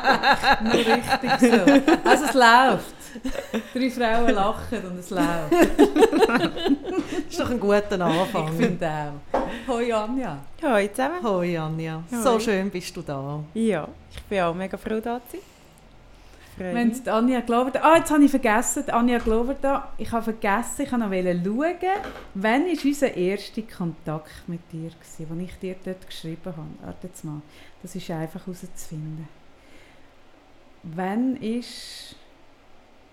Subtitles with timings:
[0.62, 2.08] Nur richtig so.
[2.08, 2.94] Also es läuft.
[3.74, 5.52] Drei Frauen lachen und es läuft.
[5.52, 8.48] Das ist doch ein guter Anfang.
[8.48, 8.88] Ich finde
[9.32, 9.40] auch.
[9.68, 10.38] Hoi Anja.
[10.62, 11.22] Hallo zusammen.
[11.22, 12.22] Hoi Anja, Hoi.
[12.22, 13.42] so schön bist du da.
[13.54, 15.40] Ja, ich bin auch mega froh, da zu sein.
[16.60, 17.80] Wenn die Anja Glover da...
[17.80, 19.92] Ah, jetzt habe ich vergessen, die Anja Glover da.
[19.96, 21.86] Ich habe vergessen, ich wollte schauen,
[22.34, 26.66] wann war unser erster Kontakt mit dir, gewesen, wo ich dir dort geschrieben habe.
[26.82, 27.40] Warte jetzt mal,
[27.82, 29.26] das ist einfach herauszufinden.
[30.82, 32.16] Wann ist...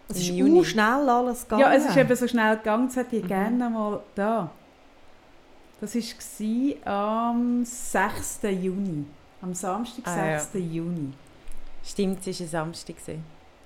[0.09, 0.63] Es ist Juni.
[0.63, 1.61] Schnell alles gegangen.
[1.61, 3.27] Ja, es ist eben so schnell gegangen, das hätte ich Mhm.
[3.27, 4.49] gerne mal da.
[5.81, 8.39] Das war am 6.
[8.43, 9.05] Juni.
[9.41, 10.39] Am Samstag, Ah, ja.
[10.39, 10.55] 6.
[10.73, 11.11] Juni.
[11.83, 12.95] Stimmt, es war ein Samstag.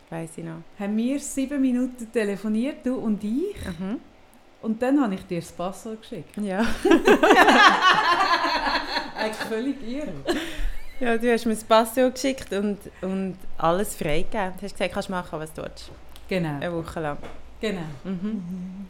[0.09, 0.57] Weiss ich noch.
[0.79, 3.55] Haben wir sieben Minuten telefoniert, du und ich.
[3.79, 3.99] Mhm.
[4.63, 6.35] Und dann habe ich dir das Passwort geschickt.
[6.37, 6.59] Ja.
[9.17, 10.13] Eigentlich völlig irre.
[11.01, 14.53] Ja, du hast mir das Passwort geschickt und, und alles freigegeben.
[14.57, 15.91] Du hast gesagt, kannst machen, was du willst.
[16.29, 17.17] Genau, Eine Woche lang.
[17.59, 17.81] genau.
[18.03, 18.87] Mhm.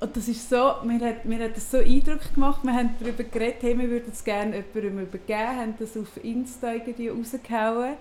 [0.00, 3.24] Und das ist so, mir hat, mir hat das so Eindruck gemacht, wir haben darüber
[3.24, 7.94] geredet, hey, wir würden es gerne jemandem übergeben, haben das auf Insta irgendwie rausgehauen.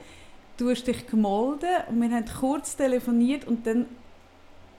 [0.58, 3.88] Du hast dich gemolden und wir haben kurz telefoniert und dann,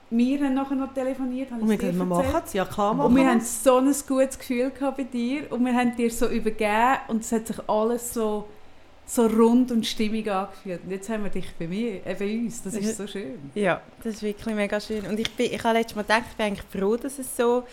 [0.09, 3.15] wir haben nachher noch telefoniert, Und wir können wir machen es, ja klar machen Und
[3.17, 6.99] wir haben so ein gutes Gefühl gehabt bei dir und wir haben dir so übergeben
[7.09, 8.47] und es hat sich alles so,
[9.11, 10.81] so rund und stimmig angefühlt.
[10.83, 13.39] Und jetzt haben wir dich bei mir, äh, bei uns, das ist so schön.
[13.55, 15.03] Ja, das ist wirklich mega schön.
[15.07, 17.63] Und ich, bin, ich habe letztes Mal gedacht, ich bin eigentlich froh, dass es so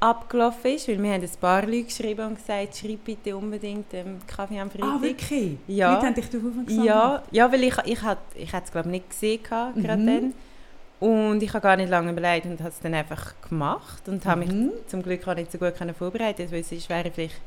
[0.00, 4.18] abgelaufen ist, weil wir haben ein paar Leute geschrieben und gesagt, schreib bitte unbedingt ähm,
[4.26, 4.88] Kaffee am Freitag.
[4.98, 5.56] Ah, wirklich?
[5.66, 5.94] Ja.
[5.94, 8.88] Leute haben dich darauf aufmerksam Ja, ja, weil ich, ich, hat, ich hatte es glaube
[8.88, 10.06] nicht gesehen, gehabt, gerade Mhm.
[10.06, 10.34] dann.
[11.00, 14.40] Und ich habe gar nicht lange überlegt und habe es dann einfach gemacht und habe
[14.40, 14.70] mich Mhm.
[14.86, 17.40] zum Glück auch nicht so gut vorbereitet, weil sonst wäre ich vielleicht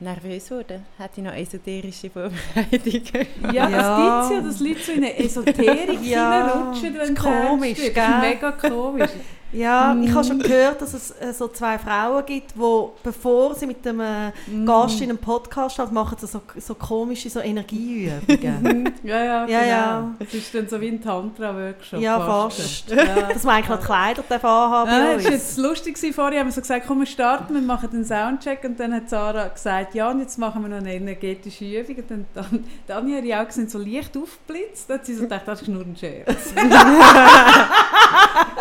[0.00, 0.84] nervös geworden.
[0.98, 3.26] Hätte ich noch esoterische Vorbereitungen.
[3.52, 3.70] Ja, Ja.
[3.70, 7.78] das gibt es ja, dass Leute so in eine Esoterik Ja, hineinrutschen, wenn ist komisch,
[7.78, 7.92] gell?
[7.94, 9.10] Das ist mega komisch.
[9.52, 10.14] Ja, ich Mm.
[10.14, 14.00] habe schon gehört, dass es äh, so zwei Frauen gibt, die, bevor sie mit dem
[14.00, 14.66] äh, Mm.
[14.66, 18.92] Gast in einem Podcast haben, machen sie so, so komische so Energieübungen.
[19.04, 19.66] Ja, ja, Ja, genau.
[19.70, 20.14] ja.
[20.18, 22.00] Es ist dann so wie ein Tantra-Workshop.
[22.00, 22.90] ja, fast.
[22.90, 23.04] Ja.
[23.32, 25.96] Dass man eigentlich noch Kleider darf anhaben Ja, bei das war jetzt lustig.
[26.14, 28.64] Vorher haben wir so gesagt, komm, wir starten, wir machen den Soundcheck.
[28.64, 31.96] Und dann hat Sarah gesagt, ja, und jetzt machen wir noch eine energetische Übung.
[31.96, 34.90] Und dann, dann haben ihre Augen sind so leicht aufgeblitzt.
[34.90, 36.52] Dann hat sie so gedacht, das ist nur ein Scherz.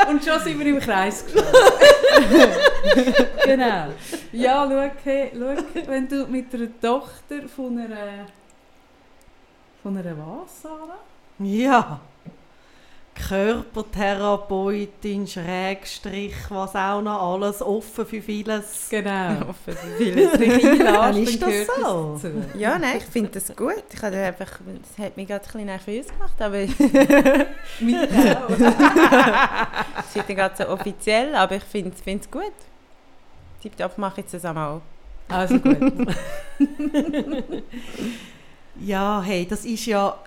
[0.10, 1.26] und schon sind wir im Kreis
[3.44, 3.88] genau.
[4.32, 5.56] Ja, schau, hey, schau,
[5.88, 8.28] wenn du mit einer Tochter von einer...
[9.82, 11.00] Von einer was, Sarah?
[11.40, 12.00] Ja.
[13.16, 18.90] Körpertherapeutin, Schrägstrich, was auch noch alles, offen für vieles.
[18.90, 19.48] Genau.
[19.50, 20.34] Offen für vieles.
[20.80, 22.20] Dann ist das so.
[22.22, 22.32] das.
[22.60, 23.84] Ja, nein, ich finde das gut.
[23.92, 26.78] Ich habe einfach, das hat mich gerade ein bisschen nervös gemacht, aber es
[27.80, 28.50] Mich auch.
[28.50, 32.44] ist nicht gerade so offiziell, aber ich finde es gut.
[33.62, 34.82] Tipptopp mache ich zusammen auch.
[35.30, 35.80] Also gut.
[38.80, 40.18] Ja, hey, das ist ja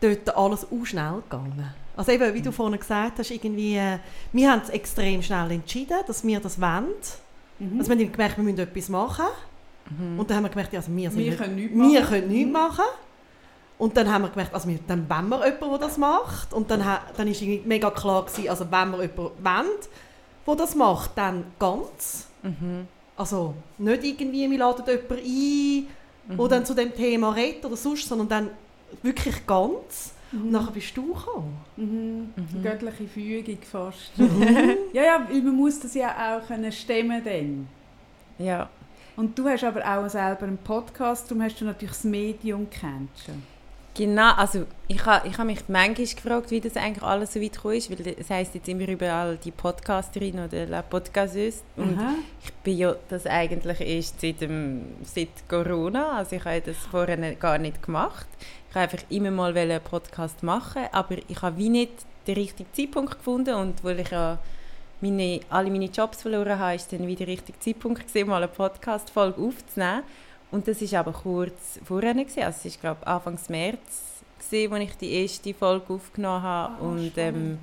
[0.00, 1.74] dort alles auch schnell gegangen.
[1.96, 3.98] Also eben, wie du vorhin gesagt hast, irgendwie, äh,
[4.32, 6.86] wir haben es extrem schnell entschieden, dass wir das wollen.
[7.58, 7.78] Mhm.
[7.78, 9.26] Also wir haben gemerkt, wir müssen etwas machen.
[10.18, 12.06] Und dann haben wir gemerkt, also wir, wir können nichts wir machen.
[12.08, 12.84] können nichts machen.
[13.76, 16.52] Und dann haben wir gemerkt, also wir, dann wollen wir jemanden, der das macht.
[16.54, 19.66] Und dann, ha- dann ist irgendwie mega klar gewesen, also wenn wir jemanden wollen,
[20.46, 22.28] der das macht, dann ganz.
[22.42, 22.88] Mhm.
[23.16, 25.86] Also nicht irgendwie, wir laden jemanden ein,
[26.26, 26.38] Mhm.
[26.38, 28.50] der dann zu dem Thema redet oder sonst, sondern dann
[29.02, 30.13] wirklich ganz.
[30.34, 30.50] Und Mhm.
[30.50, 31.56] nachher bist du gekommen.
[31.76, 32.32] Mhm.
[32.36, 32.62] Mhm.
[32.62, 34.10] Göttliche Fügung fast.
[34.92, 37.68] ja, ja, weil man muss das ja auch können stemmen dann.
[38.38, 38.68] Ja.
[39.16, 43.26] Und du hast aber auch selber einen Podcast, darum hast du natürlich das Medium kennst
[43.26, 43.42] schon.
[43.96, 47.52] Genau, also ich habe ich ha mich manchmal gefragt, wie das eigentlich alles so weit
[47.52, 52.14] gekommen ist, weil es heisst jetzt immer überall die Podcasterin oder la Podcasteuse und Aha.
[52.42, 57.36] ich bin ja das eigentlich erst seit, dem, seit Corona, also ich habe das vorher
[57.36, 58.26] gar nicht gemacht.
[58.74, 61.92] Ich habe einfach immer mal einen Podcast machen, aber ich habe wie nicht
[62.26, 64.36] den richtigen Zeitpunkt gefunden und weil ich ja
[65.00, 68.48] meine, alle meine Jobs verloren habe, ist dann wieder der richtige Zeitpunkt gewesen, mal eine
[68.48, 70.02] Podcast-Folge aufzunehmen.
[70.50, 72.14] Und das war aber kurz vorher.
[72.14, 72.42] Gewesen.
[72.42, 76.74] Also es war, glaube ich, Anfang März, gewesen, als ich die erste Folge aufgenommen habe.
[76.74, 77.58] Ah, und, ähm,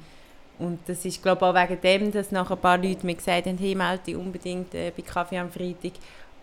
[0.60, 3.48] und das ist, glaube ich, auch wegen dem, dass nachher ein paar Leute mir gesagt
[3.48, 5.92] haben, hey, melde dich unbedingt äh, bei Kaffee am Freitag.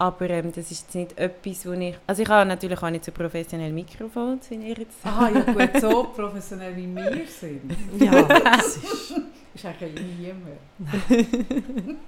[0.01, 1.97] Aber ähm, das ist jetzt nicht etwas, wo ich...
[2.07, 5.81] Also ich habe natürlich auch nicht so professionell Mikrofon, wie ihr jetzt Aha, ja gut,
[5.81, 7.73] so professionell wie wir sind.
[8.01, 9.15] Ja, das ist...
[9.55, 10.59] Ist eigentlich niemand.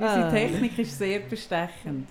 [0.00, 2.08] Unsere Technik ist sehr bestechend.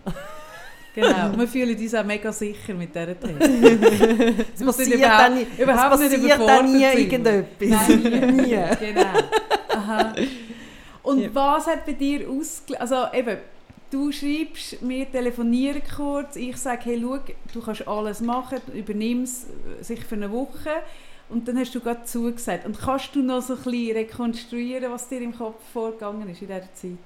[0.93, 4.45] Genau, wir fühlen uns auch mega sicher mit dieser Technik.
[4.55, 6.97] Es passiert überhaupt- dann, nie- es überhaupt nicht dann nie überfordert sein.
[6.97, 7.69] irgendetwas.
[7.89, 8.41] Nein, nie.
[8.41, 8.57] nie.
[8.79, 9.19] Genau.
[9.75, 10.15] Aha.
[11.03, 11.29] Und Ja.
[11.33, 12.79] was hat bei dir ausgelöst?
[12.81, 13.37] Also eben,
[13.91, 17.19] du schreibst, wir telefonieren kurz, ich sage, hey, schau,
[17.53, 19.45] du kannst alles machen, übernimm es
[19.79, 20.71] äh, sich für eine Woche.
[21.27, 22.65] Und dann hast du gerade zugesagt.
[22.65, 26.47] Und kannst du noch so ein bisschen rekonstruieren, was dir im Kopf vorgegangen ist in
[26.47, 26.97] dieser Zeit?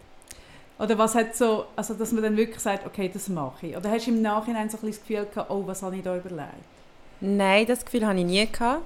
[0.77, 3.77] Oder was hat so, also dass man dann wirklich sagt, okay, das mache ich.
[3.77, 6.03] Oder hast du im Nachhinein so ein bisschen das Gefühl gehabt, oh, was habe ich
[6.03, 6.53] da überlegt?
[7.21, 8.45] Nein, das Gefühl hatte ich nie.
[8.45, 8.83] Gehabt.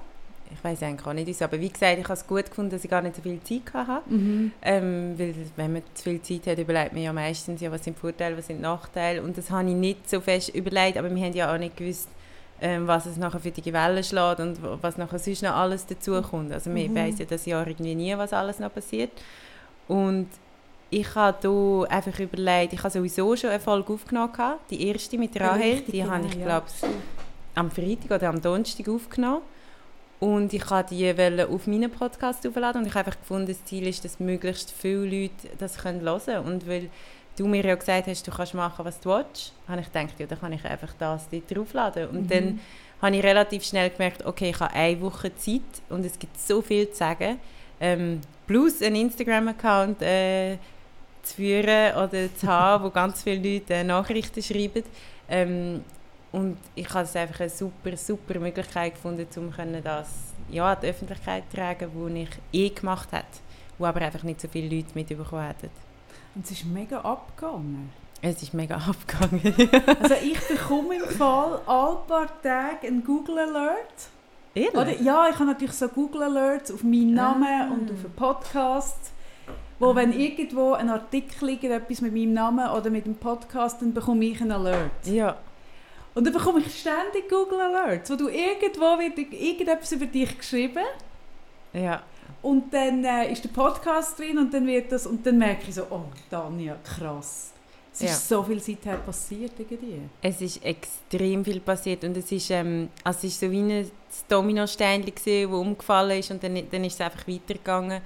[0.52, 2.84] Ich weiß eigentlich auch nicht, wieso, aber wie gesagt, ich habe es gut gefunden, dass
[2.84, 4.02] ich gar nicht so viel Zeit hatte.
[4.62, 7.98] Ähm, weil wenn man zu viel Zeit hat, überlegt man ja meistens, ja, was sind
[7.98, 9.22] Vorteile, was sind Nachteile.
[9.22, 12.08] Und das habe ich nicht so fest überlegt, aber wir haben ja auch nicht gewusst,
[12.60, 16.52] ähm, was es nachher für die Wellen schlägt und was nachher sonst noch alles dazukommt.
[16.52, 16.94] Also man Mhm.
[16.94, 19.10] weiss ja das Jahr irgendwie nie, was alles noch passiert.
[19.88, 20.28] Und
[20.90, 21.36] ich habe
[21.88, 25.62] da einfach überlegt, ich habe sowieso schon eine Folge aufgenommen, gehabt, die erste mit Rahel,
[25.72, 26.44] Richtig, die habe genau, ich ja.
[26.46, 26.66] glaube
[27.56, 29.42] am Freitag oder am Donnerstag aufgenommen.
[30.20, 33.86] Und ich wollte die auf meinen Podcast aufladen und ich habe einfach gefunden, das Ziel
[33.86, 36.46] ist, dass möglichst viele Leute das können hören können.
[36.46, 36.88] Und weil
[37.36, 40.26] du mir ja gesagt hast, du kannst machen, was du willst, habe ich gedacht, ja,
[40.26, 42.08] dann kann ich einfach das dort draufladen.
[42.08, 42.28] Und Mhm.
[42.28, 42.60] dann
[43.02, 46.62] habe ich relativ schnell gemerkt, okay, ich habe eine Woche Zeit und es gibt so
[46.62, 47.38] viel zu sagen.
[47.80, 50.56] Ähm, plus einen Instagram-Account äh,
[51.22, 54.84] zu führen oder zu haben, wo ganz viele Leute äh, Nachrichten schreiben.
[55.28, 55.82] Ähm,
[56.34, 59.52] und ich habe es einfach eine super, super Möglichkeit gefunden, um
[59.84, 60.08] das
[60.50, 63.24] ja, an die Öffentlichkeit zu tragen, die ich eh gemacht habe,
[63.78, 65.70] wo aber einfach nicht so viele Leute mitbekommen hätten.
[66.34, 67.90] Und es ist mega abgegangen.
[68.20, 69.42] Es ist mega abgegangen.
[70.02, 74.08] Also ich bekomme im Fall alle paar Tage einen Google Alert.
[74.56, 74.74] Ehrlich?
[74.74, 77.72] Oder, ja, ich habe natürlich so Google Alerts auf meinen Namen Ah.
[77.72, 79.12] und auf einen Podcast.
[79.78, 83.92] Wo, wenn irgendwo ein Artikel liegt, etwas mit meinem Namen oder mit dem Podcast, dann
[83.94, 85.06] bekomme ich einen Alert.
[85.06, 85.36] Ja.
[86.14, 90.84] Und dann bekomme ich ständig Google Alerts, wo du irgendwo wird irgendetwas über dich geschrieben
[91.72, 92.02] Ja.
[92.42, 95.74] und dann äh, ist der Podcast drin und dann wird das und dann merke ich
[95.74, 97.50] so, oh Tanja, krass.
[97.92, 98.36] Es ist Ja.
[98.38, 100.00] so viel seither passiert irgendwie.
[100.22, 103.90] Es ist extrem viel passiert und es ist, ähm, also es ist so wie ein
[104.28, 108.00] Dominosteinchen das umgefallen ist und dann, dann ist es einfach weitergegangen.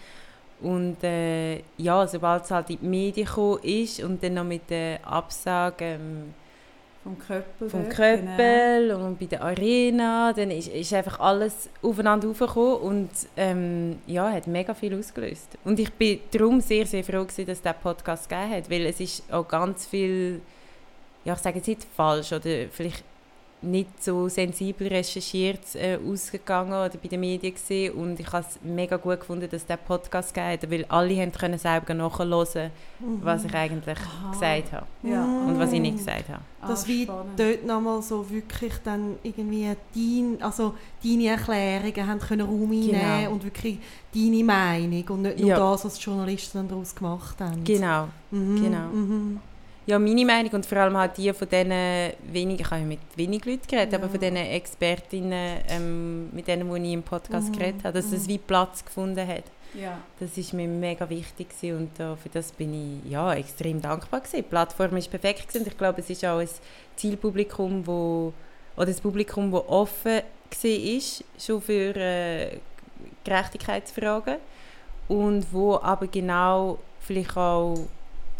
[0.61, 4.69] Und äh, ja, sobald es halt in die Medien gekommen ist und dann noch mit
[4.71, 6.35] der Absage ähm,
[7.09, 7.71] Vom Köppel.
[7.71, 13.11] vom dort, Kröppel und bei der Arena, dann ist, ist einfach alles aufeinander aufgekommen und
[13.37, 15.57] ähm, ja, hat mega viel ausgelöst.
[15.65, 18.85] Und ich bin darum sehr, sehr froh gewesen, dass es diesen Podcast gegeben hat, weil
[18.85, 20.43] es ist auch ganz viel,
[21.25, 23.03] ja ich sage jetzt nicht falsch oder vielleicht
[23.61, 28.59] nicht so sensibel recherchiert äh, ausgegangen oder bei den Medien gesehen und ich habe es
[28.63, 32.71] mega gut gefunden, dass diesen Podcast gegeben hat, weil alle haben können selber nachhören,
[33.23, 34.31] was ich eigentlich Aha.
[34.31, 35.25] gesagt habe Ja.
[35.25, 36.41] und was ich nicht gesagt habe.
[36.61, 37.39] Ah, Dass wie spannend.
[37.39, 40.75] dort nochmal so wirklich dann irgendwie dein, also
[41.05, 43.31] deine Erklärungen haben können Raum einnehmen Genau.
[43.33, 43.79] und wirklich
[44.15, 45.57] deine Meinung und nicht nur Ja.
[45.59, 47.63] das, was die Journalisten daraus gemacht haben.
[47.65, 48.09] Genau.
[48.31, 48.87] Mhm, genau.
[48.89, 49.41] Mhm.
[49.88, 51.70] Ja, meine Meinung und vor allem halt die von diesen
[52.31, 53.99] wenigen, ich habe mit wenig Leuten geredet, Ja.
[53.99, 58.12] aber von diesen Expertinnen, ähm, mit denen, die ich im Podcast Mhm, geredet habe, dass
[58.12, 58.29] es mhm.
[58.29, 59.44] wie Platz gefunden hat.
[59.73, 59.96] Ja.
[60.20, 62.75] Das ist mir mega wichtig gewesen und äh, für das bin
[63.05, 64.37] ich ja, extrem dankbar gewesen.
[64.37, 66.49] Die Plattform ist perfekt gewesen und ich glaube, es ist auch ein
[66.96, 68.35] Zielpublikum, wo,
[68.76, 71.02] oder das Publikum, das offen war,
[71.38, 72.58] schon für äh,
[73.25, 74.37] Gerechtigkeitsfragen
[75.09, 77.87] und wo aber genau vielleicht auch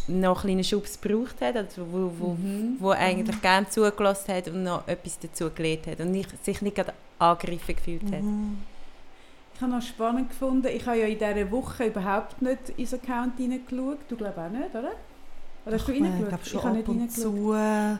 [0.09, 2.77] noch einen kleinen Schubs gebraucht hat, also wo, wo, Mhm.
[2.79, 6.77] wo eigentlich gerne zugelassen hat und noch etwas dazu gelernt hat und nicht, sich nicht
[6.77, 8.23] gerade angegriffen gefühlt hat.
[8.23, 8.59] Mhm.
[9.55, 13.41] Ich habe noch spannend gefunden, ich habe ja in dieser Woche überhaupt nicht ins Account
[13.41, 13.99] reingeschaut.
[14.09, 14.93] Du glaubst auch nicht, oder?
[15.67, 16.29] Oder hast du Ich reingeschaut?
[16.29, 17.23] glaube schon habe ab nicht und reingeschaut.
[17.23, 17.97] zu äh,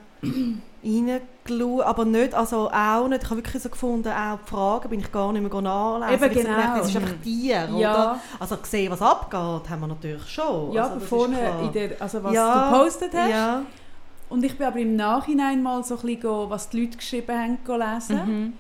[0.85, 3.23] reingeschaut, aber nicht, also auch nicht.
[3.23, 6.15] Ich habe wirklich so gefunden, auch die Fragen bin ich gar nicht mehr nachlesen.
[6.25, 6.57] Eben, ich genau.
[6.57, 7.79] gedacht, Es ist einfach dir, oder?
[7.81, 10.73] Ja, Also gesehen, was abgeht, haben wir natürlich schon.
[10.73, 13.31] ja also, das vorne, in der, also was Ja, du gepostet hast.
[13.31, 13.63] Ja,
[14.29, 17.59] Und ich bin aber im Nachhinein mal so ein bisschen, was die Leute geschrieben haben,
[17.67, 18.17] go lesen.
[18.27, 18.53] Mhm.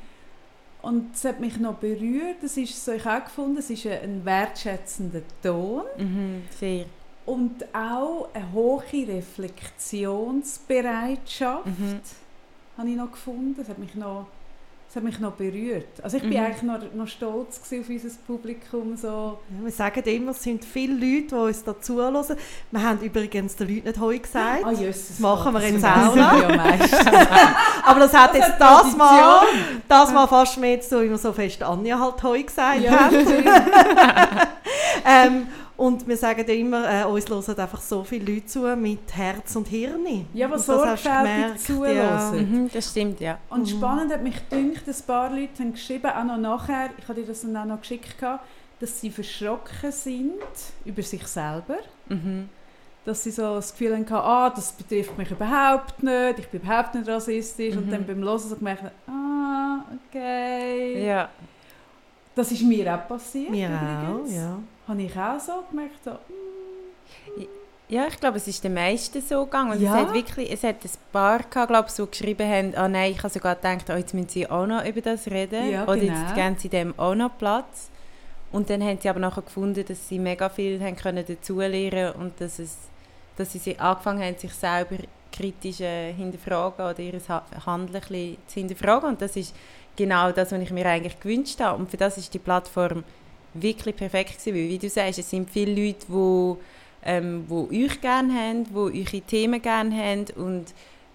[0.80, 2.36] Und es hat mich noch berührt.
[2.40, 5.82] Das ist so, ich auch gefunden, es ist ein, ein wertschätzender Ton.
[5.98, 6.42] Mhm.
[6.58, 6.84] Sehr.
[7.28, 12.00] Und auch eine hohe Reflexionsbereitschaft Mhm.
[12.78, 13.54] habe ich noch gefunden.
[13.58, 14.24] Das hat mich noch,
[14.88, 16.02] das hat mich noch berührt.
[16.02, 16.38] Also ich bin Mhm.
[16.38, 18.96] eigentlich noch, noch stolz auf unser Publikum.
[18.96, 19.08] So.
[19.08, 22.24] Ja, wir sagen immer, es sind viele Leute, die uns da zuhören.
[22.70, 24.64] Wir haben übrigens den Leuten nicht «Hoi» gesagt.
[24.64, 26.32] Ah, Jesus, Das machen wir jetzt auch noch.
[27.84, 29.42] Aber das hat Das jetzt hat das Mal,
[29.86, 33.16] das Mal fast mehr zu, wie wir so fest Anja halt «Hoi» gesagt Ja, haben.
[35.04, 35.46] ähm,
[35.78, 39.54] Und wir sagen ja immer, äh, uns hören einfach so viele Leute zu mit Herz
[39.54, 40.26] und Hirn.
[40.34, 42.50] Ja, du sorgfältig gemerkt, zuhören.
[42.64, 43.38] Mhm, das stimmt, ja.
[43.48, 43.66] Und Mhm.
[43.66, 47.26] spannend hat mich gedacht, ein paar Leute haben geschrieben, auch noch nachher, ich habe dir
[47.28, 48.16] das dann auch noch geschickt,
[48.80, 50.32] dass sie verschrocken sind
[50.84, 51.78] über sich selber.
[52.08, 52.48] Mhm.
[53.04, 56.94] Dass sie so das Gefühl hatten, ah, das betrifft mich überhaupt nicht, ich bin überhaupt
[56.96, 57.76] nicht rassistisch.
[57.76, 57.90] Und Mhm.
[57.92, 61.06] dann beim Hören so gemerkt, ah, okay.
[61.06, 61.28] Ja.
[62.34, 64.34] Das ist mir auch passiert Mir auch, übrigens.
[64.34, 64.58] ja.
[64.88, 67.46] Habe ich auch so gemerkt, so, mm,
[67.90, 69.72] Ja, ich glaube, es ist den meisten so gegangen.
[69.72, 69.94] Und Ja.
[69.94, 73.12] es hat wirklich, es hat ein paar gehabt, glaube ich, so geschrieben haben, ah nein,
[73.12, 75.70] ich habe sogar gedacht, oh, jetzt müssen sie auch noch über das reden.
[75.70, 76.12] Ja, Oder genau.
[76.20, 77.88] jetzt geben sie dem auch noch Platz.
[78.52, 82.38] Und dann haben sie aber nachher gefunden, dass sie mega viel haben können dazulernen und
[82.40, 82.76] dass, es,
[83.38, 84.96] dass sie angefangen haben, sich selber
[85.32, 88.02] kritisch äh, hinterfragen oder ihr Ha- Handeln
[88.48, 89.08] zu hinterfragen.
[89.10, 89.54] Und das ist
[89.96, 91.78] genau das, was ich mir eigentlich gewünscht habe.
[91.78, 93.02] Und für das ist die Plattform
[93.54, 96.54] wirklich perfekt gewesen, weil, wie du sagst, es sind viele Leute, die
[97.04, 100.66] ähm, wo euch gerne haben, wo eure Themen gerne haben und,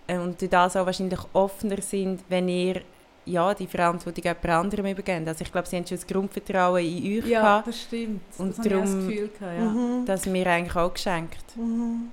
[0.07, 2.81] äh, und durch das auch wahrscheinlich offener sind, wenn ihr
[3.25, 5.27] ja, die Verantwortung jemand anderem übergebt.
[5.27, 8.21] Also ich glaube, sie haben schon das Grundvertrauen in euch ja, gehabt, das stimmt.
[8.37, 9.65] Und das habe ich auch das darum- Gefühl gehabt, ja.
[9.65, 10.05] Mhm.
[10.05, 11.57] das mir eigentlich auch geschenkt.
[11.57, 12.09] Mhm.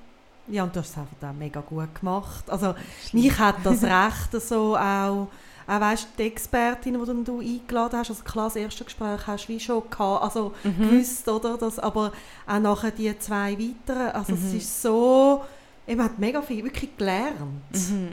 [0.49, 2.45] Ja, und du hast es einfach auch mega gut gemacht.
[2.51, 2.75] Also,
[3.13, 5.29] mich hat das Recht so auch,
[5.71, 9.45] auch weißt, die Expertin, die dann du eingeladen hast, also klar, das erste Gespräch hast
[9.47, 10.91] du wie schon gehabt, also Mhm.
[10.91, 12.13] gewusst, oder, das, aber
[12.47, 14.57] auch nachher die zwei weiteren, also es Mhm.
[14.59, 15.45] ist so,
[15.87, 17.37] man hat mega viel wirklich gelernt.
[17.73, 18.09] Mhm.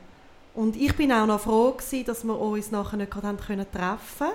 [0.53, 4.27] Und ich bin auch noch froh gewesen, dass wir uns nachher nicht gerade können treffen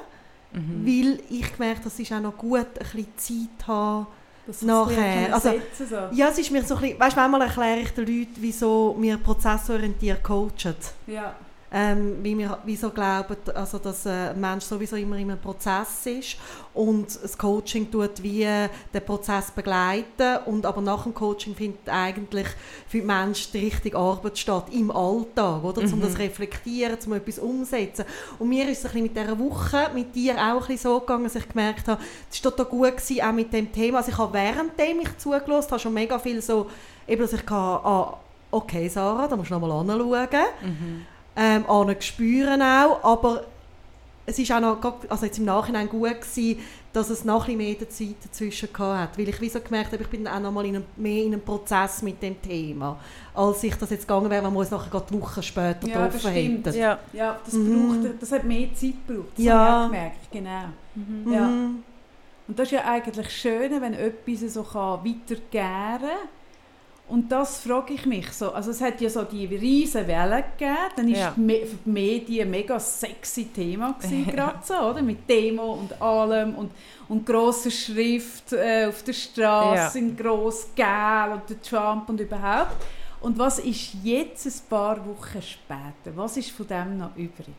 [0.52, 0.84] Mhm.
[0.86, 4.06] weil ich gemerkt habe, es ist auch noch gut, ein bisschen Zeit haben,
[4.46, 5.96] Das Nachher, also- setzen, so.
[6.16, 9.16] Ja, es ist mir so ein bisschen, weißt, manchmal erkläre ich den Leuten, wieso wir
[9.16, 10.74] prozessorientiert coachen.
[11.06, 11.34] ja.
[11.74, 16.36] Ähm, wie wir wieso glauben, also, dass ein Mensch sowieso immer in einem Prozess ist
[16.74, 22.46] und das Coaching tut wie den Prozess begleiten und aber nach dem Coaching findet eigentlich
[22.86, 25.80] für den Menschen die richtige Arbeit statt, im Alltag, oder?
[25.80, 26.02] Um Mhm.
[26.02, 28.04] das reflektieren, um etwas umsetzen.
[28.38, 31.00] Und mir ist es ein bisschen mit dieser Woche, mit dir auch ein bisschen so
[31.00, 33.98] gegangen, dass ich gemerkt habe, es war total gut gewesen, auch mit dem Thema.
[33.98, 36.66] Also ich habe währenddem ich zugelassen habe, schon mega viel so,
[37.08, 38.18] eben, dass ich kann, ah,
[38.50, 40.28] okay Sarah, da musst du nochmal anschauen
[40.62, 41.06] Mhm.
[41.36, 43.44] Ähm, an spüren auch, aber
[44.26, 46.60] es ist auch noch, also jetzt im Nachhinein gut gewesen,
[46.92, 50.02] dass es noch ein mehr Zeit dazwischen gehabt hat, weil ich wie so gemerkt habe,
[50.02, 52.98] ich bin dann auch noch mal in einem, mehr in einem Prozess mit dem Thema,
[53.34, 56.14] als ich das jetzt gegangen wäre, wenn wir uns nachher gerade Wochen später Ja, das
[56.22, 56.74] getroffen hätten.
[56.78, 56.98] Ja.
[57.14, 58.02] Ja, das, Mhm.
[58.02, 59.28] braucht, das hat mehr Zeit gebraucht.
[59.36, 59.54] Das Ja.
[59.58, 60.64] habe ich auch gemerkt, genau.
[60.94, 61.32] Mhm.
[61.32, 61.46] Ja.
[61.48, 61.82] Mhm.
[62.48, 66.10] Und das ist ja eigentlich schön, wenn etwas so kann weitergehen kann.
[67.12, 68.52] Und das frage ich mich so.
[68.52, 70.76] Also es hat ja so die riesen Wellen gegeben.
[70.96, 71.34] Dann war Ja.
[71.36, 74.32] Me- für die Medien ein mega sexy Thema gewesen, Ja.
[74.32, 75.02] gerade so, oder?
[75.02, 76.70] Mit Demo und allem und,
[77.10, 82.76] und grosser Schrift äh, auf der Straße, in gross Gel und der Trump und überhaupt.
[83.20, 86.16] Und was ist jetzt ein paar Wochen später?
[86.16, 87.54] Was ist von dem noch übrig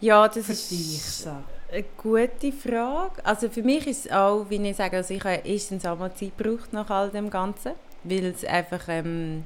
[0.00, 1.02] Ja, das für ist dich?
[1.02, 1.30] So?
[1.72, 3.24] eine gute Frage.
[3.24, 6.14] Also für mich ist es auch, wie ich sage, also ich habe erstens auch mal
[6.14, 7.72] Zeit gebraucht nach all dem Ganzen,
[8.08, 9.44] weil es einfach, ähm,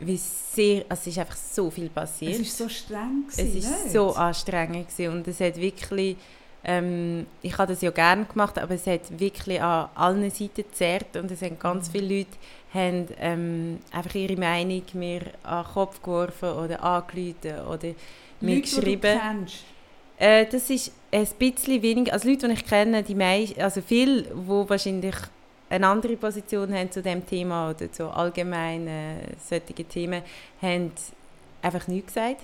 [0.00, 2.40] wie sehr, also es ist einfach so viel passiert.
[2.40, 3.24] Es war so streng.
[3.28, 3.92] Es gewesen, ist nicht?
[3.92, 6.16] so anstrengend gewesen und es hat wirklich,
[6.64, 11.16] ähm, ich habe das ja gerne gemacht, aber es hat wirklich an allen Seiten gezerrt
[11.16, 11.92] und es haben ganz Mhm.
[11.92, 12.30] viele Leute
[12.72, 17.88] haben, ähm, einfach ihre Meinung mir an den Kopf geworfen oder angerufen oder
[18.40, 19.20] mir Leute, geschrieben.
[20.18, 24.22] Äh, das ist ein bisschen weniger, also Leute, die ich kenne, die meisten, also viele,
[24.22, 25.14] die wahrscheinlich
[25.74, 30.22] eine andere Position haben zu dem Thema oder zu allgemeinen solchen Themen,
[30.62, 30.92] haben
[31.62, 32.42] einfach nichts gesagt.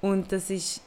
[0.00, 0.80] Und das ist,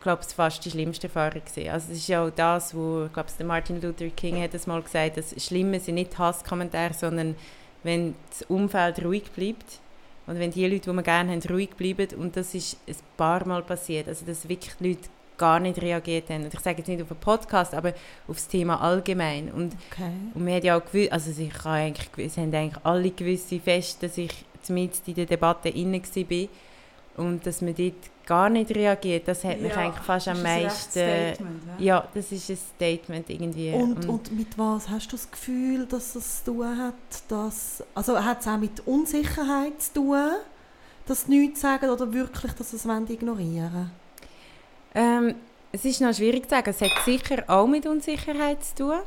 [0.00, 1.70] glaube ich, fast die schlimmste Erfahrung gewesen.
[1.70, 4.66] Also es ist ja auch das, wo, ich glaube, der Martin Luther King hat das
[4.66, 7.34] mal gesagt, das Schlimme sind nicht Hasskommentare, sondern
[7.82, 9.80] wenn das Umfeld ruhig bleibt
[10.26, 13.46] und wenn die Leute, die man gerne haben, ruhig bleiben und das ist ein paar
[13.46, 16.44] Mal passiert, also dass wirklich Leute gar nicht reagiert haben.
[16.44, 17.90] Und ich sage jetzt nicht auf einen Podcast, aber
[18.26, 19.50] auf das Thema allgemein.
[19.50, 20.10] Und, Okay.
[20.34, 23.10] und man hat ja auch gewusst, also ich habe eigentlich, gewusst- es haben eigentlich alle
[23.10, 26.48] gewusst, fest, dass ich zumindest in der Debatte inne war.
[27.16, 27.94] Und dass man dort
[28.26, 30.90] gar nicht reagiert, das hat mich Ja, eigentlich fast das am meisten...
[30.90, 31.84] Statement, ja.
[31.84, 33.72] Ja, das ist ein Statement irgendwie.
[33.72, 36.94] Und, und mit was hast du das Gefühl, dass es zu tun hat?
[37.28, 40.30] Dass, also hat es auch mit Unsicherheit zu tun,
[41.06, 43.90] dass sie nichts sagen oder wirklich, dass sie es wollen ignorieren
[44.94, 45.34] Ähm,
[45.72, 46.70] es ist noch schwierig zu sagen.
[46.70, 49.00] Es hat sicher auch mit Unsicherheit zu tun.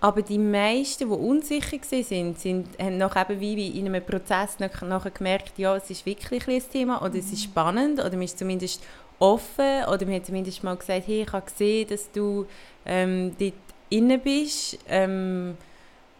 [0.00, 4.82] Aber die meisten, die unsicher waren, sind, haben nach eben wie in einem Prozess nach,
[4.82, 8.38] nachher gemerkt, ja, es ist wirklich ein Thema oder es ist spannend oder man ist
[8.38, 8.82] zumindest
[9.18, 12.46] offen oder man hat zumindest mal gesagt, hey, ich habe gesehen, dass du
[12.84, 13.54] ähm, dort
[13.88, 14.78] inne bist.
[14.88, 15.56] Ähm,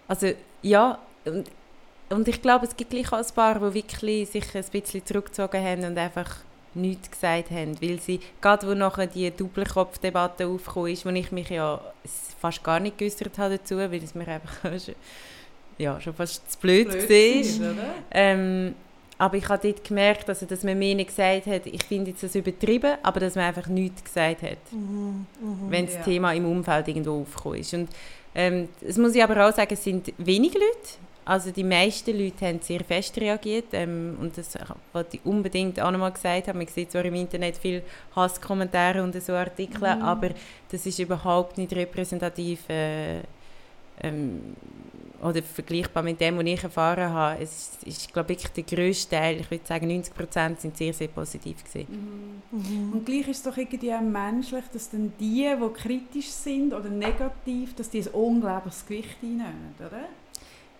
[0.08, 0.32] also
[0.62, 1.50] ja, und,
[2.08, 5.62] und ich glaube, es gibt gleich auch ein paar, die wirklich sich ein bisschen zurückgezogen
[5.62, 6.36] haben und einfach
[6.76, 11.50] nichts gesagt haben, weil sie, gerade wo nachher die Doppelkopfdebatte aufgekommen ist, wo ich mich
[11.50, 11.80] ja
[12.40, 14.94] fast gar nicht geäußert habe dazu, weil es mir einfach schon,
[15.78, 17.74] ja, schon fast zu blöd, blöd war.
[18.10, 18.74] Ähm,
[19.16, 22.22] aber ich habe dort gemerkt, also, dass man mir nicht gesagt hat, ich finde jetzt
[22.22, 26.02] das übertrieben, aber dass man einfach nichts gesagt hat, mhm, mh, wenn das ja.
[26.02, 27.74] Thema im Umfeld irgendwo aufgekommen ist.
[27.74, 27.88] Und
[28.34, 32.46] ähm, das muss ich aber auch sagen, es sind wenige Leute, also die meisten Leute
[32.46, 34.58] haben sehr fest reagiert ähm, und das
[34.92, 36.58] wollte ich unbedingt auch nochmal gesagt haben.
[36.58, 37.82] Man sieht zwar im Internet viele
[38.14, 40.02] Hasskommentare und so Artikel, mhm.
[40.02, 40.30] aber
[40.70, 43.20] das ist überhaupt nicht repräsentativ äh,
[44.02, 44.54] ähm,
[45.22, 47.42] oder vergleichbar mit dem, was ich erfahren habe.
[47.42, 50.92] Es ist, ist glaube ich, der grösste Teil, ich würde sagen 90 Prozent, sind sehr,
[50.92, 52.36] sehr positiv gewesen.
[52.50, 52.92] Mhm.
[52.92, 56.90] Und gleich ist es doch irgendwie auch menschlich, dass dann die, die kritisch sind oder
[56.90, 60.06] negativ, dass die ein unglaubliches Gewicht einnehmen, oder?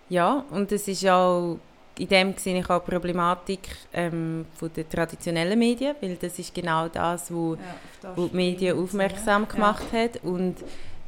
[0.09, 1.57] Ja, und es ist auch
[1.97, 6.53] in dem sehe ich auch die Problematik ähm, von der traditionellen Medien, weil das ist
[6.53, 7.61] genau das, wo, ja,
[8.01, 10.03] das wo die Medien aufmerksam gemacht ja.
[10.03, 10.55] hat und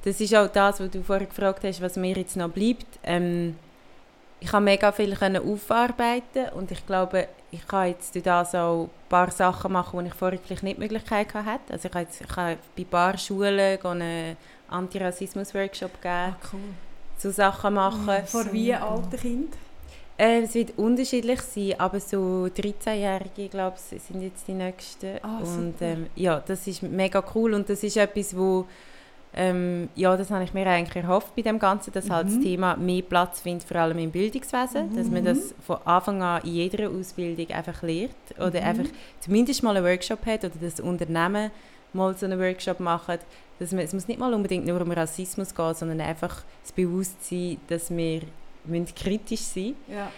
[0.04, 2.86] das ist auch das, was du vorher gefragt hast, was mir jetzt noch bleibt.
[3.04, 3.56] Ähm,
[4.40, 8.84] ich habe mega viel können aufarbeiten und ich glaube, ich kann jetzt durch das auch
[8.84, 11.74] ein paar Sachen machen, die ich vorher vielleicht nicht die Möglichkeit hatte.
[11.74, 14.38] Also ich habe, jetzt, ich habe bei ein paar Schulen einen
[14.70, 16.36] Antirassismus-Workshop gegeben.
[16.36, 16.87] Ah, cool
[17.18, 18.06] so Sachen machen.
[18.06, 18.28] Mhm.
[18.28, 19.54] Vor wie alten Kind?
[20.18, 25.20] Äh, es wird unterschiedlich sein, aber so 13-Jährige, glaube ich, sind jetzt die Nächsten.
[25.22, 28.66] Ah, und ähm, ja, das ist mega cool und das ist etwas, wo
[29.40, 32.12] ähm, ja, das habe ich mir eigentlich erhofft bei dem Ganzen, dass mhm.
[32.12, 32.44] halt das mhm.
[32.44, 34.96] Thema mehr Platz findet, vor allem im Bildungswesen, mhm.
[34.96, 38.68] dass man das von Anfang an in jeder Ausbildung einfach lernt oder mhm.
[38.68, 38.86] einfach
[39.20, 41.52] zumindest mal einen Workshop hat oder das Unternehmen
[41.94, 43.20] mal so einen Workshop macht,
[43.60, 47.58] dass man, es muss nicht mal unbedingt nur um Rassismus gehen, sondern einfach das Bewusstsein,
[47.68, 48.22] dass wir
[48.66, 50.12] müssen kritisch sein ja.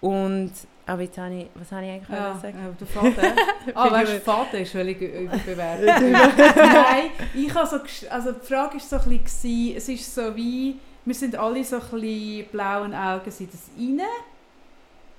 [0.00, 0.52] Und
[0.90, 2.58] aber jetzt habe ich, was habe ich eigentlich ja, sagen?
[2.58, 3.34] Ja, der Vater.
[3.74, 5.86] ah, weißt du, Vater ist völlig überbewertet.
[6.10, 7.76] Nein, ich habe so,
[8.10, 11.76] also die Frage war so ein bisschen, es ist so wie, wir sind alle so
[11.76, 14.00] ein bisschen blauen Augen sind das rein.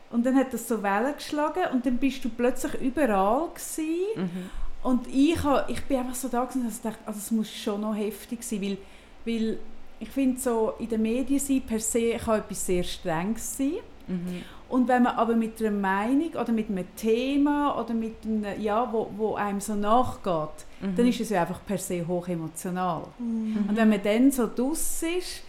[0.10, 3.96] Und dann hat das so Wellen geschlagen und dann bist du plötzlich überall gewesen.
[4.18, 4.50] Mhm.
[4.84, 7.52] Und ich, ha, ich bin einfach so da gewesen, dass ich dachte, also es muss
[7.52, 8.78] schon noch heftig sein, weil,
[9.26, 9.60] weil
[10.00, 13.74] ich finde so, in den Medien sein per se kann etwas sehr Strenges sein.
[14.08, 14.44] Mhm.
[14.70, 18.92] Und wenn man aber mit einer Meinung oder mit einem Thema oder mit einem, ja,
[18.92, 20.96] wo, wo einem so nachgeht, mhm.
[20.96, 23.04] dann ist es ja einfach per se hoch emotional.
[23.20, 23.66] Mhm.
[23.70, 25.44] Und wenn man dann so draus ist,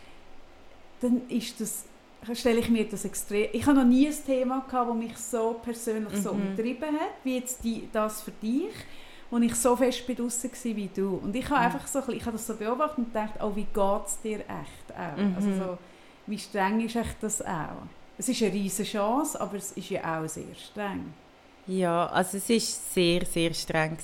[1.01, 1.85] dann ist das,
[2.35, 3.47] stelle ich mir das extrem...
[3.53, 6.49] Ich habe noch nie ein Thema gehabt, das mich so persönlich so mhm.
[6.49, 8.75] umtrieben hat, wie jetzt die, das für dich
[9.33, 11.19] wo ich so fest bei draussen war wie du.
[11.23, 11.75] Und ich habe mhm.
[11.75, 14.95] einfach so, ich habe das so beobachtet und gedacht, oh, wie geht es dir echt
[14.95, 15.17] auch?
[15.17, 15.35] Mhm.
[15.35, 15.79] Also so,
[16.27, 17.87] wie streng ist echt das auch?
[18.19, 21.15] Es ist eine riesige Chance, aber es ist ja auch sehr streng.
[21.67, 23.97] Ja, also es ist sehr, sehr streng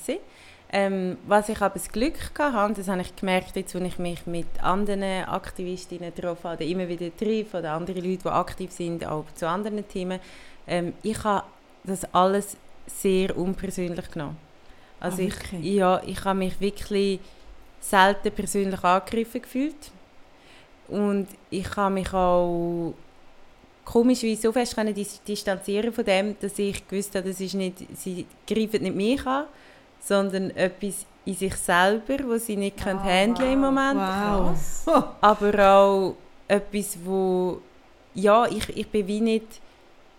[0.72, 4.26] Ähm, was ich aber das Glück hatte, das habe ich gemerkt, jetzt, als ich mich
[4.26, 9.26] mit anderen Aktivistinnen getroffen habe, immer wieder treffe, oder andere Leute, die aktiv sind, auch
[9.34, 10.20] zu anderen Themen,
[10.66, 11.44] ähm, ich habe
[11.84, 14.47] das alles sehr unpersönlich genommen.
[15.00, 17.20] Also ah, ich, ja, ich habe mich wirklich
[17.80, 19.92] selten persönlich angegriffen gefühlt.
[20.88, 22.94] Und ich habe mich auch
[23.84, 24.94] komischerweise so fest können
[25.26, 29.44] distanzieren von dem, dass ich gewusst habe, das ist nicht, sie greifen nicht mich an,
[30.00, 33.52] sondern etwas in sich selber, was sie nicht handeln wow.
[33.52, 34.00] im Moment.
[34.00, 35.04] Wow.
[35.20, 36.14] Aber auch
[36.46, 37.60] etwas, wo
[38.14, 39.60] ja, ich, ich bin wie nicht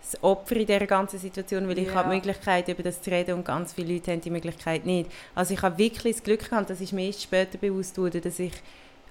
[0.02, 1.94] das Opfer in dieser ganzen Situation, weil ich ja.
[1.94, 5.10] habe die Möglichkeit, über das zu reden und ganz viele Leute haben die Möglichkeit nicht.
[5.34, 8.38] Also ich habe wirklich das Glück gehabt, dass ich mir erst später bewusst wurde, dass
[8.38, 8.52] ich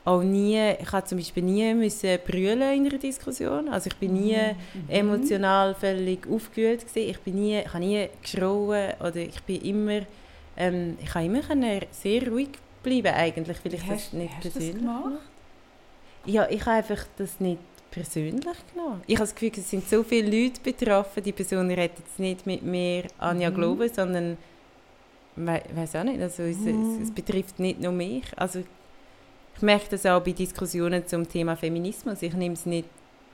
[0.05, 4.13] auch nie, ich habe zum Beispiel nie müssen brüllen in einer Diskussion, also ich bin
[4.13, 4.37] nie
[4.73, 4.89] mhm.
[4.89, 7.09] emotional völlig aufgewühlt gewesen.
[7.09, 10.01] ich bin nie, ich habe nie geschrauen oder ich bin immer,
[10.57, 11.41] ähm, ich habe immer
[11.91, 12.49] sehr ruhig
[12.81, 15.21] bleiben eigentlich, weil ich hast, das nicht hast persönlich das gemacht?
[16.25, 17.59] Ja, ich habe einfach das nicht
[17.91, 19.01] persönlich genommen.
[19.07, 22.45] Ich habe das Gefühl, es sind so viele Leute betroffen, die Person redet jetzt nicht
[22.45, 23.55] mit mir Anja mhm.
[23.55, 24.37] Glaube, sondern
[25.35, 26.99] ich weiß auch nicht, also es, mhm.
[27.01, 28.25] es, betrifft nicht nur mich.
[28.35, 32.21] Also ich merke das auch bei Diskussionen zum Thema Feminismus.
[32.21, 32.87] Ich nehme es nicht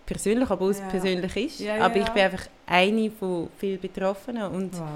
[0.05, 0.87] persönlich, obwohl es ja.
[0.87, 1.59] persönlich ist.
[1.61, 4.87] Ja, aber ich bin einfach eine von vielen Betroffenen und wow.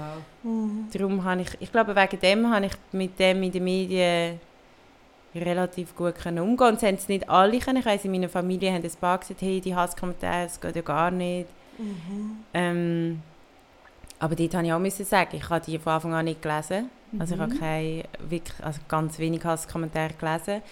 [0.44, 0.86] mhm.
[0.92, 4.40] darum habe ich, ich glaube wegen dem habe ich mit dem in den Medien
[5.34, 7.78] relativ gut können umgehen Und es nicht alle können.
[7.78, 10.82] Ich weiss, in meiner Familie haben ein paar gesagt, hey, die Hasskommentare, das geht ja
[10.82, 11.48] gar nicht.
[11.78, 12.36] Mhm.
[12.52, 13.22] Ähm,
[14.18, 16.90] aber dort musste ich auch müssen sagen, ich habe die von Anfang an nicht gelesen.
[17.12, 17.20] Mhm.
[17.20, 17.58] Also ich habe mhm.
[17.58, 20.62] keine, wirklich, also ganz wenig Hasskommentare gelesen.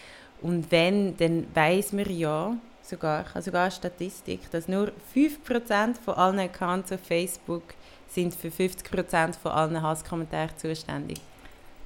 [0.42, 5.96] Und wenn, dann weiß man ja sogar, ich habe sogar eine Statistik, dass nur 5%
[6.04, 7.62] von allen Accounts auf Facebook
[8.08, 11.20] sind für 50% von allen Hasskommentaren zuständig.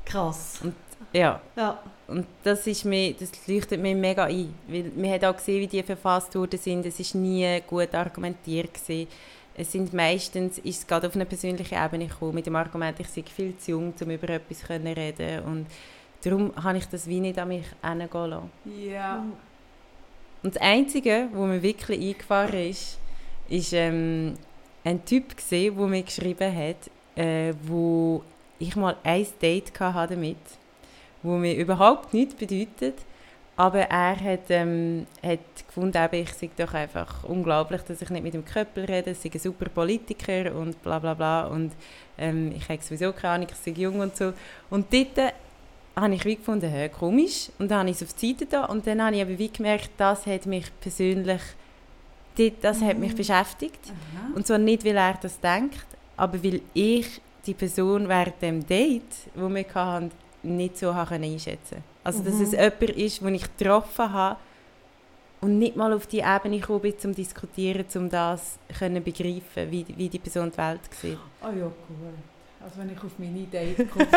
[0.04, 0.61] Krass.
[0.62, 0.74] Und,
[1.12, 1.40] ja.
[1.56, 1.78] Ja.
[2.12, 4.55] Und das, ist mir, das leuchtet mir mega ein.
[4.68, 6.85] Weil man hat auch gesehen, wie die verfasst worden sind.
[6.85, 8.75] Es war nie gut argumentiert.
[8.75, 9.09] Gewesen.
[9.55, 13.09] Es sind meistens, ist es gerade auf eine persönliche Ebene gekommen, mit dem Argument, ich
[13.09, 15.42] sei viel zu jung, um über etwas zu reden.
[15.44, 15.66] Und
[16.22, 18.51] darum habe ich das wie nicht an mich herangehen lassen.
[18.64, 19.25] Ja.
[20.42, 22.98] Und das Einzige, was mir wirklich eingefahren ist,
[23.48, 24.35] ist ähm,
[24.85, 28.22] ein Typ gesehen, der mir geschrieben hat, äh, wo
[28.59, 30.37] ich mal ein Date hatte damit,
[31.22, 32.96] wo mir überhaupt nichts bedeutet,
[33.56, 38.22] aber er hat, ähm, hat gefunden, eben, ich sei doch einfach unglaublich, dass ich nicht
[38.22, 41.72] mit dem Köppel rede, ich sei ein super Politiker und bla bla bla und
[42.18, 44.32] ähm, ich habe sowieso keine Ahnung, ich sei jung und so.
[44.70, 45.32] Und dort
[45.94, 47.50] habe ich wie gefunden, hey, komisch.
[47.58, 49.52] Und dann habe ich es auf die Seite da und dann habe ich aber wie
[49.52, 51.42] gemerkt, das hat mich persönlich,
[52.62, 53.80] das hat mich beschäftigt.
[53.87, 54.32] Aha.
[54.35, 59.02] Und zwar nicht, weil er das denkt, aber weil ich die Person während dem Date,
[59.35, 60.11] wo wir hatten,
[60.42, 64.37] nicht so habe einschätzen Also, dass es jemand ist, den ich getroffen habe
[65.40, 69.70] und nicht mal auf die Ebene gekommen bin, um zu diskutieren, um das zu begreifen,
[69.70, 71.18] wie, wie die Person die Welt sieht.
[71.40, 71.74] Ah ja, gut.
[72.64, 74.07] Also wenn ich auf meine Date komme.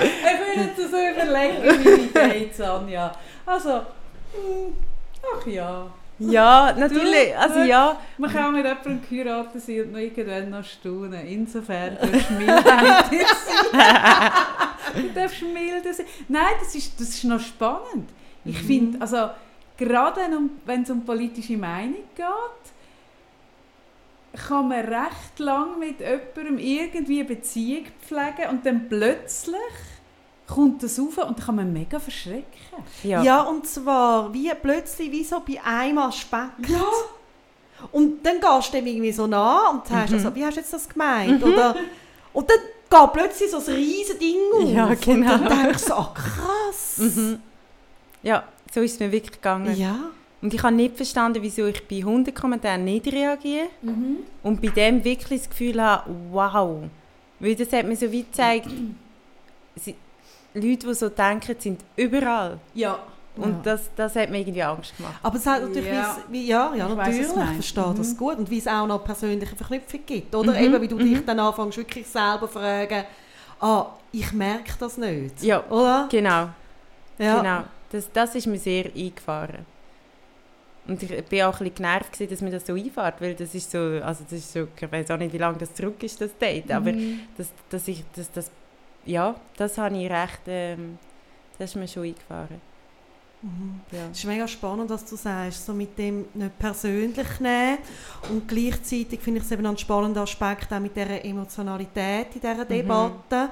[0.00, 3.12] ich will jetzt so überlegen, wie meine Dates Anja.
[3.44, 3.70] Also,
[4.32, 4.76] hm,
[5.20, 5.86] ach ja.
[6.18, 7.36] Ja, natürlich.
[7.36, 7.98] Also ja.
[8.16, 11.26] Man kann mit jemandem geheiratet sein und noch irgendwann noch staunen.
[11.26, 12.58] Insofern darfst du dir
[13.72, 14.32] sein.
[14.94, 16.06] Du darfst milder sein.
[16.28, 18.08] Nein, das ist, das ist noch spannend.
[18.44, 19.30] Ich finde, also
[19.76, 20.20] gerade
[20.64, 22.72] wenn es um politische Meinung geht,
[24.46, 29.54] kann man recht lang mit jemandem irgendwie eine Beziehung pflegen und dann plötzlich
[30.48, 32.44] kommt das rauf und dann kann man mega verschrecken.
[33.02, 33.22] Ja.
[33.22, 33.42] Ja.
[33.42, 36.68] und zwar wie plötzlich wie so bei einem Aspekt.
[36.68, 36.84] Ja.
[37.92, 40.18] Und dann gehst du dem irgendwie so nah und sagst, Mhm.
[40.18, 41.42] also, wie hast du jetzt das gemeint?
[41.44, 41.76] Oder,
[42.32, 42.58] und dann
[42.90, 44.68] geht plötzlich so ein riesen Ding auf.
[44.68, 45.34] Ja, genau.
[45.34, 46.98] Und dann denkst du so, ah, krass.
[46.98, 47.38] Mhm.
[48.22, 49.76] Ja, so ist es mir wirklich gegangen.
[49.76, 49.96] Ja.
[50.42, 53.66] Und ich habe nicht verstanden, wieso ich bei Hundekommentaren nicht reagiere.
[53.82, 54.18] Mhm.
[54.42, 56.80] Und bei dem wirklich das Gefühl habe, wow.
[57.38, 58.68] Weil das hat mir so wie gezeigt,
[60.60, 62.58] Leute, die so denken, sind überall.
[62.74, 62.98] Ja.
[63.36, 63.60] Und Ja.
[63.62, 65.14] das, das hat mir irgendwie Angst gemacht.
[65.22, 66.16] Aber es hat natürlich, Ja.
[66.28, 68.16] wie, ja, ja, Ich weiss, natürlich, du ich verstehe das Mhm.
[68.16, 68.38] gut.
[68.38, 70.34] Und wie es auch noch persönliche Verknüpfung gibt.
[70.34, 71.26] Oder Mhm, eben, wie du dich mhm.
[71.26, 73.04] dann anfängst, wirklich selber fragen,
[73.60, 75.40] ah, ich merke das nicht.
[75.42, 76.08] Ja, Oder?
[76.10, 76.48] genau.
[77.18, 77.40] Ja.
[77.40, 77.64] genau.
[77.90, 79.64] Das, das ist mir sehr eingefahren.
[80.86, 83.54] Und ich bin auch ein bisschen genervt, gewesen, dass mir das so einfährt, weil das
[83.54, 86.18] ist so, also das ist so, ich weiß auch nicht, wie lange das zurück ist,
[86.20, 87.20] das Date, aber Mhm.
[87.36, 88.50] dass, dass ich, dass das,
[89.08, 90.98] ja, das habe ich recht, ähm,
[91.58, 92.60] das ist mir schon eingefahren.
[93.40, 93.80] Mhm.
[93.92, 94.08] Ja.
[94.10, 97.78] Es ist mega spannend, was du sagst, so mit dem nicht persönlich nehmen
[98.30, 102.64] und gleichzeitig finde ich es eben einen spannenden Aspekt auch mit dieser Emotionalität in dieser
[102.64, 103.50] Debatte,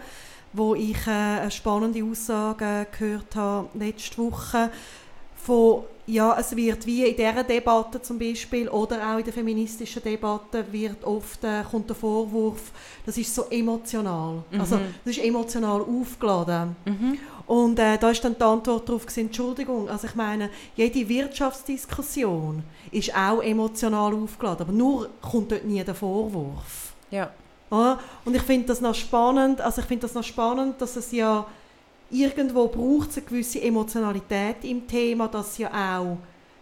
[0.53, 4.71] wo ich äh, eine spannende Aussage gehört habe letzte Woche
[5.37, 10.03] von, ja, es wird wie in dieser Debatte zum Beispiel oder auch in der feministischen
[10.03, 12.71] Debatte wird oft, äh, kommt der Vorwurf,
[13.05, 14.95] das ist so emotional, also Mhm.
[15.05, 16.77] das ist emotional aufgeladen.
[16.85, 17.19] Mhm.
[17.47, 22.63] Und äh, da ist dann die Antwort darauf, gewesen, Entschuldigung, also ich meine, jede Wirtschaftsdiskussion
[22.91, 26.95] ist auch emotional aufgeladen, aber nur kommt dort nie der Vorwurf.
[27.11, 27.31] Ja.
[27.71, 27.99] Oder?
[28.25, 31.47] Und ich finde das noch spannend, also ich finde das noch spannend, dass es ja
[32.11, 36.19] irgendwo braucht es eine gewisse Emotionalität im Thema, das ja auch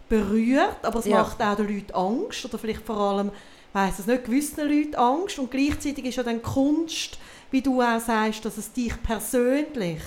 [0.09, 1.17] berührt, aber es Ja.
[1.21, 3.31] macht auch den Leuten Angst oder vielleicht vor allem,
[3.73, 7.17] weiß es nicht, gewissen Leuten Angst und gleichzeitig ist ja dann Kunst,
[7.51, 10.01] wie du auch sagst, dass es dich persönlich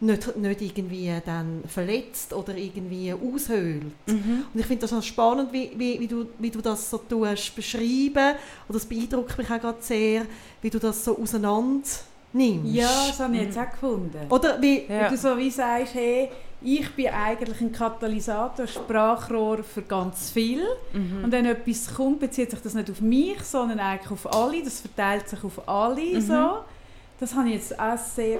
[0.00, 3.84] nicht, nicht irgendwie dann verletzt oder irgendwie aushöhlt.
[4.06, 4.44] Mhm.
[4.52, 7.56] Und ich finde das noch spannend, wie, wie, wie, du, wie du das so tust,
[7.56, 8.34] beschreiben.
[8.68, 10.26] Und das beeindruckt mich auch gerade sehr,
[10.60, 11.88] wie du das so auseinander
[12.34, 12.74] nimmst.
[12.74, 14.26] Ja, das habe ich jetzt auch gefunden.
[14.28, 15.00] Oder wie, Ja.
[15.00, 20.62] Wenn du so wie sagst, hey, ich bin eigentlich ein Katalysator, Sprachrohr für ganz viel.
[20.92, 21.24] Mhm.
[21.24, 24.62] Und wenn etwas kommt, bezieht sich das nicht auf mich, sondern eigentlich auf alle.
[24.62, 26.00] Das verteilt sich auf alle.
[26.00, 26.20] Mhm.
[26.20, 26.58] So.
[27.20, 28.38] Das habe ich jetzt auch sehr,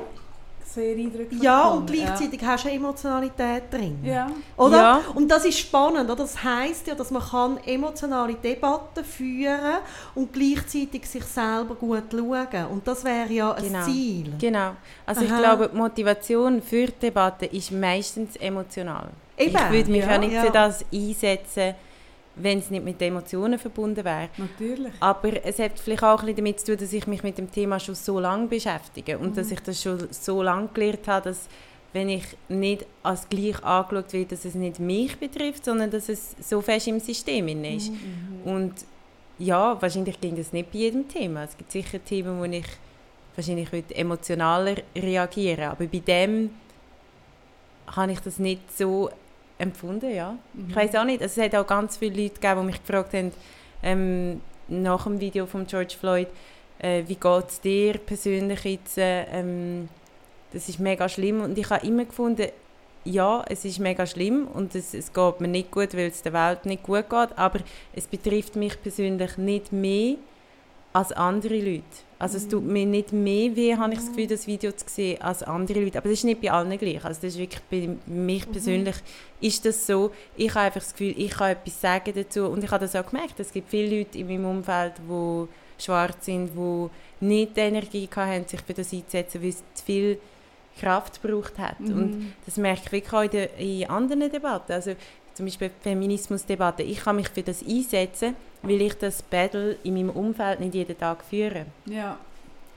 [0.64, 3.98] sehr eindrücklich ja, und gleichzeitig hast du eine Emotionalität drin.
[4.02, 4.30] Ja.
[4.56, 4.76] Oder?
[4.76, 5.00] Ja.
[5.14, 6.16] Und das ist spannend, oder?
[6.16, 9.78] Das heisst ja, dass man kann emotionale Debatten führen
[10.14, 12.66] und gleichzeitig sich selber gut schauen.
[12.70, 13.84] Und das wäre ja ein Genau.
[13.84, 14.32] Ziel.
[14.38, 14.70] Genau.
[15.06, 15.38] Also ich Aha.
[15.38, 19.08] glaube, die Motivation für die Debatte ist meistens emotional.
[19.36, 20.42] Eben, ich würde mich ja, ja nicht ja.
[20.42, 21.74] für das einsetzen,
[22.36, 24.28] wenn es nicht mit Emotionen verbunden wäre.
[24.36, 24.92] Natürlich.
[25.00, 27.50] Aber es hat vielleicht auch ein bisschen damit zu tun, dass ich mich mit dem
[27.50, 31.48] Thema schon so lange beschäftige und dass ich das schon so lange gelernt habe, dass
[31.92, 36.34] wenn ich nicht als gleich angeschaut werde, dass es nicht mich betrifft, sondern dass es
[36.40, 37.92] so fest im System ist.
[37.92, 38.42] Mhm.
[38.44, 38.74] Und
[39.38, 41.44] ja, wahrscheinlich ging das nicht bei jedem Thema.
[41.44, 42.66] Es gibt sicher Themen, wo ich
[43.36, 46.50] wahrscheinlich heute emotionaler reagieren aber bei dem
[47.86, 49.10] habe ich das nicht so
[49.58, 50.36] empfunden, ja.
[50.52, 50.70] Mhm.
[50.70, 53.14] Ich weiß auch nicht, also es hat auch ganz viele Leute gegeben, die mich gefragt
[53.14, 53.32] haben,
[53.82, 56.28] ähm, nach dem Video von George Floyd,
[56.78, 59.88] äh, wie geht es dir persönlich jetzt, äh, ähm,
[60.52, 62.48] das ist mega schlimm und ich habe immer gefunden,
[63.04, 66.32] ja, es ist mega schlimm und es, es geht mir nicht gut, weil es der
[66.32, 67.60] Welt nicht gut geht, aber
[67.92, 70.16] es betrifft mich persönlich nicht mehr
[70.92, 71.82] als andere Leute.
[72.24, 75.20] Also es tut mir nicht mehr weh, habe ich das Gefühl, das Video zu sehen,
[75.20, 75.98] als andere Leute.
[75.98, 77.04] Aber das ist nicht bei allen gleich.
[77.04, 78.96] Also das ist wirklich bei mich persönlich
[79.42, 80.10] ist das so.
[80.34, 83.04] Ich habe einfach das Gefühl, ich kann etwas sagen dazu und ich habe das auch
[83.04, 83.38] gemerkt.
[83.40, 85.48] Es gibt viele Leute in meinem Umfeld, die
[85.84, 86.88] schwarz sind, die
[87.20, 90.18] nicht die Energie hatten, sich für das einzusetzen, weil es zu viel
[90.80, 91.78] Kraft gebraucht hat.
[91.80, 91.92] Mhm.
[91.92, 94.72] Und das merke ich wirklich auch in, der, in anderen Debatten.
[94.72, 94.94] Also
[95.34, 96.82] zum Beispiel die Feminismusdebatte.
[96.82, 100.98] Ich kann mich für das einsetzen, weil ich das Battle in meinem Umfeld nicht jeden
[100.98, 101.66] Tag führe.
[101.86, 102.16] Ja.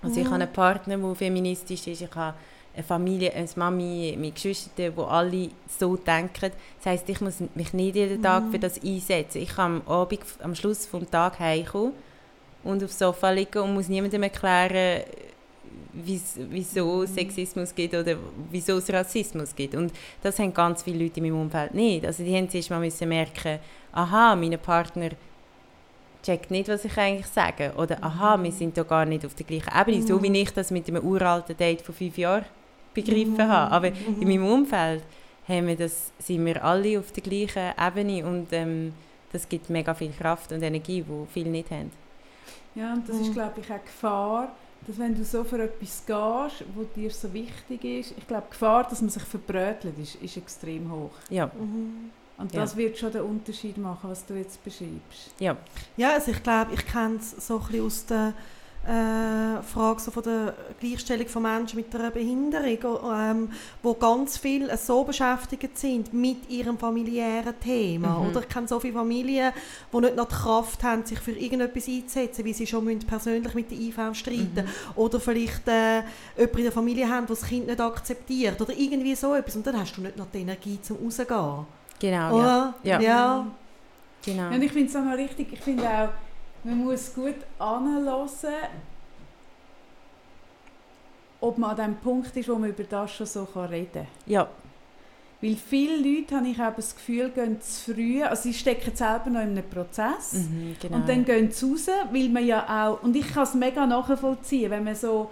[0.02, 2.36] Also ich habe einen Partner, der feministisch ist, ich habe
[2.74, 6.52] eine Familie, eine Mami, meine Geschwister, die alle so denken.
[6.78, 9.42] Das heisst, ich muss mich nicht jeden Tag für das einsetzen.
[9.42, 11.94] Ich kann am Abend, am Schluss des Tages heimkommen
[12.64, 15.04] und aufs Sofa liegen und muss niemandem erklären,
[16.04, 18.16] wieso es Sexismus gibt oder
[18.52, 19.76] wieso es Rassismus gibt.
[19.76, 22.06] Und das haben ganz viele Leute in meinem Umfeld nicht.
[22.06, 23.60] Also die haben zuerst mal müssen merken,
[23.92, 25.10] aha, mein Partner
[26.24, 27.74] checkt nicht, was ich eigentlich sage.
[27.78, 30.06] Oder aha, wir sind da gar nicht auf der gleichen Ebene.
[30.06, 32.46] So wie ich das mit einem uralten Date von fünf Jahren
[32.94, 33.72] begriffen habe.
[33.72, 35.04] Aber in meinem Umfeld
[35.48, 38.94] haben wir das, sind wir alle auf der gleichen Ebene und ähm,
[39.32, 41.92] das gibt mega viel Kraft und Energie, die viele nicht haben.
[42.76, 44.56] Ja, und das ist, glaube ich, auch Gefahr,
[44.88, 48.52] dass wenn du so für etwas gehst, was dir so wichtig ist, ich glaube, die
[48.52, 51.12] Gefahr, dass man sich verbrötelt, ist, ist extrem hoch.
[51.30, 52.12] Ja, Mhm.
[52.40, 52.62] Und Ja.
[52.62, 55.32] das wird schon den Unterschied machen, was du jetzt beschreibst.
[55.40, 55.58] ja.
[55.98, 58.34] Ja, also ich glaube, ich kenne es so ein bisschen aus der
[58.88, 63.50] äh, Frage so von der Gleichstellung von Menschen mit einer Behinderung, ähm,
[63.84, 68.20] wo ganz viel äh, so beschäftigt sind mit ihrem familiären Thema.
[68.20, 68.30] Mhm.
[68.30, 69.52] Oder ich kenne so viele Familien,
[69.92, 73.54] die nicht noch die Kraft haben, sich für irgendetwas einzusetzen, wie sie schon müssen persönlich
[73.54, 74.68] mit der IV streiten Mhm.
[74.96, 75.98] Oder vielleicht äh,
[76.38, 78.60] jemanden in der Familie haben, der das Kind nicht akzeptiert.
[78.62, 79.56] Oder irgendwie so etwas.
[79.56, 81.66] Und dann hast du nicht noch die Energie zum rausgehen.
[82.00, 82.32] Genau, ja.
[82.32, 82.74] Oder?
[82.84, 83.02] Ja.
[83.02, 83.48] ja.
[84.24, 84.48] Genau.
[84.50, 86.10] Und ich finde es auch noch richtig, ich finde auch,
[86.64, 88.30] man muss gut anhören,
[91.40, 94.08] ob man an dem Punkt ist, wo man über das schon so reden kann.
[94.26, 94.50] ja.
[95.40, 99.42] Weil viele Leute, habe ich das Gefühl, gehen zu früh, also sie stecken selber noch
[99.42, 100.34] in einem Prozess.
[100.34, 100.96] Mhm, genau.
[100.96, 104.72] Und dann gehen sie raus, weil man ja auch, und ich kann es mega nachvollziehen,
[104.72, 105.30] wenn man so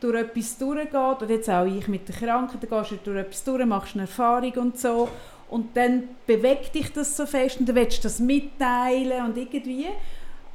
[0.00, 3.44] durch etwas durchgeht, oder jetzt auch ich mit der Krankheit, dann gehst du durch etwas
[3.44, 5.08] durch, machst eine Erfahrung und so,
[5.48, 9.86] und dann bewegt dich das so fest und dann willst du das mitteilen und irgendwie.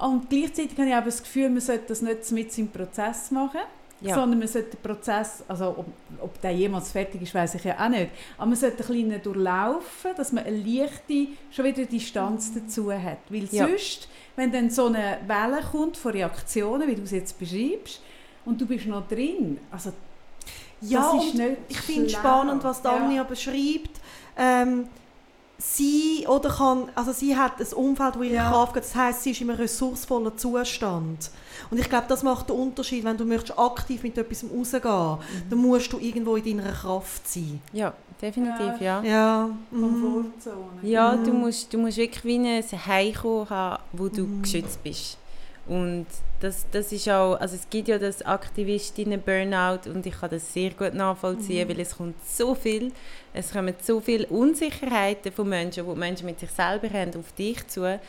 [0.02, 3.62] Und gleichzeitig habe ich aber das Gefühl, man sollte das nicht mit im Prozess machen,
[4.02, 4.16] ja.
[4.16, 5.86] sondern man sollte den Prozess, also ob,
[6.20, 9.22] ob der jemals fertig ist, weiß ich ja auch nicht, aber man sollte ein bisschen
[9.22, 13.20] durchlaufen, dass man eine leichte, schon wieder Distanz dazu hat.
[13.30, 13.68] Weil Ja.
[13.68, 18.02] sonst, wenn dann so eine Welle kommt von Reaktionen, wie du es jetzt beschreibst,
[18.44, 19.92] und du bist noch drin, also
[20.82, 22.96] Ja, das ist nicht ich finde spannend, was Ja.
[22.96, 23.92] Anja beschreibt.
[24.36, 24.88] Ähm,
[25.64, 28.50] sie oder kann, also sie hat ein Umfeld, wo ihre Ja.
[28.50, 28.84] Kraft geht.
[28.84, 31.30] Das heisst, sie ist in einem ressourcevollen Zustand.
[31.70, 35.50] Und ich glaube, das macht den Unterschied, wenn du möchtest aktiv mit etwas rausgehen Mhm.
[35.50, 37.62] dann musst du irgendwo in deiner Kraft sein.
[37.74, 39.02] ja, definitiv, ja.
[39.04, 39.50] Ja.
[39.70, 39.82] Mhm.
[39.82, 40.56] Komfortzone.
[40.84, 41.24] Ja, Mhm.
[41.26, 44.42] du musst, du musst wirklich wie ein Heimkommen haben, wo du Mhm.
[44.42, 45.18] geschützt bist.
[45.68, 46.08] Und
[46.42, 50.72] das, das ist auch, also es gibt ja das Aktivistinnen-Burnout und ich kann das sehr
[50.72, 52.92] gut nachvollziehen, weil es kommt so viel,
[53.32, 57.66] es kommen so viele Unsicherheiten von Menschen, die Menschen mit sich selber haben, auf dich
[57.68, 58.00] zu,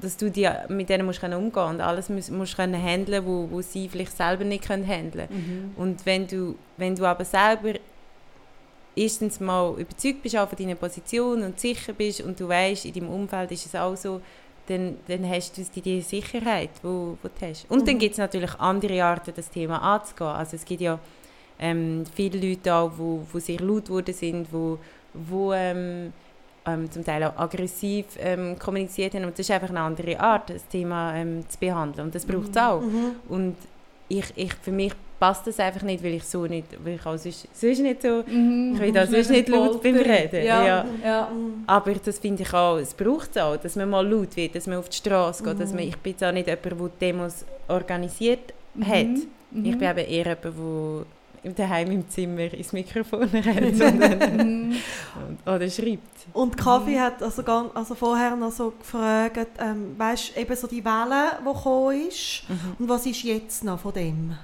[0.00, 3.48] dass du die, mit denen musst können umgehen und alles musst, musst können handeln, wo,
[3.48, 5.28] wo sie vielleicht selber nicht können handeln.
[5.30, 5.70] Mhm.
[5.76, 7.74] Und wenn du, wenn du aber selber
[8.96, 12.92] erstens mal überzeugt bist auch von deiner Position und sicher bist und du weißt, in
[12.92, 14.20] deinem Umfeld ist es auch so,
[14.68, 17.66] dann, dann hast du die, die Sicherheit, wo, wo du hast.
[17.70, 17.98] Und dann Mhm.
[18.00, 20.30] gibt es natürlich andere Arten, das Thema anzugehen.
[20.30, 20.98] Also es gibt ja
[21.58, 24.78] ähm, viele Leute auch, wo, wo sehr laut geworden sind, wo,
[25.14, 26.12] wo ähm,
[26.66, 29.24] ähm, zum Teil auch aggressiv ähm, kommuniziert haben.
[29.24, 32.06] Und das ist einfach eine andere Art, das Thema ähm, zu behandeln.
[32.08, 32.80] Und das braucht es auch.
[32.80, 33.16] Mhm.
[33.28, 33.56] Und
[34.08, 37.16] ich, ich, für mich passt das einfach nicht, weil ich so nicht, weil ich auch
[37.16, 38.72] sonst, sonst nicht so, Mhm.
[38.74, 39.96] ich will da Kommst sonst nicht laut beim.
[39.96, 40.44] Reden.
[40.44, 40.84] Ja, Ja.
[41.04, 41.28] ja.
[41.32, 41.64] Mhm.
[41.66, 44.66] Aber das finde ich auch, es braucht es auch, dass man mal laut wird, dass
[44.66, 45.76] man auf die Straße geht, dass Mhm.
[45.76, 49.06] man, ich bin jetzt auch nicht jemand, der Demos organisiert hat.
[49.06, 49.64] Mhm.
[49.64, 54.74] Ich bin eben eher jemand, der daheim im Zimmer ins Mikrofon rennt sondern,
[55.46, 56.26] oder schreibt.
[56.32, 60.84] Und Kaffee hat also, ganz, also vorher noch so gefragt, ähm, weißt eben so die
[60.84, 62.76] Welle, die gekommen ist, Mhm.
[62.80, 64.34] und was ist jetzt noch von dem?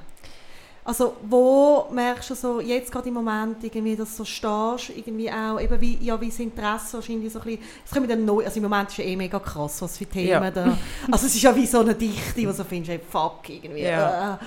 [0.86, 5.30] Also wo merkst du so, jetzt gerade im Moment, irgendwie, dass du so stehst, irgendwie
[5.32, 8.44] auch, eben wie, ja, wie das Interesse wahrscheinlich so ein bisschen, es kommen dann neu,
[8.44, 10.50] also im Moment ist ja eh mega krass, was für Themen Ja.
[10.50, 10.76] da,
[11.10, 13.80] also es ist ja wie so eine Dichte, wo du so findest, hey, fuck, irgendwie,
[13.82, 14.34] Ja.
[14.34, 14.38] äh.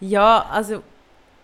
[0.00, 0.82] Ja, also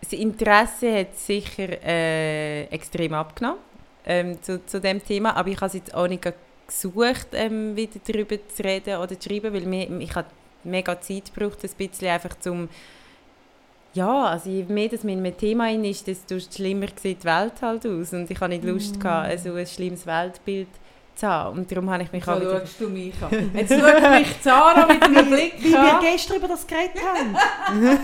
[0.01, 3.59] das Interesse hat sicher äh, extrem abgenommen
[4.05, 6.23] ähm, zu, zu dem Thema, aber ich habe es jetzt auch nicht
[6.67, 10.29] gesucht, ähm, wieder darüber zu reden oder zu schreiben, weil mir, ich habe
[10.65, 12.69] mega Zeit gebraucht, ein bisschen einfach zum
[13.95, 17.27] ja, also je mehr das man in einem Thema rein ist, desto schlimmer sieht die
[17.27, 20.69] Welt halt aus und ich habe nicht Lust gehabt, also ein schlimmes Weltbild
[21.15, 22.59] zu haben und darum habe ich mich So auch wieder...
[22.61, 23.51] schaust du mich an.
[23.55, 26.01] Jetzt schaut mich Zara mit einem Blick Wie wir an.
[26.03, 27.35] gestern über das geredet haben.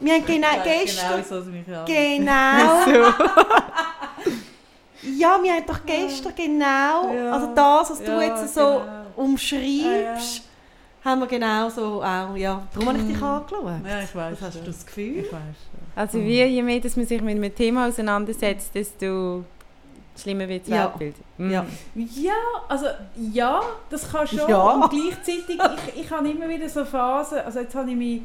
[0.00, 1.84] wir haben genau, gestern, Genau so mich an.
[1.84, 3.02] genau,
[5.18, 7.32] ja, wir haben doch gestern genau, Ja.
[7.32, 8.82] also das, was du Ja, jetzt so genau.
[9.16, 10.42] umschreibst,
[11.04, 13.22] haben wir genau so auch, ja, darum habe ich dich Mhm.
[13.24, 13.64] angeschaut.
[13.86, 14.32] Ja, ich weiß.
[14.40, 15.18] Was hast du das Gefühl?
[15.18, 15.32] Ich weiß.
[15.32, 15.80] schon.
[15.96, 19.44] Also wie, je mehr dass man sich mit einem Thema auseinandersetzt, desto
[20.16, 20.84] schlimmer wird das Ja.
[20.84, 21.16] Weltbild.
[21.38, 21.50] Mm.
[21.50, 21.66] Ja.
[21.94, 22.32] Ja,
[22.68, 22.86] also
[23.32, 23.60] ja,
[23.90, 24.48] das kann schon.
[24.48, 24.62] Ja.
[24.74, 25.58] Und gleichzeitig,
[25.96, 28.22] ich, ich habe immer wieder so Phasen, also jetzt habe ich mich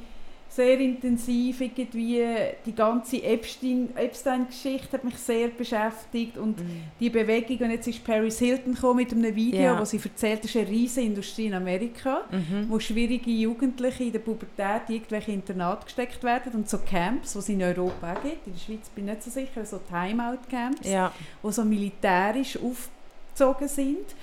[0.57, 2.25] sehr intensiv irgendwie,
[2.65, 6.55] die ganze Epstein- Epstein-Geschichte hat mich sehr beschäftigt und
[6.99, 9.79] die Bewegung, und jetzt ist Paris Hilton gekommen mit einem Video, Ja.
[9.79, 12.65] wo sie erzählt, das ist eine riesige Industrie in Amerika, Mhm.
[12.69, 17.39] wo schwierige Jugendliche in der Pubertät in irgendwelche Internate gesteckt werden und so Camps, die
[17.39, 20.89] es in Europa auch gibt, in der Schweiz bin ich nicht so sicher, so Timeout-Camps
[20.89, 21.13] Ja.
[21.43, 24.15] die so militärisch aufgezogen sind.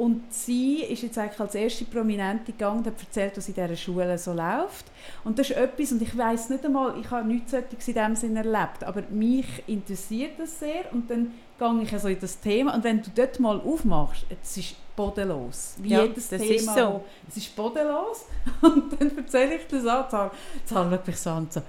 [0.00, 3.76] Und sie ist jetzt eigentlich als erste Prominente gegangen und hat erzählt, was in dieser
[3.76, 4.86] Schule so läuft.
[5.24, 8.16] Und das ist etwas, und ich weiß nicht einmal, ich habe nichts solches in dem
[8.16, 12.74] Sinne erlebt, aber mich interessiert das sehr und dann gehe ich also in das Thema
[12.74, 15.74] und wenn du dort mal aufmachst, es ist bodenlos.
[15.76, 16.54] Wie Ja, jedes das Thema.
[16.54, 17.04] ist so.
[17.28, 18.24] Es ist bodenlos
[18.62, 20.30] und dann erzähle ich das an,
[20.64, 21.60] Zara schaut mich so an so,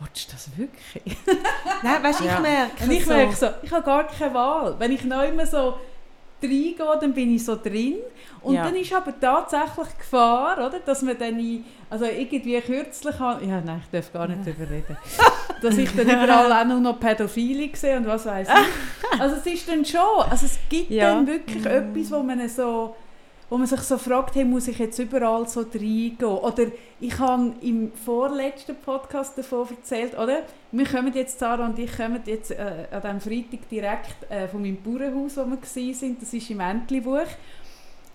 [0.00, 1.18] willst du das wirklich?
[1.82, 2.36] Nein, weißt du, Ja.
[2.36, 4.74] ich merke Und ich so, merke so, ich habe gar keine Wahl.
[4.78, 5.74] Wenn ich noch immer so
[6.44, 7.96] reingehe, dann bin ich so drin.
[8.42, 8.64] Und Ja.
[8.64, 13.60] dann ist aber tatsächlich Gefahr, oder, dass man dann, in, also irgendwie kürzlich, habe- ja
[13.64, 14.96] nein, ich darf gar nicht darüber reden,
[15.62, 18.54] dass ich dann überall auch nur noch Pädophile sehe und was weiß ich.
[19.20, 21.14] Also es ist dann schon, also es gibt Ja.
[21.14, 22.96] dann wirklich etwas, wo man so
[23.50, 26.24] wo man sich so fragt, hey, muss ich jetzt überall so reingehen?
[26.24, 26.66] Oder
[27.00, 30.42] ich habe im vorletzten Podcast davon erzählt, oder?
[30.72, 34.62] Wir kommen jetzt, Sarah und ich, kommen jetzt äh, an diesem Freitag direkt äh, von
[34.62, 37.26] meinem Bauernhaus, wo wir waren, das ist im Entlebuch.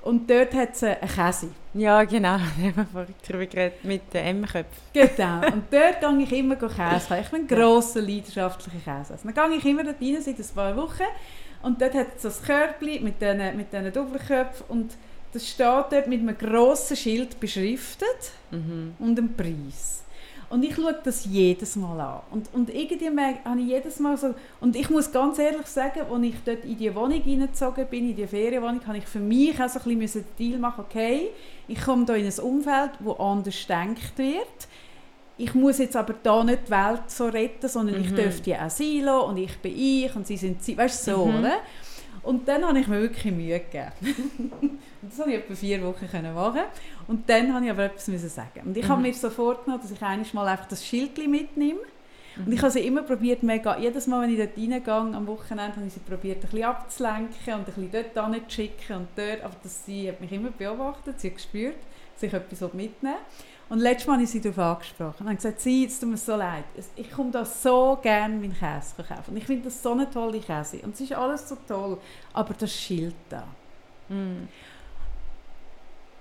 [0.01, 1.49] Und dort hat es äh, einen Käse.
[1.73, 2.37] ja, genau.
[2.37, 4.65] Da haben wir vorhin darüber geredet mit den M-Köpfen.
[4.93, 5.45] Genau.
[5.53, 7.19] Und dort gehe ich immer Käse.
[7.19, 9.19] Ich bin ein grosser, leidenschaftlicher Käse.
[9.23, 11.03] Dann gehe ich immer dort rein, seit ein paar Wochen.
[11.61, 14.65] Und dort hat es so ein Körbchen mit diesen mit Doppelköpfen.
[14.69, 14.93] Und
[15.33, 18.93] das steht dort mit einem grossen Schild beschriftet Mhm.
[18.99, 20.03] und einem Preis.
[20.49, 22.21] Und ich schaue das jedes Mal an.
[22.31, 24.33] Und, und irgendwie merke- habe ich jedes Mal so...
[24.59, 28.15] Und ich muss ganz ehrlich sagen, als ich dort in die Wohnung hineingezogen bin, in
[28.15, 31.29] die Ferienwohnung, habe ich für mich auch so ein bisschen den Deal machen okay,
[31.67, 34.67] ich komme hier in ein Umfeld, wo anders gedacht wird.
[35.37, 38.15] Ich muss jetzt aber da nicht die Welt so retten, sondern ich Mhm.
[38.15, 40.75] dürfte ja auch sein lassen und ich bin ich und sie sind sie.
[40.75, 41.39] Weißt du, so, Mhm.
[41.39, 41.57] oder?
[42.23, 43.91] Und dann habe ich mir wirklich Mühe gegeben.
[44.61, 44.79] und
[45.11, 46.61] das habe ich etwa vier Wochen können machen.
[47.07, 48.61] Und dann habe ich aber etwas müssen sagen.
[48.65, 49.07] Und ich habe Mhm.
[49.07, 51.79] mir so vorgenommen, dass ich eines Mal einfach das Schild mitnehme.
[52.37, 52.53] Und Mhm.
[52.53, 55.87] ich habe sie immer probiert, mega, jedes Mal, wenn ich dort reingehe, am Wochenende, habe
[55.87, 59.41] ich sie probiert, ein bisschen abzulenken und ein bisschen dort hinzuschicken und dort.
[59.43, 61.75] Aber das, sie hat mich immer beobachtet, sie hat gespürt,
[62.13, 63.13] dass ich etwas mitnehmen will.
[63.69, 66.35] Und letztes Mal habe ich sie darauf angesprochen und gesagt, sie, es tut mir so
[66.35, 66.63] leid,
[66.95, 69.29] ich komme da so gerne meinen Käse kaufen.
[69.31, 70.79] Und ich finde das so eine tolle Käse.
[70.79, 71.97] Und es ist alles so toll,
[72.33, 73.43] aber das Schild da.
[74.09, 74.47] Mhm.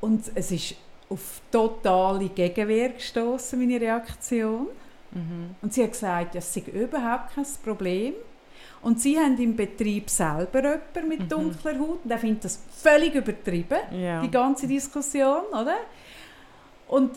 [0.00, 0.74] Und es ist
[1.08, 4.66] auf totale Gegenwehr gestoßen, meine Reaktion.
[5.12, 5.54] Mhm.
[5.62, 8.12] Und sie hat gesagt, das sei überhaupt kein Problem.
[8.82, 11.28] Und sie haben im Betrieb selber jemanden mit Mhm.
[11.28, 14.20] dunkler Haut und der findet das völlig übertrieben, Ja.
[14.20, 15.78] die ganze Diskussion, oder?
[16.86, 17.12] Und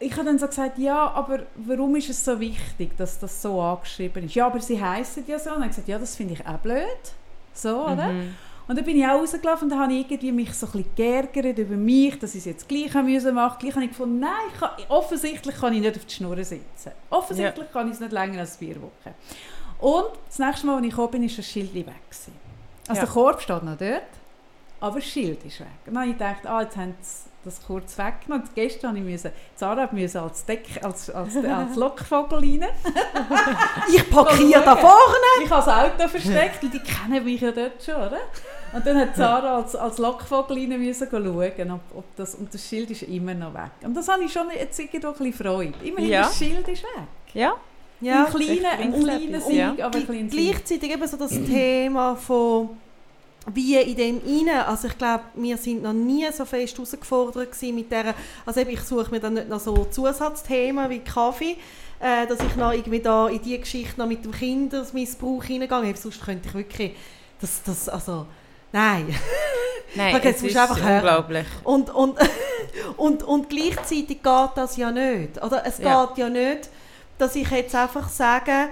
[0.00, 3.60] ich habe dann so gesagt, ja, aber warum ist es so wichtig, dass das so
[3.60, 4.34] angeschrieben ist?
[4.34, 5.50] Ja, aber sie heißen ja so.
[5.50, 6.84] Und dann gesagt, ja, das finde ich auch blöd.
[7.52, 8.08] So, oder?
[8.12, 8.34] Mhm.
[8.68, 10.94] Und dann bin ich auch rausgelaufen und dann habe ich irgendwie mich so ein bisschen
[10.94, 13.56] geärgert über mich, dass ich es jetzt gleich müssen machen.
[13.60, 14.30] Gleich habe ich gefunden, nein,
[14.60, 16.92] kann, offensichtlich kann ich nicht auf die Schnur sitzen.
[17.08, 19.14] Offensichtlich kann ich es nicht länger als vier Wochen.
[19.78, 21.86] Und das nächste Mal, als ich gekommen bin, war das Schild weg.
[21.86, 22.32] Gewesen.
[22.88, 23.06] Also Ja.
[23.06, 24.02] der Korb steht noch dort,
[24.80, 25.66] aber das Schild ist weg.
[25.86, 28.46] Und dann habe ich gedacht, ah, jetzt haben sie das kurz weggenommen.
[28.46, 32.64] Und gestern musste ich, müssen, Sarah musste als, Deck, als, als, als Lockvogel rein.
[33.94, 35.44] Ich parkiere da vorne!
[35.44, 38.18] Ich habe das Auto versteckt und die kennen mich ja dort schon, oder?
[38.72, 42.66] Und dann hat Sarah als, als Lockvogel rein müssen schauen, ob, ob das, und das
[42.66, 43.70] Schild ist immer noch weg.
[43.82, 45.72] Und das habe ich schon jetzt irgendwo ein bisschen Freude.
[45.82, 46.20] Immerhin, Ja.
[46.22, 47.08] das Schild ist weg.
[47.34, 47.54] Ja,
[48.00, 48.26] Ja.
[48.26, 49.70] ein kleiner, ein kleiner etwas, ja.
[49.70, 50.50] Sieg, aber ein kleiner Sieg.
[50.52, 52.70] Gleichzeitig eben so das Thema von
[53.54, 57.90] wie in dem inne, also ich glaube, wir sind noch nie so fest herausgefordert mit
[57.90, 61.56] der, also eben, ich suche mir dann nicht noch so Zusatzthemen wie Kaffee,
[62.00, 66.22] äh, dass ich noch irgendwie da in die Geschichte noch mit dem Kindesmissbrauch hineingehe, sonst
[66.24, 66.96] könnte ich wirklich,
[67.40, 68.26] das, das, also,
[68.72, 69.14] nein.
[69.94, 70.96] nein, Okay, es ist einfach hören.
[70.96, 71.46] unglaublich.
[71.64, 72.18] Und, und,
[72.96, 75.42] und, und gleichzeitig geht das ja nicht.
[75.42, 76.04] Oder es Ja.
[76.06, 76.68] geht ja nicht,
[77.18, 78.68] dass ich jetzt einfach sage,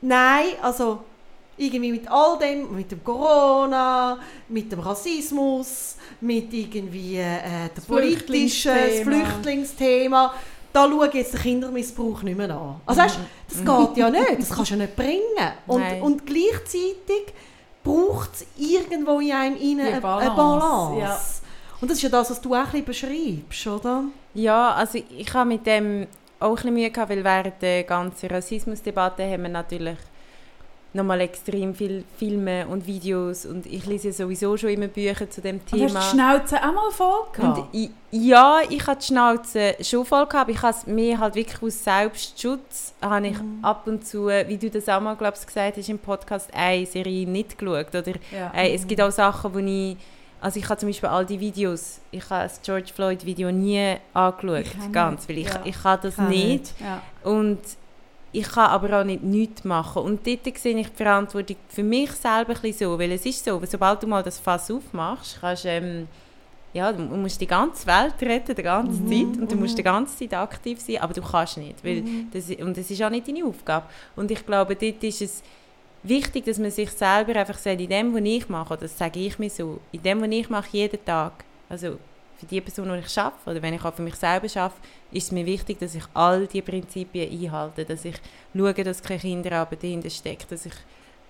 [0.00, 1.04] nein, also
[1.62, 8.72] irgendwie mit all dem, mit dem Corona, mit dem Rassismus, mit irgendwie äh, dem politischen,
[8.72, 9.24] Flüchtlingsthema.
[9.24, 10.34] Flüchtlingsthema,
[10.72, 12.80] da schaue ich jetzt den Kindermissbrauch nicht mehr an.
[12.86, 15.52] Also weißt, das geht ja nicht, das kannst du ja nicht bringen.
[15.66, 16.02] Und, Nein.
[16.02, 17.32] und gleichzeitig
[17.84, 21.00] braucht es irgendwo in einem rein Die eine Balance, eine Balance.
[21.00, 21.20] ja.
[21.80, 22.84] Und das ist ja das, was du auch ein bisschen
[23.44, 24.04] beschreibst, oder?
[24.34, 26.06] Ja, also ich habe mit dem
[26.38, 29.98] auch ein bisschen Mühe gehabt, weil während der ganzen Rassismusdebatte haben wir natürlich
[30.94, 35.56] nochmal extrem viele Filme und Videos und ich lese sowieso schon immer Bücher zu dem
[35.56, 36.00] Und hast du Thema.
[36.00, 37.68] die Schnauze auch mal voll gehabt?
[37.72, 41.34] Ich, ja, ich hatte die Schnauze schon voll gehabt, aber ich habe es mir halt
[41.34, 43.58] wirklich aus Selbstschutz, habe ich Mhm.
[43.64, 47.26] ab und zu, wie du das auch mal glaubst, gesagt hast im Podcast, eine Serie
[47.26, 47.88] nicht geschaut.
[47.94, 48.52] Oder ja.
[48.54, 49.96] äh, es gibt auch Sachen, wo ich,
[50.40, 53.96] also ich habe zum Beispiel all die Videos, ich habe das George Floyd Video nie
[54.12, 55.60] angeschaut, ganz, nicht, weil ich, ja.
[55.64, 56.74] ich kann das Ich auch nicht.
[56.80, 57.02] ja.
[57.30, 57.60] Und
[58.32, 60.02] ich kann aber auch nicht nichts machen.
[60.02, 63.60] Und dort sehe ich die Verantwortung für mich selber ein so, weil es ist so,
[63.66, 66.08] sobald du mal das Fass aufmachst, kannst ähm,
[66.72, 69.76] ja, du musst die ganze Welt retten, die ganze Mhm, Zeit, und du musst mhm.
[69.76, 72.02] die ganze Zeit aktiv sein, aber du kannst nicht, weil
[72.32, 73.86] das, und das ist auch nicht deine Aufgabe.
[74.16, 75.42] Und ich glaube, dort ist es
[76.02, 79.38] wichtig, dass man sich selber einfach sagt, in dem, was ich mache, das sage ich
[79.38, 81.98] mir so, in dem, was ich mache, jeden Tag, also
[82.42, 84.80] für die Person, die ich arbeite, oder wenn ich auch für mich selber arbeite,
[85.12, 88.16] ist es mir wichtig, dass ich all diese Prinzipien einhalte, dass ich
[88.56, 90.72] schaue, dass keine Kinderarbeit dahinter steckt, dass ich,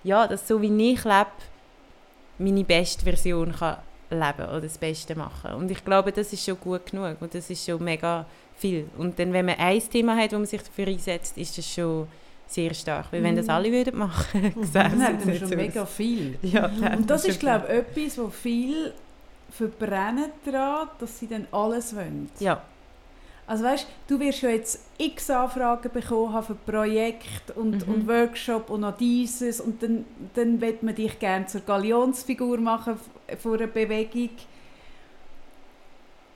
[0.03, 1.27] ja, dass so wie ich lebe,
[2.39, 3.77] meine beste Version kann
[4.09, 5.53] leben oder das Beste machen.
[5.53, 8.87] Und ich glaube, das ist schon gut genug und das ist schon mega viel.
[8.97, 12.07] Und dann, wenn man ein Thema hat, wo man sich dafür einsetzt, ist das schon
[12.47, 13.07] sehr stark.
[13.11, 14.63] Weil wenn das alle würden machen, Mhm.
[14.63, 16.37] sähe es Dann jetzt hätten wir nicht schon mega viel.
[16.41, 16.65] Ja,
[16.97, 18.93] Und das ist, glaube ich, etwas, wo viel
[19.57, 22.29] verbrennen daran, dass sie dann alles wollen.
[22.39, 22.61] Ja,
[23.45, 27.93] Also weißt, du wirst ja jetzt x Anfragen bekommen haben für Projekte und, Mhm.
[27.93, 32.97] und Workshop und noch dieses und dann, dann wird man dich gerne zur Galionsfigur machen
[33.39, 34.29] von einer Bewegung.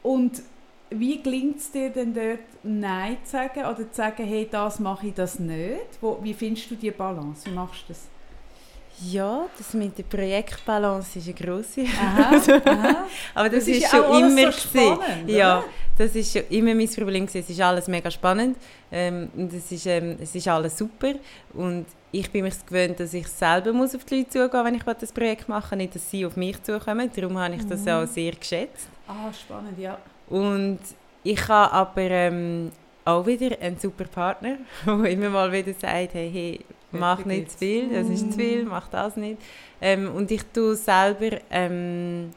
[0.04, 0.42] Und
[0.90, 5.08] wie gelingt es dir denn dort Nein zu sagen oder zu sagen, hey, das mache
[5.08, 6.02] ich das nicht?
[6.02, 7.46] Wo, wie findest du die Balance?
[7.50, 8.08] Wie machst du das?
[9.06, 11.82] Ja, das mit der Projektbalance ist eine grosse.
[11.82, 12.36] Aha,
[12.66, 13.06] aha.
[13.36, 15.66] Aber das, Das ist, ja schon alles immer so spannend, Ja, oder?
[15.98, 17.40] das ist schon immer mein Problem gewesen.
[17.44, 18.58] Es ist alles mega spannend
[18.92, 21.14] ähm, und es ist, ähm, es ist alles super
[21.54, 24.84] und ich bin mir gewöhnt, dass ich selber muss auf die Leute zugehen wenn ich
[24.84, 27.12] das Projekt mache, nicht, dass sie auf mich zukommen.
[27.16, 27.90] Darum habe ich das Mhm.
[27.90, 28.88] auch sehr geschätzt.
[29.08, 29.98] Ah, spannend, ja.
[30.30, 30.80] Und
[31.24, 32.72] ich habe aber ähm,
[33.06, 36.60] auch wieder einen super Partner, der immer mal wieder sagt, hey, hey
[36.92, 39.42] mach nicht zu viel, das ist zu viel, mach das nicht.
[39.82, 42.32] Ähm, und ich tue selber ähm,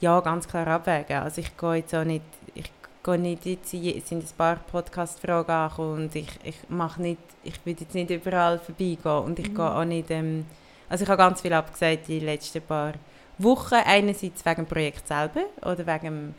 [0.00, 1.18] ja, ganz klar abwägen.
[1.22, 2.24] Also ich gehe jetzt auch nicht,
[2.54, 2.70] ich
[3.02, 7.54] gehe nicht jetzt, es sind ein paar Podcast-Fragen angekommen und ich, ich mache nicht, ich
[7.64, 9.54] will jetzt nicht überall vorbeigehen und ich Mhm.
[9.54, 10.44] gehe auch nicht, ähm,
[10.88, 12.92] also ich habe ganz viel abgesagt die letzten paar
[13.38, 16.34] Wochen, einerseits wegen dem Projekt selber oder wegen, dem-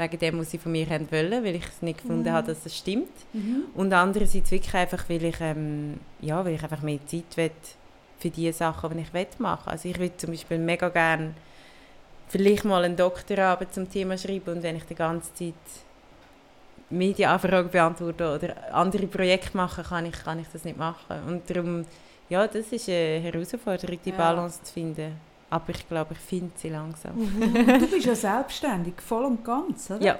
[0.00, 2.32] wegen dem, was sie von mir haben wollen, weil ich es nicht gefunden Mhm.
[2.32, 3.08] habe, dass es stimmt.
[3.32, 3.64] Mhm.
[3.74, 7.50] Und andererseits wirklich einfach, weil ich, ähm, ja, weil ich einfach mehr Zeit will
[8.18, 11.32] für die Sachen, die ich will machen Also ich würde zum Beispiel mega gerne
[12.28, 15.54] vielleicht mal eine Doktorarbeit zum Thema schreiben und wenn ich die ganze Zeit
[16.90, 21.16] Medienanfragen beantworte oder andere Projekte mache, kann ich, kann ich das nicht machen.
[21.28, 21.84] Und darum,
[22.28, 24.16] ja, das ist eine Herausforderung, die Ja.
[24.16, 25.12] Balance zu finden.
[25.50, 27.12] Aber ich glaube, ich finde sie langsam.
[27.80, 30.02] Du bist ja selbstständig, voll und ganz, oder?
[30.04, 30.18] Ja,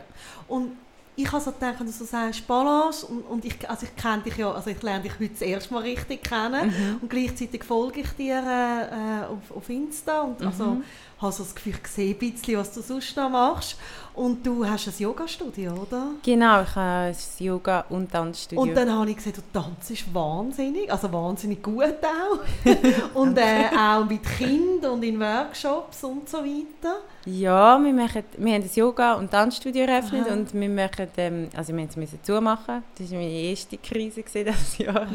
[0.48, 0.72] Und
[1.16, 4.36] ich habe so gedacht, du so sagst, Balance, und, und ich, also ich kenne dich
[4.38, 6.98] ja, also ich lerne dich heute das erste Mal richtig kennen Mhm.
[7.02, 10.84] und gleichzeitig folge ich dir äh, auf, auf Insta und also Mhm.
[11.20, 13.76] Habe so das Gefühl, ich sehe ein bisschen, was du sonst noch machst
[14.14, 16.08] und du hast ein Yoga-Studio, oder?
[16.22, 18.62] Genau, ich habe ein Yoga- und Tanzstudio.
[18.62, 23.14] Und dann habe ich gesehen, du tanzt wahnsinnig, also wahnsinnig gut auch.
[23.14, 26.96] und äh, auch mit Kindern und in Workshops und so weiter.
[27.26, 30.32] Ja, wir, machen, wir haben ein Yoga- und Tanzstudio eröffnet Aha.
[30.32, 32.82] und wir machen, ähm, also wir mussten es zumachen.
[32.96, 35.06] Das war meine erste Krise dieses Jahr.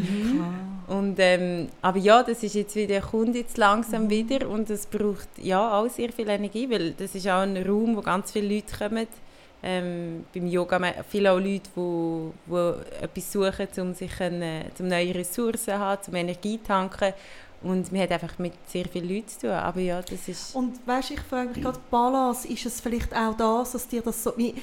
[0.87, 5.29] Und, ähm, aber ja, das ist jetzt wieder, kommt jetzt langsam wieder und es braucht
[5.41, 8.75] ja auch sehr viel Energie, weil das ist auch ein Raum, wo ganz viele Leute
[8.77, 9.07] kommen.
[9.63, 10.79] Ähm, beim Yoga
[11.09, 16.01] viele auch Leute, die, die etwas suchen, um sich eine, um neue Ressourcen zu haben,
[16.07, 17.13] um Energie zu tanken.
[17.63, 19.49] Und man hat einfach mit sehr vielen Leuten zu tun.
[19.51, 20.55] Aber ja, das ist...
[20.55, 24.23] Und weißt, ich frage mich gerade, Balance, ist es vielleicht auch das, dass dir das
[24.23, 24.53] so, wie,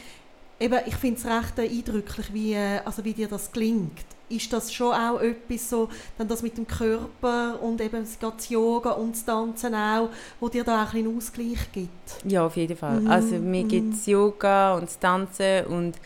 [0.60, 4.04] eben, ich finde es recht eindrücklich, wie, äh, also wie dir das gelingt.
[4.28, 8.54] Ist das schon auch etwas so, dann das mit dem Körper und eben das ganze
[8.54, 10.08] Yoga und das Tanzen auch,
[10.40, 11.90] wo dir da auch ein bisschen Ausgleich gibt?
[12.24, 13.00] Ja, auf jeden Fall.
[13.00, 13.68] Mhm, Also mir mhm.
[13.68, 15.96] gibt es Yoga und das Tanzen und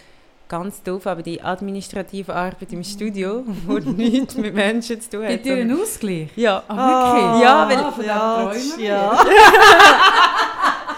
[0.48, 5.30] ganz doof, aber die administrative Arbeit im Studio, die nichts mit Menschen zu tun hat.
[5.30, 6.28] Gibt dir einen Ausgleich?
[6.36, 6.62] Ja.
[6.68, 7.42] Ah, wirklich?
[7.42, 9.24] Ja, weil- ah, von dem ja,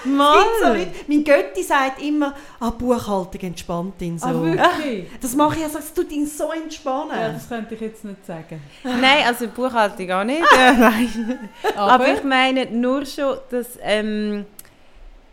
[0.04, 4.26] Gibt's so Leute- Mein Götti sagt immer, ah, Buchhaltung entspannt ihn so.
[4.26, 5.06] Ah, wirklich?
[5.20, 7.10] das mache ich, also, es tut ihn so entspannen.
[7.18, 8.60] Ja, das könnte ich jetzt nicht sagen.
[8.84, 10.42] Nein, also Buchhaltung auch nicht.
[10.56, 11.48] Nein.
[11.76, 14.46] Aber, Aber ich meine nur schon, dass ähm,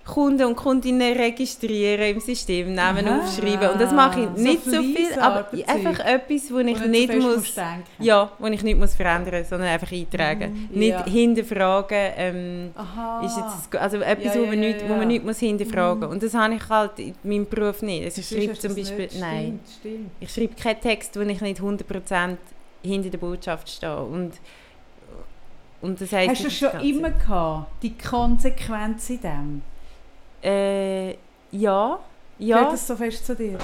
[0.05, 3.17] Kunden und Kundinnen registrieren im System, Namen Aha.
[3.21, 3.69] aufschreiben.
[3.71, 7.21] Und das mache ich So nicht so, viel, aber einfach etwas, wo ich nicht fest
[7.25, 7.55] muss...
[7.97, 10.69] Ja, wo ich nicht muss verändern muss, sondern einfach eintragen.
[10.71, 10.77] Mhm.
[10.79, 11.05] Nicht Ja.
[11.05, 12.71] hinterfragen, ähm,
[13.25, 16.07] ist jetzt, also etwas, Ja, wo, man ja, nicht, wo man nicht muss hinterfragen muss.
[16.09, 16.13] Mhm.
[16.13, 18.05] Und das habe ich halt in meinem Beruf nicht.
[18.05, 18.97] Also ich schreibe zum Beispiel...
[19.05, 19.19] nicht.
[19.19, 19.59] Nein.
[19.79, 20.11] Stimmt, stimmt.
[20.19, 22.37] Ich schreibe keinen Text, wo ich nicht 100%
[22.83, 23.97] hinter der Botschaft stehe.
[24.03, 24.33] Und,
[25.81, 29.61] und das heisst, Hast du das schon Ganze- immer gehabt, die Konsequenz in dem?
[30.45, 31.11] Äh,
[31.51, 31.99] ja.
[32.37, 33.57] Gehört Ja, das so fest zu dir?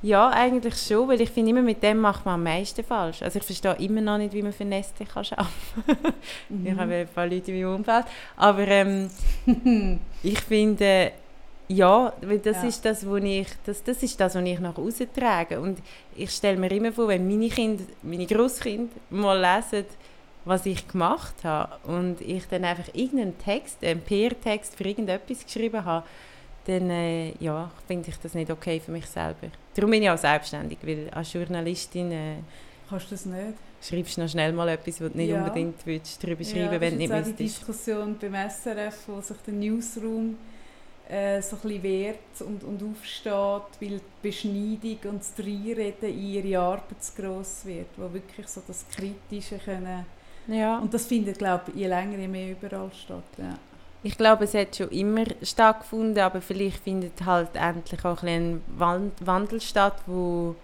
[0.00, 3.20] ja, eigentlich schon, weil ich finde, immer mit dem macht man am meisten falsch.
[3.22, 6.14] Also ich verstehe immer noch nicht, wie man für Nestle kann arbeiten
[6.48, 6.66] Mhm.
[6.66, 8.04] Ich habe ein paar Leute in meinem Umfeld.
[8.36, 9.10] Aber ähm,
[10.22, 11.12] ich finde,
[11.66, 12.68] ja, weil das Ja.
[12.68, 15.58] ist das, wo ich, das, das ist das, was ich nach außen trage.
[15.60, 15.78] Und
[16.14, 19.84] ich stelle mir immer vor, wenn meine Kinder, meine Grosskinder mal lesen,
[20.48, 25.84] was ich gemacht habe und ich dann einfach irgendeinen Text, einen PR-Text für irgendetwas geschrieben
[25.84, 26.06] habe,
[26.66, 29.48] dann äh, ja, finde ich das nicht okay für mich selber.
[29.74, 32.34] Darum bin ich auch selbstständig, weil als Journalistin äh,
[32.88, 33.54] Kannst du das nicht?
[33.82, 35.38] schreibst du noch schnell mal etwas, was du nicht Ja.
[35.42, 37.58] unbedingt willst, darüber Ja, schreiben wenn du nicht auch die müsstest.
[37.68, 40.36] Diskussion beim SRF, wo sich der Newsroom
[41.08, 46.18] äh, so ein bisschen wehrt und, und aufsteht, weil die Beschneidung und das Reinreden in
[46.34, 50.04] ihre Arbeit zu gross wird, wo wirklich so das Kritische können...
[50.48, 50.78] Ja.
[50.78, 53.22] Und das findet, glaube ich, je länger, je mehr überall statt.
[53.36, 53.54] Ja.
[54.02, 58.62] Ich glaube, es hat schon immer stattgefunden, aber vielleicht findet halt endlich auch ein, ein
[58.76, 60.54] Wan- Wandel statt, wo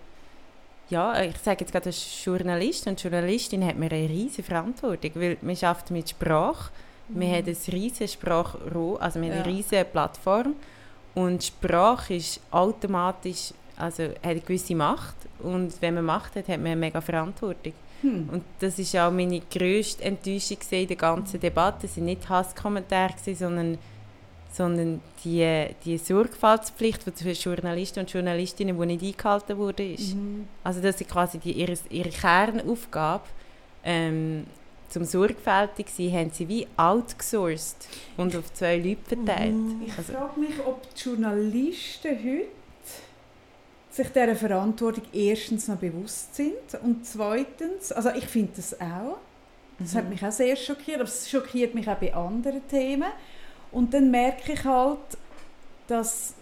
[0.91, 5.37] ja, ich sage jetzt gerade als Journalist und Journalistin hat man eine riesige Verantwortung, weil
[5.41, 6.71] man schafft mit Sprache,
[7.09, 9.57] wir haben eine riesige Sprachrohr, also wir haben eine Ja.
[9.57, 10.55] riesige Plattform
[11.15, 16.59] und Sprache ist automatisch, also hat eine gewisse Macht und wenn man Macht hat, hat
[16.59, 17.73] man eine mega Verantwortung.
[18.05, 18.29] Hm.
[18.31, 21.87] Und das ist auch meine grösste Enttäuschung in der ganzen Debatte.
[21.87, 23.79] Es waren nicht Hasskommentare, sondern,
[24.53, 29.93] sondern die, die Sorgfaltspflicht die zwischen Journalisten und Journalistinnen, die nicht eingehalten wurde.
[29.93, 30.15] Ist.
[30.15, 30.47] Mhm.
[30.63, 33.25] Also das ist quasi die, ihre, ihre Kernaufgabe.
[33.83, 34.45] Ähm,
[34.91, 39.53] zum sorgfältig sein, haben sie wie outgesourced und auf zwei Leute verteilt.
[39.55, 39.83] Mhm.
[39.87, 42.47] Ich Also- frage mich, ob die Journalisten heute
[43.95, 49.19] sich dieser Verantwortung erstens noch bewusst sind und zweitens, also ich finde das auch,
[49.79, 50.11] das hat Mhm.
[50.11, 53.09] mich auch sehr schockiert, aber es schockiert mich auch bei anderen Themen
[53.73, 54.99] und dann merke ich halt,
[55.89, 56.35] dass,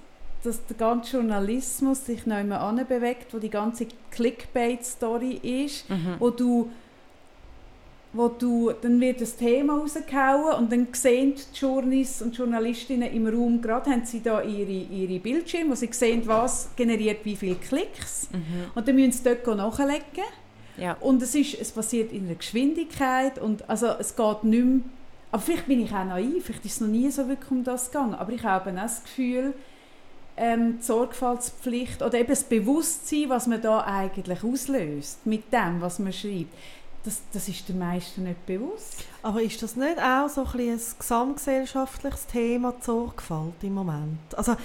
[0.42, 6.16] dass der ganze Journalismus sich immer anbewegt, wo die ganze Clickbait-Story ist, Mhm.
[6.18, 6.70] wo du
[8.12, 13.26] wo du, dann wird das Thema rausgehauen und dann sehen die Journeys und Journalistinnen im
[13.26, 17.54] Raum, gerade haben sie da ihre, ihre Bildschirme, wo sie sehen, was generiert wie viele
[17.54, 18.28] Klicks.
[18.32, 18.70] Mhm.
[18.74, 20.24] und dann müssen sie dort nachlegen.
[20.78, 20.96] Ja.
[21.00, 24.80] und es, ist, es passiert in einer Geschwindigkeit und also es geht nicht mehr,
[25.30, 27.90] aber vielleicht bin ich auch naiv, vielleicht ist es noch nie so wirklich um das
[27.90, 29.54] gegangen, aber ich habe auch das Gefühl,
[30.36, 35.98] ähm, die Sorgfaltspflicht oder eben das Bewusstsein, was man da eigentlich auslöst mit dem, was
[35.98, 36.54] man schreibt,
[37.05, 39.05] das, das ist den meisten nicht bewusst.
[39.22, 44.18] Aber ist das nicht auch so ein, ein gesamtgesellschaftliches Thema, Sorgfalt im Moment?
[44.36, 44.57] Also,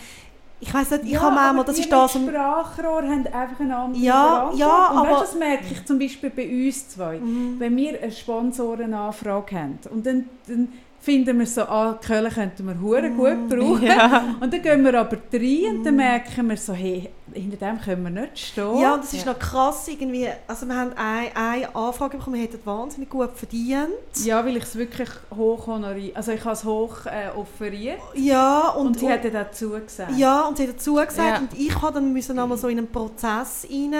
[0.59, 2.15] ich weiß nicht, ich ja, habe manchmal, das ist das...
[2.15, 5.99] mit Sprachrohr haben einfach eine andere Ja, ja, und aber- weißt, das merke ich zum
[5.99, 7.19] Beispiel bei uns zwei.
[7.19, 7.59] Mhm.
[7.59, 10.69] Wenn wir eine Sponsorenanfrage haben und dann, dann
[11.07, 13.17] finden wir so, ah, Köln könnten wir hure Mm.
[13.17, 13.81] gut brauchen.
[13.85, 14.25] Ja.
[14.41, 18.03] Und dann gehen wir aber rein und dann merken wir so, hey, hinter dem können
[18.03, 18.77] wir nicht stehen.
[18.79, 19.31] Ja, und das ist Ja.
[19.31, 23.89] noch krass irgendwie, also wir haben eine, eine Anfrage bekommen, wir hätten wahnsinnig gut verdient.
[24.25, 26.15] Ja, weil ich es wirklich hoch honoriere.
[26.15, 30.11] Also ich habe es hoch äh, offeriert Ja, und, und, sie hat dann dazu gesagt.
[30.17, 31.37] Ja, und sie hat dazu gesagt, Ja.
[31.37, 33.95] und ich habe dann müssen einmal so in einen Prozess rein,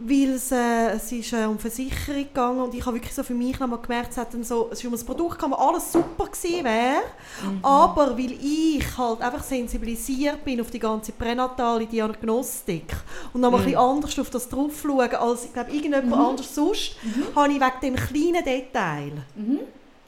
[0.00, 3.34] weil es, äh, es ist äh, um Versicherung gegangen und ich habe wirklich so für
[3.34, 5.90] mich nochmal gemerkt, es, hat dann so, es ist um ein Produkt gegangen, wo alles
[5.92, 7.02] super gewesen wäre,
[7.44, 7.64] Mhm.
[7.64, 12.94] aber weil ich halt einfach sensibilisiert bin auf die ganze pränatale Diagnostik
[13.32, 13.66] und nochmal Mhm.
[13.66, 16.12] ein bisschen anders auf das drauf schauen, als ich glaube irgendjemand Mhm.
[16.14, 16.96] anders sonst,
[17.34, 19.58] habe ich wegen dem kleinen Detail Mhm.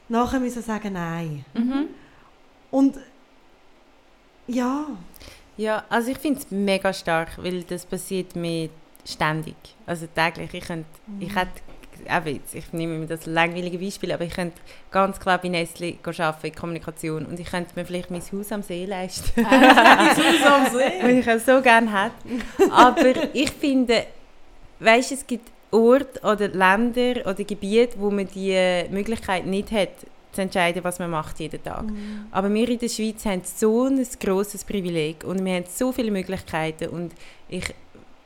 [0.08, 1.44] nachher müssen sagen nein.
[1.54, 1.88] Mhm.
[2.70, 2.96] Und
[4.46, 4.86] ja,
[5.56, 8.70] Ja, also ich finde es mega stark, weil das passiert mir
[9.04, 10.54] ständig, also täglich.
[10.54, 10.88] Ich, könnte,
[11.18, 11.60] ich hätte,
[12.08, 14.58] auch jetzt, ich nehme mir das langweilige Beispiel, aber ich könnte
[14.90, 18.62] ganz klar bei Nestle arbeiten in Kommunikation und ich könnte mir vielleicht mein Haus am
[18.62, 19.44] See leisten.
[21.02, 22.72] weil ich es so gerne hätte.
[22.72, 24.06] Aber ich finde,
[24.78, 29.90] weißt, es gibt Orte oder Länder oder Gebiete, wo man die Möglichkeit nicht hat,
[30.32, 31.84] zu entscheiden, was man macht jeden Tag.
[32.30, 36.10] Aber wir in der Schweiz haben so ein grosses Privileg und wir haben so viele
[36.10, 37.12] Möglichkeiten und
[37.48, 37.74] ich,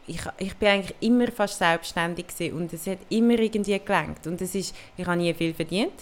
[0.06, 4.40] ich, ich bin eigentlich immer fast selbstständig gewesen und es hat immer irgendwie gelangt und
[4.40, 5.92] es ist, ich habe nie viel verdient,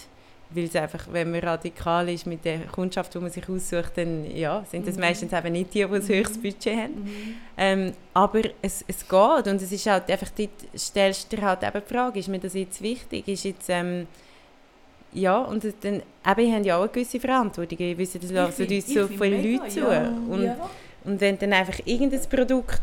[0.50, 4.24] weil es einfach, wenn man radikal ist mit der Kundschaft, die man sich aussucht, dann
[4.36, 5.00] ja, sind das Mhm.
[5.00, 6.94] meistens eben nicht die, die ein höchstes Budget haben.
[7.04, 7.34] Mhm.
[7.56, 11.62] Ähm, aber es, es geht und es ist halt einfach, dort stellst du dir halt
[11.62, 14.06] eben die Frage, ist mir das jetzt wichtig, ist jetzt, ähm,
[15.14, 16.02] ja, und dann, eben,
[16.36, 19.36] wir haben ja auch eine gewisse Verantwortung, wir wissen, das lassen uns ich so viele
[19.38, 20.08] mega, Leute zu ja.
[20.28, 20.70] und, Ja.
[21.04, 22.80] und wenn dann einfach irgendein Produkt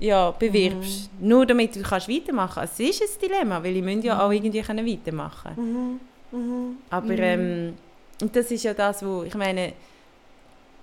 [0.00, 4.02] ja, bewirbst, nur damit du kannst weitermachen kannst, es ist ein Dilemma, weil ich müssen
[4.02, 6.00] ja auch irgendwie können weitermachen Mhm.
[6.30, 6.76] Mhm.
[6.90, 7.18] aber Mhm.
[7.22, 7.74] ähm,
[8.20, 9.72] und das ist ja das, wo ich meine,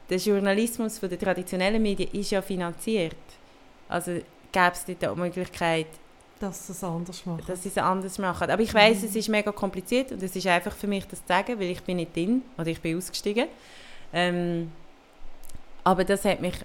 [0.10, 3.16] der Journalismus von den traditionellen Medien ist ja finanziert.
[3.90, 4.12] Also
[4.52, 5.88] gäbe es dort auch die Möglichkeit,
[6.40, 7.44] dass sie es anders machen.
[7.48, 8.50] dass sie es anders machen.
[8.50, 11.28] Aber ich weiß, es ist mega kompliziert und es ist einfach für mich das zu
[11.28, 13.48] sagen, weil ich bin nicht drin oder ich bin ausgestiegen.
[14.14, 14.72] Ähm,
[15.86, 16.56] aber das hat mich,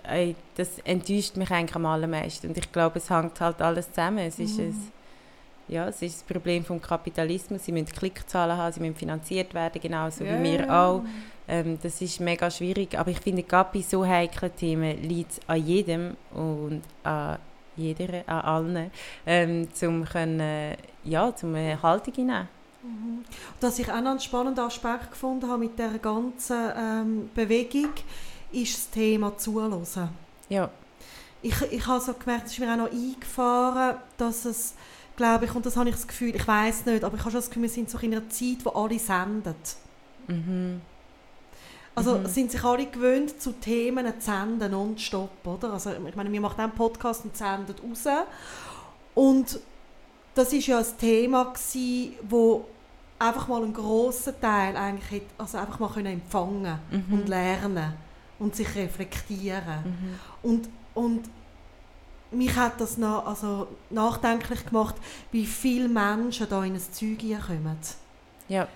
[0.56, 4.18] das enttäuscht mich eigentlich am allermeisten und ich glaube, es hängt halt alles zusammen.
[4.26, 4.64] Es ist Mhm.
[4.64, 4.92] ein,
[5.68, 7.64] ja, es ist das Problem vom Kapitalismus.
[7.66, 11.02] Sie müssen Klickzahlen haben, sie müssen finanziert werden, genauso Ja, wie wir auch.
[11.46, 15.40] Ähm, das ist mega schwierig, aber ich finde, gerade bei so heiklen Themen liegt es
[15.46, 17.38] an jedem und an
[17.76, 18.90] jeder, an allen,
[19.26, 19.68] ähm,
[20.10, 22.48] können, ja, zum eine Haltung einnehmen.
[22.82, 23.24] Mhm.
[23.60, 27.90] Was ich auch noch einen spannenden Aspekt gefunden habe mit dieser ganzen ähm, Bewegung,
[28.52, 29.82] ist das Thema Zuhören.
[30.48, 30.70] Ja,
[31.42, 34.74] Ich, ich habe so gemerkt, es ist mir auch noch eingefahren, dass es,
[35.16, 37.40] glaube ich, und das habe ich das Gefühl, ich weiß nicht, aber ich habe schon
[37.40, 39.54] das Gefühl, wir sind so in einer Zeit, wo alle senden.
[40.26, 40.80] mhm.
[41.94, 42.26] Also Mhm.
[42.26, 45.72] sind sich alle gewöhnt, zu Themen zu senden nonstop, oder?
[45.72, 48.04] Also ich meine, wir machen einen Podcast und senden raus.
[49.14, 49.58] Und
[50.34, 52.64] das ist ja ein Thema gsi, wo
[53.18, 57.04] einfach mal einen grossen Teil eigentlich hätte, also einfach mal können empfangen Mhm.
[57.12, 57.92] und lernen
[58.40, 59.84] und sich reflektieren.
[59.84, 60.18] Mhm.
[60.42, 61.30] Und, und
[62.32, 64.96] mich hat das noch, also nachdenklich gemacht,
[65.30, 67.78] wie viele Menschen da in ein Zeug kommen.
[68.48, 68.66] Ja,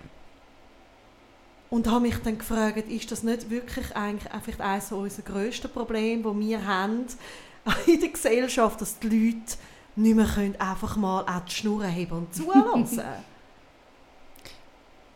[1.71, 6.23] Und habe mich dann gefragt, ist das nicht wirklich eigentlich einfach eines unserer grössten Probleme,
[6.23, 7.07] die wir haben
[7.87, 9.57] in der Gesellschaft, dass die Leute
[9.97, 12.89] nicht mehr können einfach mal auch die Schnur heben und zuhören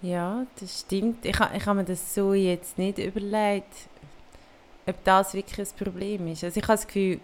[0.02, 1.24] ja, das stimmt.
[1.24, 3.88] Ich, ich habe mir das so jetzt nicht überlegt,
[4.88, 6.44] ob das wirklich ein Problem ist.
[6.44, 7.20] Also ich habe das Gefühl,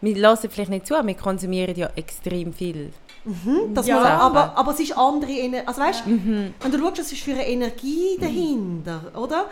[0.00, 2.92] wir hören vielleicht nicht zu, aber wir konsumieren ja extrem viel.
[3.24, 3.96] mhm, das Ja.
[3.96, 5.66] muss, aber, aber es ist andere Energie.
[5.66, 6.54] Also weißt, Mhm.
[6.60, 9.46] wenn du schaust, es ist für eine Energie dahinter, oder?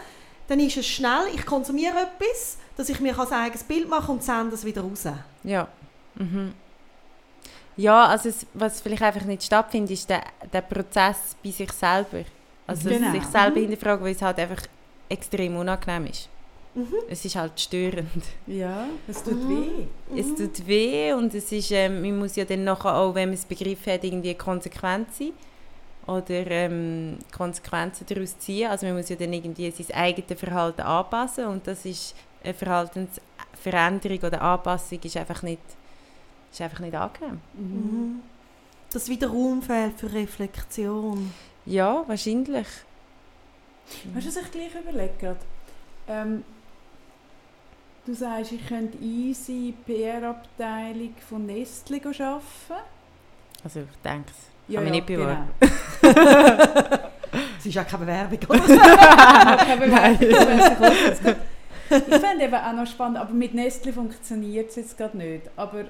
[0.46, 4.14] Dann ist es schnell, ich konsumiere etwas, dass ich mir ein eigenes Bild machen kann
[4.16, 5.04] und sende es wieder raus.
[5.42, 5.66] Ja.
[6.14, 6.52] Mhm.
[7.76, 12.22] Ja, also es, was vielleicht einfach nicht stattfindet, ist der, der Prozess bei sich selber.
[12.68, 13.10] Also Genau.
[13.10, 13.62] sich selber Mhm.
[13.70, 14.62] hinterfragen, weil es halt einfach
[15.08, 16.28] extrem unangenehm ist.
[16.74, 16.94] Mhm.
[17.08, 18.24] Es ist halt störend.
[18.46, 19.48] Ja, es tut Mhm.
[20.10, 20.18] weh.
[20.20, 23.34] Es tut weh und es ist, ähm, man muss ja dann nachher auch, wenn man
[23.34, 25.32] es begriffen hat, irgendwie konsequent sein
[26.06, 28.68] oder ähm, Konsequenzen daraus ziehen.
[28.70, 34.18] Also man muss ja dann irgendwie sein eigenes Verhalten anpassen und das ist eine Verhaltensveränderung
[34.18, 35.62] oder Anpassung ist einfach nicht,
[36.52, 37.40] ist einfach nicht angenehm.
[37.54, 37.62] Mhm.
[37.76, 38.20] Mhm.
[38.92, 41.32] Dass wieder Raum fehlt für Reflexion.
[41.66, 42.66] Ja, wahrscheinlich.
[44.12, 45.12] Weißt du, was ich gleich überlege?
[45.18, 45.38] gerade?
[46.08, 46.44] Ähm,
[48.06, 52.42] du sagst, ich könnte easy PR-Abteilung von Nestle arbeiten.
[53.62, 54.46] Also ich denke es.
[54.68, 55.48] Ja, Kann mich ja, nicht bewerben.
[56.00, 57.08] genau.
[57.58, 58.60] Es ist ja keine Bewerbung, oder?
[59.56, 62.08] Keine Bewerbung, wenn sie kommt.
[62.08, 65.50] Ich fände eben auch noch spannend, aber mit Nestle funktioniert es jetzt gerade nicht.
[65.56, 65.84] Aber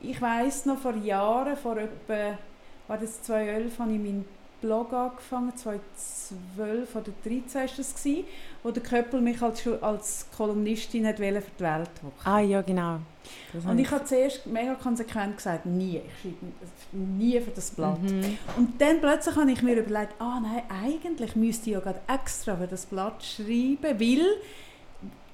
[0.00, 2.38] ich weiss noch, vor Jahren, vor etwa,
[2.86, 4.24] war das 2011, habe ich meinen
[4.66, 8.24] Blog angefangen, 2012 oder 2013 war das, gewesen,
[8.64, 12.12] wo der Köppel mich als, als Kolumnistin hat wollte für die Weltwoche.
[12.24, 12.98] Ah ja, genau.
[13.52, 16.36] Das Und ich habe zuerst mega konsequent gesagt, nie, ich schreibe
[16.92, 18.02] nie für das Blatt.
[18.02, 18.38] Mhm.
[18.56, 22.56] Und dann plötzlich habe ich mir überlegt, ah nein, eigentlich müsste ich ja gerade extra
[22.56, 24.26] für das Blatt schreiben, weil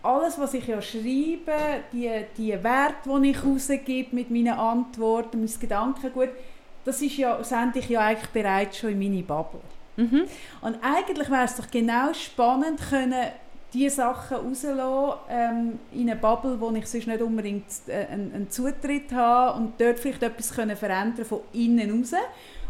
[0.03, 5.61] alles, was ich ja schreibe, die, die Werte, die ich rausgebe mit meinen Antworten, mein
[5.61, 6.31] Gedankengut,
[6.85, 9.61] das ist ja, sende ich ja eigentlich bereits schon in meine Bubble.
[9.97, 10.25] Mhm.
[10.61, 13.29] Und eigentlich wäre es doch genau spannend, können
[13.73, 18.51] diese Sachen rauslassen ähm, in eine Bubble, wo ich sonst nicht unbedingt äh, einen, einen
[18.51, 22.13] Zutritt habe und dort vielleicht etwas können verändern von innen raus.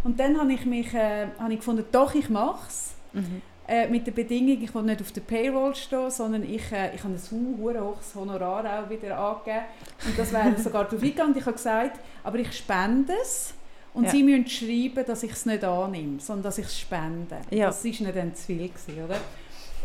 [0.05, 2.95] Und dann habe ich mich äh, habe ich gefunden, doch, ich mache es.
[3.13, 3.43] Mhm.
[3.69, 7.05] Äh, mit der Bedingung, ich will nicht auf der Payroll stehen, sondern ich, äh, ich
[7.05, 9.65] habe ein hohes Honorar auch wieder angegeben.
[10.05, 11.37] Und das wäre sogar darauf eingegangen.
[11.37, 13.55] Ich habe gesagt, aber ich spende es.
[13.95, 14.11] Und Ja.
[14.11, 17.37] sie müssen schreiben, dass ich es nicht annehme, sondern dass ich es spende.
[17.51, 17.67] Ja.
[17.67, 19.17] Das war nicht dann zu viel, gewesen, oder?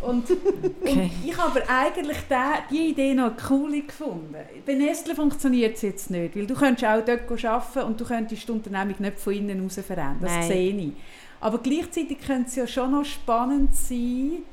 [0.01, 0.29] Und,
[0.81, 0.91] Okay.
[0.91, 4.35] und ich habe aber eigentlich die, die Idee noch cool gefunden.
[4.65, 8.47] Bei Nestle funktioniert es jetzt nicht, weil du könntest auch dort arbeiten und du könntest
[8.47, 10.17] die Unternehmung nicht von innen heraus verändern.
[10.21, 10.47] Das Nein.
[10.47, 10.91] sehe ich.
[11.41, 14.43] Aber gleichzeitig könnte es ja schon noch spannend sein,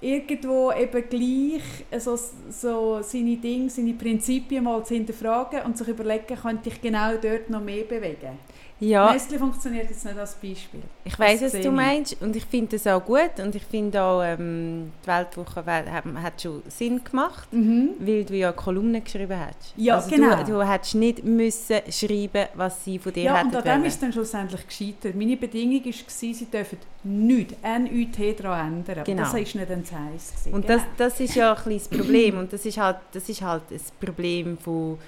[0.00, 2.18] irgendwo eben gleich so,
[2.50, 7.50] so seine Dinge, seine Prinzipien mal zu hinterfragen und sich überlegen, könnte ich genau dort
[7.50, 8.38] noch mehr bewegen.
[8.80, 10.80] Ja, Nestle funktioniert jetzt nicht als Beispiel.
[11.04, 14.22] ich weiß, was du meinst und ich finde das auch gut und ich finde auch,
[14.22, 19.74] ähm, die Weltwoche we- hat, schon Sinn gemacht, weil du ja Kolumnen geschrieben hast.
[19.76, 20.34] Ja, also genau.
[20.44, 23.84] Du, du hättest nicht müssen schreiben, was sie von dir Ja, und hätten an dem
[23.84, 25.14] ist dann schlussendlich gescheitert.
[25.14, 25.92] Meine Bedingung war,
[26.34, 29.04] sie dürfen nichts, NUT daran ändern.
[29.04, 29.22] Genau.
[29.24, 30.32] Das war nicht ein Zeiss.
[30.50, 33.42] Und das, das ist ja ein bisschen das Problem und das ist halt, das ist
[33.42, 34.98] halt ein Problem von,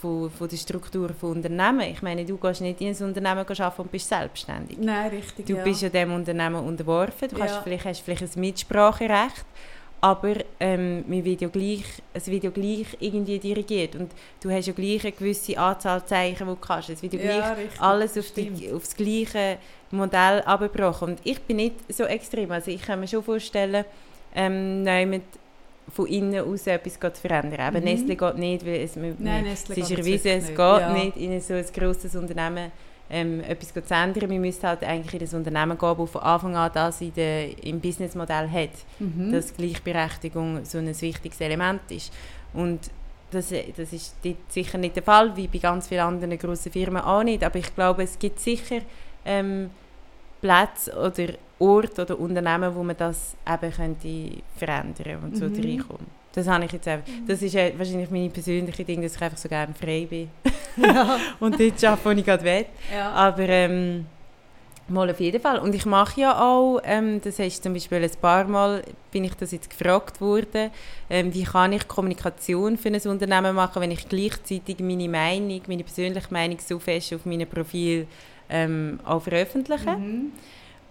[0.00, 1.80] von, von der Struktur von Unternehmen.
[1.82, 4.78] Ich meine, du gehst nicht in ein Unternehmen arbeiten und bist selbstständig.
[4.80, 5.62] Nein, richtig, Du ja.
[5.64, 7.62] bist ja dem Unternehmen unterworfen, du kannst Ja.
[7.62, 9.44] vielleicht, hast vielleicht ein Mitspracherecht,
[10.00, 11.84] aber ähm, man wird ja gleich,
[12.14, 14.10] es wird ja gleich irgendwie dirigiert und
[14.42, 16.88] du hast ja gleich eine gewisse Anzahl Zeichen, die du kannst.
[16.88, 19.58] Es wird ja gleich richtig, alles auf, die, auf das gleiche
[19.90, 21.10] Modell abgebrochen.
[21.10, 22.50] Und ich bin nicht so extrem.
[22.50, 23.84] Also ich kann mir schon vorstellen,
[24.34, 25.22] ähm, mit
[25.92, 27.68] von innen aus etwas zu verändern.
[27.74, 27.84] Eben Mhm.
[27.92, 30.56] Nestle geht nicht, weil es, Nein, man- Nestle es ist erwiesen, es nicht.
[30.56, 30.92] geht Ja.
[30.92, 32.70] nicht in so ein grosses Unternehmen
[33.12, 34.30] ähm, etwas zu ändern.
[34.30, 37.64] Wir müssen halt eigentlich in ein Unternehmen gehen, das von Anfang an das in der,
[37.64, 38.70] im Businessmodell hat
[39.00, 39.32] Mhm.
[39.32, 42.12] dass Gleichberechtigung so ein wichtiges Element ist.
[42.54, 42.78] Und
[43.32, 44.14] das, das ist
[44.48, 47.42] sicher nicht der Fall, wie bei ganz vielen anderen grossen Firmen auch nicht.
[47.44, 48.78] Aber ich glaube, es gibt sicher
[49.24, 49.70] ähm,
[50.40, 55.54] Plätze oder Orte oder Unternehmen, wo man das eben könnte verändern und so Mhm.
[55.62, 56.06] reinkommen.
[56.32, 57.10] Das habe ich jetzt einfach.
[57.26, 60.30] Das ist äh, wahrscheinlich meine persönliche Ding, dass ich einfach so gerne frei bin
[60.76, 61.18] ja.
[61.40, 62.66] und dort arbeite, wo ich gerade will.
[62.94, 63.10] ja.
[63.10, 64.06] Aber ähm,
[64.88, 65.58] mal auf jeden Fall.
[65.58, 69.34] Und ich mache ja auch, ähm, das heißt zum Beispiel ein paar Mal, bin ich
[69.34, 70.70] das jetzt gefragt worden,
[71.10, 75.82] ähm, wie kann ich Kommunikation für ein Unternehmen machen, wenn ich gleichzeitig meine Meinung, meine
[75.84, 78.06] persönliche Meinung so fest auf meinem Profil
[78.50, 79.96] ähm, auch veröffentliche.
[79.96, 80.32] Mhm.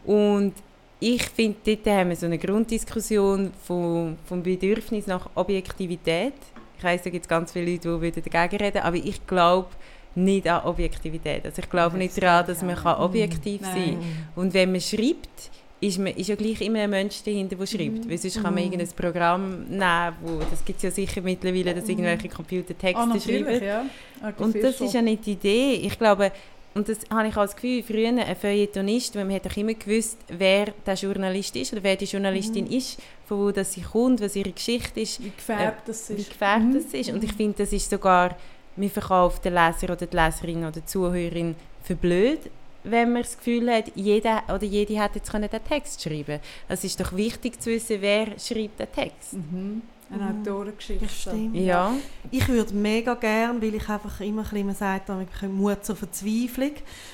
[0.05, 0.53] Und
[0.99, 6.34] ich finde, dort haben wir so eine Grunddiskussion vom, vom Bedürfnis nach Objektivität.
[6.78, 9.68] Ich weiss, da gibt es ganz viele Leute, die dagegen reden, aber ich glaube
[10.16, 11.45] nicht an Objektivität.
[11.45, 13.72] Also ich glaube nicht daran, dass man kann objektiv Nein.
[13.74, 14.43] sein kann.
[14.43, 15.51] Und wenn man schreibt,
[15.82, 18.05] ist, man, ist ja gleich immer ein Mensch dahinter, der schreibt.
[18.05, 18.10] Mhm.
[18.10, 18.60] Weil sonst kann man Mhm.
[18.74, 21.91] irgendein Programm nehmen, wo, das gibt es ja sicher mittlerweile, dass Mhm.
[21.91, 23.66] irgendwelche Computer Ah, Texte natürlich, schreiben.
[23.66, 24.34] ja.
[24.38, 25.74] Und das ist ja nicht die Idee.
[25.76, 26.32] Ich glaube,
[26.76, 30.17] und das habe ich das Gefühl, früher ein Feuilletonist, weil man hat doch immer gewusst,
[30.28, 32.72] wer der Journalist ist oder wer die Journalistin Mhm.
[32.72, 36.30] ist, von wo das sie kommt, was ihre Geschichte ist, Wie gefärbt das wie ist.
[36.30, 36.74] gefärbt Mhm.
[36.76, 37.09] das ist.
[37.11, 38.36] Und ich finde, das ist sogar,
[38.76, 42.39] man verkauft den Leser oder die Leserin oder die Zuhörerin für blöd,
[42.84, 46.84] wenn man das Gefühl hat, jeder oder jede hätte jetzt können den Text schreiben Es
[46.84, 49.34] ist doch wichtig zu wissen, wer schreibt den Text.
[49.34, 49.82] Mhm.
[50.11, 50.41] Eine Mhm.
[50.41, 51.07] Autorengeschichte.
[51.07, 51.55] Stimmt.
[51.55, 51.93] Ja.
[52.32, 55.95] Ich würde mega gern, weil ich einfach immer ein bisschen, man sagt, ich Mut zur
[55.95, 56.71] Verzweiflung,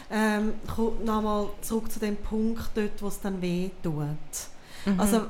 [0.09, 0.53] ähm,
[1.03, 4.05] nochmal zurück zu dem Punkt dort, wo es dann weh tut.
[4.85, 4.99] Mhm.
[4.99, 5.21] Also,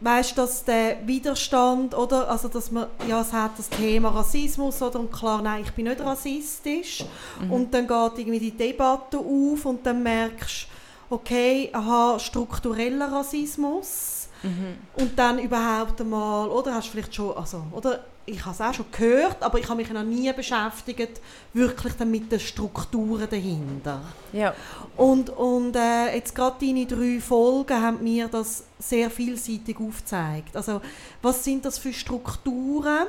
[0.00, 4.80] weißt du, dass der Widerstand, oder, also dass man, ja, es hat das Thema Rassismus,
[4.80, 7.04] oder, und klar, nein, ich bin nicht rassistisch,
[7.40, 7.52] Mhm.
[7.52, 10.66] und dann geht irgendwie die Debatte auf, und dann merkst
[11.10, 14.78] du, okay, aha, struktureller Rassismus, Mhm.
[14.96, 16.72] Und dann überhaupt einmal, oder?
[16.74, 19.76] Hast du vielleicht schon, also, oder ich habe es auch schon gehört, aber ich habe
[19.76, 21.20] mich noch nie beschäftigt,
[21.52, 24.00] wirklich mit den Strukturen dahinter.
[24.32, 24.54] Ja.
[24.96, 30.56] Und, und äh, jetzt gerade deine drei Folgen haben mir das sehr vielseitig aufgezeigt.
[30.56, 30.80] Also
[31.22, 33.06] was sind das für Strukturen?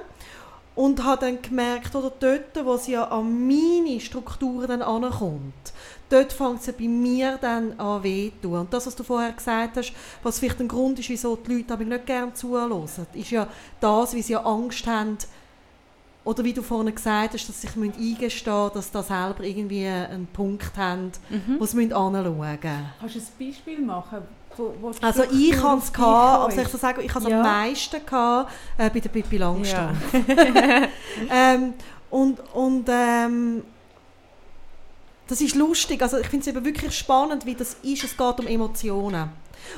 [0.74, 5.74] Und habe dann gemerkt, oder dort, wo sie ja an meine Strukturen dann ankommt,
[6.12, 9.78] dort fängt es bei mir dann an weh zu Und das, was du vorher gesagt
[9.78, 9.94] hast,
[10.24, 12.84] was vielleicht ein Grund ist, wieso die Leute aber nicht gerne zuhören,
[13.14, 13.48] ist ja
[13.80, 15.18] das, wie sie ja Angst haben,
[16.24, 18.20] oder wie du vorhin gesagt hast, dass sie sich eingestehen
[18.64, 21.56] müssen, dass sie selber irgendwie einen Punkt haben, Mhm.
[21.60, 22.60] wo sie anschauen müssen.
[23.00, 24.20] Kannst du ein Beispiel machen?
[24.58, 27.38] Wo, wo die Also ich auf es, also ich so sagen, ich hatte es Ja.
[27.38, 30.14] am meisten gehabt, äh, bei der Pippi Langstrumpf.
[30.28, 30.88] Ja.
[31.34, 31.74] ähm,
[32.10, 33.64] und und ähm,
[35.32, 38.40] das ist lustig, also ich finde es eben wirklich spannend, wie das ist, es geht
[38.40, 39.30] um Emotionen.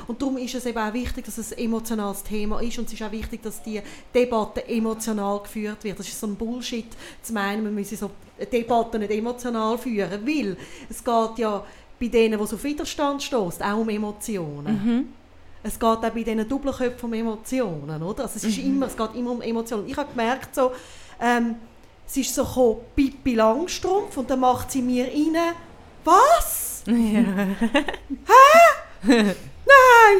[0.08, 2.94] Und darum ist es eben auch wichtig, dass es ein emotionales Thema ist und es
[2.94, 3.80] ist auch wichtig, dass die
[4.12, 6.00] Debatte emotional geführt wird.
[6.00, 6.88] Das ist so ein Bullshit
[7.22, 8.10] zu meinen, man müsse so
[8.52, 10.56] Debatten nicht emotional führen, weil
[10.90, 11.64] es geht ja
[12.00, 14.84] bei denen, die auf Widerstand stoßt, auch um Emotionen.
[14.84, 15.08] Mhm.
[15.62, 18.24] Es geht auch bei diesen Doppelköpfen um Emotionen, oder?
[18.24, 19.88] Also es, ist immer, es geht immer um Emotionen.
[19.88, 20.72] Ich habe gemerkt, so,
[21.20, 21.54] ähm,
[22.06, 25.36] es ist so gekommen, Pippi Langstrumpf und dann macht sie mir rein,
[26.04, 26.82] was?
[29.06, 29.34] Nein!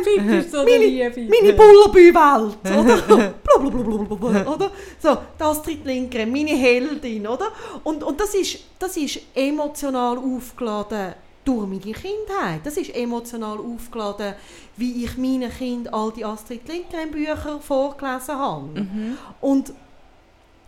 [0.04, 1.28] Pippi ist so Meine- eine Liebe.
[1.28, 3.34] Meine Bullerbü-Welt, oder?
[3.44, 4.70] Blablabla, oder?
[5.00, 7.48] So, die Astrid Lindgren, meine Heldin, oder?
[7.82, 11.14] Und, und das, ist, das ist emotional aufgeladen
[11.44, 12.60] durch meine Kindheit.
[12.64, 14.34] Das ist emotional aufgeladen,
[14.78, 18.80] wie ich meinen Kindern all die Astrid Lindgren-Bücher vorgelesen habe.
[18.80, 19.18] Mhm.
[19.42, 19.72] Und,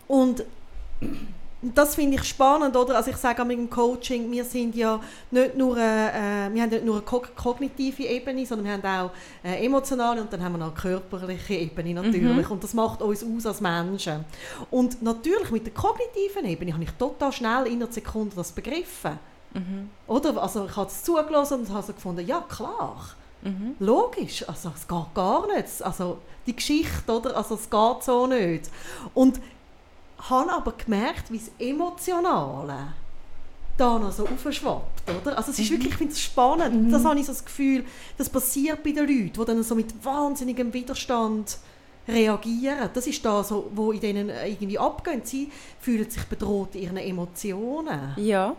[0.07, 0.43] und
[1.61, 2.95] das finde ich spannend, oder?
[2.97, 4.99] Also ich sage auch mit dem Coaching, wir sind ja
[5.31, 9.09] nicht nur, äh, äh, wir haben nicht nur eine ko- kognitive Ebene, sondern wir haben
[9.09, 9.11] auch
[9.43, 12.49] eine emotionale und dann haben wir noch eine körperliche Ebene natürlich.
[12.49, 14.23] Und das macht uns aus als Menschen.
[14.69, 19.17] Und natürlich mit der kognitiven Ebene habe ich total schnell in einer Sekunde das begriffen.
[19.53, 19.89] Mhm.
[20.05, 20.41] Oder?
[20.41, 23.03] Also ich habe es zugelassen und habe so gefunden, ja klar.
[23.41, 23.75] Mhm.
[23.79, 25.81] Logisch, also es geht gar nicht.
[25.81, 27.35] Also die Geschichte, oder?
[27.35, 28.69] Also es geht so nicht.
[29.15, 29.39] Und
[30.17, 32.93] habe aber gemerkt, wie das Emotionale
[33.77, 35.37] da noch so aufschwappt, oder?
[35.37, 36.91] Also es ist wirklich, ich finde es spannend.
[36.91, 37.85] Das habe ich so das Gefühl,
[38.17, 41.59] das passiert bei den Leuten, die dann so mit wahnsinnigem Widerstand
[42.07, 42.89] reagieren.
[42.93, 45.21] Das ist da so, wo in denen irgendwie abgehen.
[45.23, 48.13] Sie fühlen sich bedroht in ihren Emotionen.
[48.17, 48.55] Ja,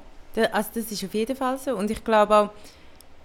[0.53, 1.75] also das ist auf jeden Fall so.
[1.75, 2.51] Und ich glaube auch,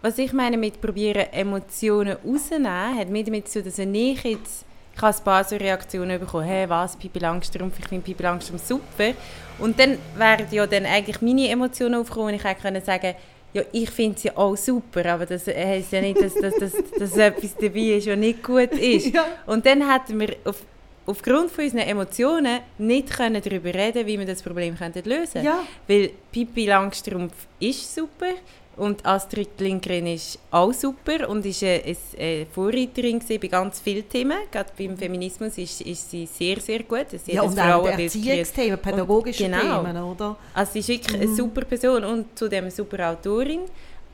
[0.01, 4.23] was ich meine mit probieren, Emotionen rauszunehmen, hat mit damit zu tun, dass wenn ich
[4.23, 4.65] jetzt,
[4.95, 8.63] ich habe ein paar so Reaktionen bekommen, hey, was, Pippi Langstrumpf, ich finde Pippi Langstrumpf
[8.63, 9.11] super.
[9.59, 13.15] Und dann wären ja dann eigentlich meine Emotionen aufgekommen und ich hätte können sagen,
[13.53, 17.17] ja, ich finde sie auch super, aber das heisst ja nicht, dass, dass, dass, dass
[17.17, 19.07] etwas dabei ist, was nicht gut ist.
[19.13, 19.25] Ja.
[19.45, 20.63] Und dann hätten wir auf,
[21.05, 25.59] aufgrund von unseren Emotionen nicht können darüber reden, wie wir das Problem könnten lösen Ja.
[25.87, 28.33] Weil Pippi Langstrumpf ist super
[28.75, 31.83] und Astrid Lindgren ist auch super und ist eine,
[32.19, 34.37] eine Vorreiterin bei ganz vielen Themen.
[34.51, 37.05] Gerade beim Feminismus ist, ist sie sehr, sehr gut.
[37.11, 37.85] Sie Ja, und auch.
[37.85, 39.83] Erziehungsthemen, pädagogische genau.
[39.83, 40.37] Themen, oder?
[40.53, 43.61] Also sie ist wirklich eine super Person und zudem eine super Autorin.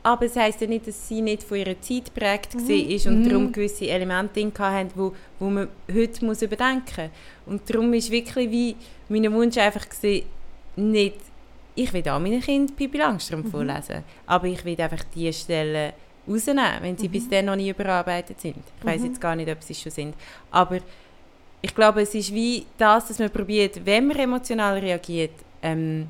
[0.02, 3.52] Aber es heisst ja nicht, dass sie nicht von ihrer Zeit geprägt war und darum
[3.52, 7.10] gewisse Elemente drin hatten, wo, wo man heute muss überdenken
[7.44, 7.52] muss.
[7.52, 8.76] Und darum ist wirklich wie
[9.08, 10.24] mein Wunsch einfach gewesen,
[10.76, 11.16] nicht,
[11.74, 15.92] ich will auch meinen Kindern Pippi Langstrumpf vorlesen, aber ich will einfach die Stellen
[16.28, 18.62] rausnehmen, wenn sie bis dann noch nie überarbeitet sind.
[18.78, 20.14] Ich weiß jetzt gar nicht, ob sie schon sind.
[20.50, 20.78] Aber
[21.62, 26.08] ich glaube, es ist wie das, dass man probiert, wenn man emotional reagiert, ähm,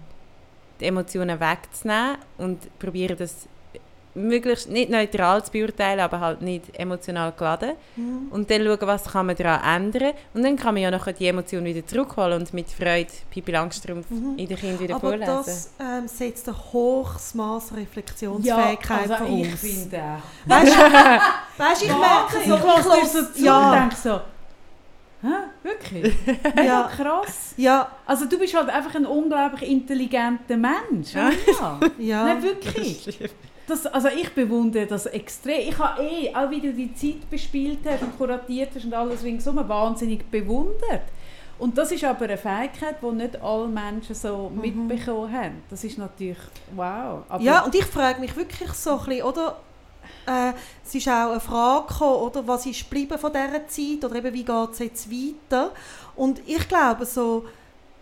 [0.81, 3.47] die Emotionen wegzunehmen und probieren das
[4.15, 7.73] möglichst nicht neutral zu beurteilen, aber halt nicht emotional geladen.
[8.31, 10.13] Und dann schauen, was kann man daran ändern.
[10.35, 14.07] Und dann kann man ja nachher die Emotionen wieder zurückholen und mit Freude Pippi Langstrumpf
[14.11, 15.33] in den Kindern wieder Aber vorlesen.
[15.37, 19.61] das ähm, setzt ein hohes Maß an Ja, Reflexionsfähigkeit also ich voraus.
[19.61, 20.51] finde auch.
[20.51, 20.79] Weißt du,
[21.63, 24.21] weißt, ich merke so, höre ich dir so zu ja, und denke so,
[25.23, 25.29] hä,
[25.63, 26.15] wirklich?
[26.57, 26.63] Ja.
[26.63, 27.55] ja, Krass.
[27.57, 31.15] ja, Also du bist halt einfach ein unglaublich intelligenter Mensch.
[31.15, 31.31] Ja.
[31.99, 32.25] ja.
[32.25, 33.31] Nein, wirklich.
[33.71, 35.69] Das, also ich bewundere das extrem.
[35.69, 39.23] Ich habe eh, auch wie du die Zeit bespielt hast und kuratiert hast und alles
[39.23, 41.03] ringsum, wahnsinnig bewundert.
[41.57, 45.63] Und das ist aber eine Fähigkeit, die nicht alle Menschen so mitbekommen haben.
[45.71, 46.39] Das ist natürlich
[46.75, 47.23] wow.
[47.29, 49.61] Aber ja, und ich frage mich wirklich so ein bisschen, oder?
[50.27, 50.53] Äh,
[50.85, 52.49] es ist auch eine Frage gekommen, oder?
[52.49, 54.05] Was ist geblieben von dieser Zeit?
[54.05, 55.71] Oder eben, wie geht es jetzt weiter?
[56.17, 57.45] Und ich glaube so,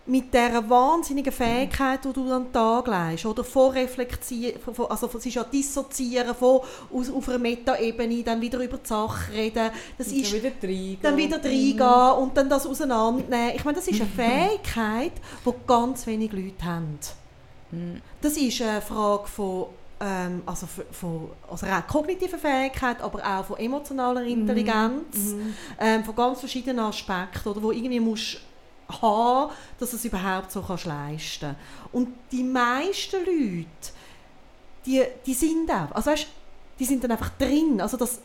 [0.08, 5.26] mit dieser wahnsinnigen Fähigkeit, die du an den Tag legst, oder von Reflektieren, also es
[5.26, 6.60] ist ja Dissozieren von,
[6.92, 10.98] aus, auf einer Metaebene, dann wieder über die Sache reden, das Und ist wieder reingehen.
[11.02, 13.52] dann wieder reingehen und dann das auseinandernehmen.
[13.54, 15.12] Ich meine, das ist eine Fähigkeit,
[15.44, 16.98] die ganz wenige Leute haben.
[17.70, 18.00] Mhm.
[18.22, 19.66] Das ist eine Frage von,
[20.00, 25.54] ähm, also von, von also rein kognitiver Fähigkeit, aber auch von emotionaler Intelligenz, Mhm.
[25.78, 28.38] ähm, von ganz verschiedenen Aspekten, oder wo irgendwie musst
[28.88, 31.54] haben, dass es überhaupt so kannst leisten.
[31.92, 33.92] Und die meisten Leute,
[34.86, 36.26] die, die sind auch, also weißt,
[36.78, 38.20] die sind dann einfach drin, also das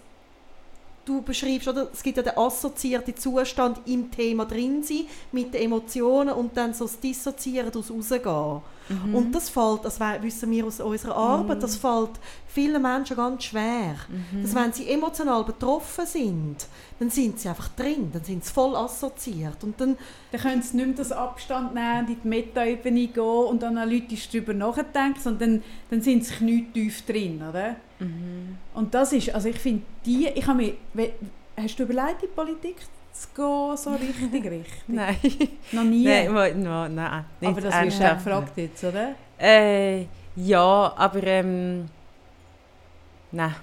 [1.05, 1.89] du beschreibst, oder?
[1.91, 6.73] Es gibt ja den assoziierten Zustand im Thema drin sein, mit den Emotionen und dann
[6.73, 8.61] so das Dissoziieren, daraus rausgehen.
[8.89, 9.15] Mhm.
[9.15, 12.11] Und das fällt, das wissen wir aus unserer Arbeit, das fällt
[12.47, 13.95] vielen Menschen ganz schwer.
[14.07, 14.41] Mhm.
[14.43, 16.57] Dass wenn sie emotional betroffen sind,
[16.99, 19.63] dann sind sie einfach drin, dann sind sie voll assoziiert.
[19.63, 19.97] Und dann,
[20.31, 24.53] Dann können sie nicht mehr das Abstand nehmen in die Meta-Ebene gehen und analytisch darüber
[24.53, 27.75] nachdenken, sondern dann, dann sind sie nicht tief drin, oder?
[27.99, 28.57] Mhm.
[28.73, 31.11] Und das ist, also ich finde, die, ich habe mir,
[31.57, 32.77] hast du überlegt, in Politik
[33.13, 34.73] zu gehen, so richtig, richtig?
[34.87, 35.15] Nein.
[35.71, 36.03] Noch nie?
[36.05, 39.15] Nein, mo- no, nein, nicht Aber das wirst du auch gefragt jetzt, oder?
[39.39, 40.05] Äh,
[40.35, 41.85] ja, aber ähm,
[43.31, 43.55] nein,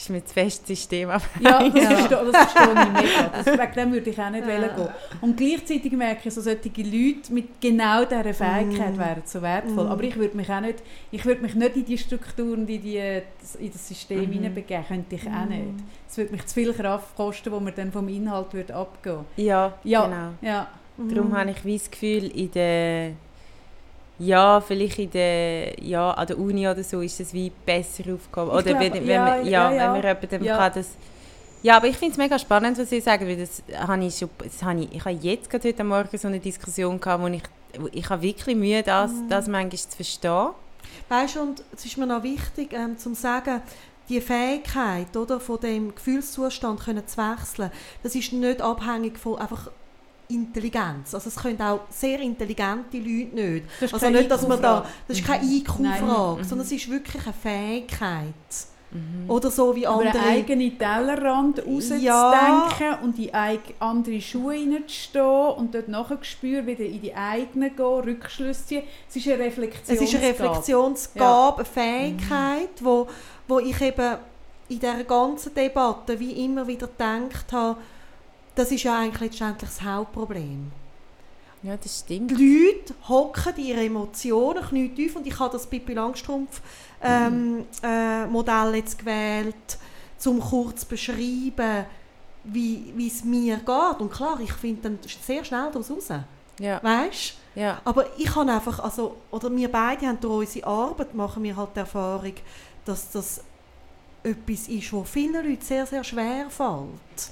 [0.00, 1.08] ist mir zu fest System.
[1.08, 1.60] Ja, das, Ja.
[1.90, 3.28] Verstehe, das verstehe ich mega.
[3.32, 4.58] Das, wegen dem würde ich auch nicht Ja.
[4.68, 4.88] gehen.
[5.20, 8.98] Und gleichzeitig merke ich, so solche Leute mit genau dieser Fähigkeit Mm.
[8.98, 9.84] wären so wertvoll.
[9.84, 9.90] Mm.
[9.92, 12.96] Aber ich würde mich auch nicht, ich würde mich nicht in die Strukturen, in, die,
[12.96, 14.32] in das System Mhm.
[14.32, 15.48] hineinbegeben, könnte ich auch Mm.
[15.50, 15.84] nicht.
[16.08, 19.74] Es würde mich zu viel Kraft kosten, wo man dann vom Inhalt würde abgehen ja,
[19.84, 20.04] Ja.
[20.06, 20.28] genau.
[20.40, 21.36] Ja, Darum Mhm.
[21.36, 23.12] habe ich wie das Gefühl, in der
[24.20, 28.50] ja, vielleicht in der, ja, an der Uni oder so ist es wie besser aufgehoben.
[28.50, 29.80] Ich Oder glaube, wenn, wenn, ja, man, ja, ja, ja.
[29.94, 30.56] wenn man jemandem Ja.
[30.58, 30.88] kann das...
[31.62, 34.28] Ja, aber ich finde es mega spannend, was Sie sagen, weil das habe ich schon...
[34.38, 37.42] Das habe ich, ich habe jetzt gerade heute Morgen so eine Diskussion gehabt, wo ich,
[37.78, 39.28] wo ich habe wirklich Mühe, das, Mhm.
[39.28, 40.48] das manchmal zu verstehen.
[41.08, 43.62] Weißt du, und es ist mir noch wichtig, ähm, zu sagen,
[44.08, 47.70] die Fähigkeit, oder, von dem Gefühlszustand können zu wechseln,
[48.02, 49.70] das ist nicht abhängig von einfach
[50.30, 51.14] Intelligenz.
[51.14, 53.64] Also es können auch sehr intelligente Leute nicht.
[53.80, 55.52] das ist Also keine nicht, dass man da, das ist keine Nein.
[55.56, 56.44] IQ-Frage, Mhm.
[56.44, 58.24] sondern es ist wirklich eine Fähigkeit.
[58.92, 59.30] Mhm.
[59.30, 60.18] Oder so wie Aber andere.
[60.18, 62.98] einen eigenen Tellerrand rauszudenken Ja.
[63.04, 65.24] und in eig- andere Schuhe hineinzustehen
[65.56, 68.82] und dort nachher spüren, wieder in die eigenen gehen, Rückschlüsse ziehen.
[69.08, 69.96] Es ist eine Reflexion.
[69.96, 73.06] Es ist eine Reflexionsgabe, eine Fähigkeit, wo,
[73.46, 74.16] wo ich eben
[74.68, 77.76] in dieser ganzen Debatte wie immer wieder gedacht habe,
[78.60, 80.70] das ist ja eigentlich letztendlich das Hauptproblem.
[81.62, 82.30] Ja, das stimmt.
[82.30, 86.60] Die Leute hocken ihre Emotionen knietief und ich habe das Pippi Langstrumpf
[87.02, 89.78] ähm, äh, Modell jetzt gewählt,
[90.26, 91.86] um kurz zu beschreiben,
[92.44, 94.00] wie wie es mir geht.
[94.00, 96.08] Und klar, ich finde dann sehr schnell daraus raus.
[96.58, 97.80] Ja, Weißt ja.
[97.84, 101.70] aber ich habe einfach, also, oder wir beide haben durch unsere Arbeit, machen wir halt
[101.74, 102.34] die Erfahrung,
[102.84, 103.42] dass das
[104.22, 107.30] etwas ist, was vielen Leuten sehr, sehr schwer fällt.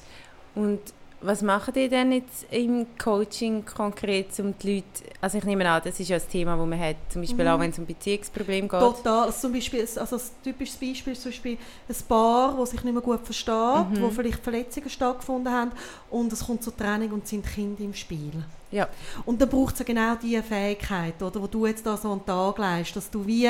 [0.55, 0.81] Und
[1.21, 4.87] was machen die denn jetzt im Coaching konkret, um die Leute,
[5.21, 7.51] also ich nehme an, das ist ja das Thema, das man hat, zum Beispiel Mhm.
[7.51, 8.81] auch wenn es um Beziehungsprobleme geht.
[8.81, 9.25] Total.
[9.27, 11.59] Also zum Beispiel, also ein typisches Beispiel ist zum Beispiel
[11.89, 14.01] ein Paar, das sich nicht mehr gut versteht, Mhm.
[14.01, 15.73] wo vielleicht Verletzungen stattgefunden haben
[16.11, 18.45] und es kommt zur Trennung und sind Kinder im Spiel.
[18.71, 18.87] Ja.
[19.25, 22.19] Und dann braucht es ja genau diese Fähigkeit, oder, wo du jetzt da so an
[22.19, 23.49] den Tag legst, dass du wie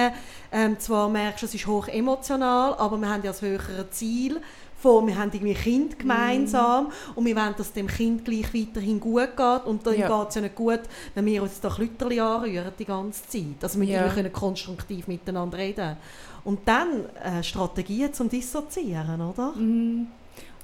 [0.53, 4.41] ähm, zwar merkst, es ist hoch emotional, aber wir haben ja das höhere Ziel
[4.81, 9.01] von, wir haben irgendwie Kind gemeinsam und wir wollen, dass es dem Kind gleich weiterhin
[9.01, 10.07] gut geht und dann Ja.
[10.21, 10.81] geht es ja nicht gut,
[11.15, 13.43] wenn wir uns da Klütterli anrühren die ganze Zeit.
[13.63, 14.05] Also wir, Ja.
[14.05, 15.97] wir können konstruktiv miteinander reden.
[16.45, 19.53] Und dann äh, Strategien zum Dissoziieren, oder?
[19.53, 20.07] Mhm.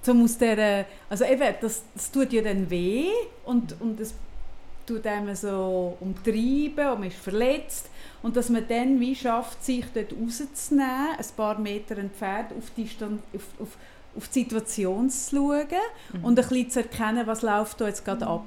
[0.00, 3.06] Zum aus der, also eben, das, das tut ja dann weh
[3.46, 4.14] und, und es
[4.86, 7.88] tut einem so umtreiben und man ist verletzt.
[8.22, 12.86] Und dass man dann wie schafft, sich dort rauszunehmen, ein paar Meter entfernt, auf die,
[12.88, 13.68] Stand, auf, auf,
[14.16, 15.66] auf die Situation zu schauen
[16.22, 18.44] und ein bisschen zu erkennen, was läuft da jetzt gerade ab.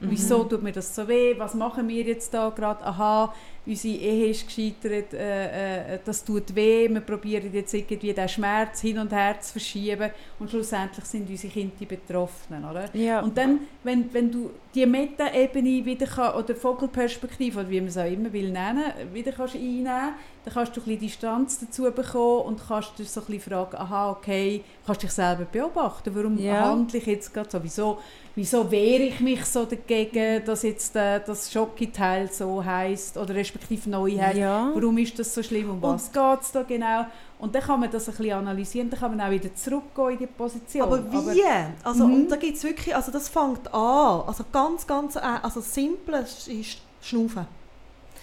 [0.00, 0.10] Mhm.
[0.10, 1.34] Wieso tut mir das so weh?
[1.38, 2.84] Was machen wir jetzt da gerade?
[2.84, 3.34] Aha,
[3.68, 6.88] unsere Ehe ist gescheitert, äh, äh, das tut weh.
[6.88, 11.52] Wir probieren jetzt irgendwie den Schmerz hin und her zu verschieben und schlussendlich sind unsere
[11.52, 12.88] Kinder die Betroffenen, oder?
[12.94, 13.20] Ja.
[13.20, 17.98] Und dann, wenn, wenn du die Meta-Ebene wieder kann, oder Vogelperspektive, oder wie man es
[17.98, 20.14] auch immer will nennen, wieder kannst einnehmen,
[20.44, 23.76] dann kannst du ein bisschen Distanz dazu bekommen und kannst dich so ein bisschen fragen,
[23.76, 26.70] aha, okay, kannst dich selber beobachten, warum Ja.
[26.70, 27.98] handle ich jetzt gerade so, wieso,
[28.34, 33.57] wieso wehre ich mich so dagegen, dass jetzt äh, das Schocki-Teil so heisst, oder respektive
[33.86, 34.70] neu heisst, ja.
[34.74, 37.06] warum ist das so schlimm, um was geht es da genau?
[37.38, 40.18] Und dann kann man das ein bisschen analysieren, dann kann man auch wieder zurückgehen in
[40.18, 40.82] die Position.
[40.82, 41.42] Aber wie?
[41.84, 42.14] also, Mhm.
[42.14, 46.14] und da gibt es wirklich, also das fängt an, also ganz, ganz, äh, also simpel
[46.46, 47.46] ist Schnaufen.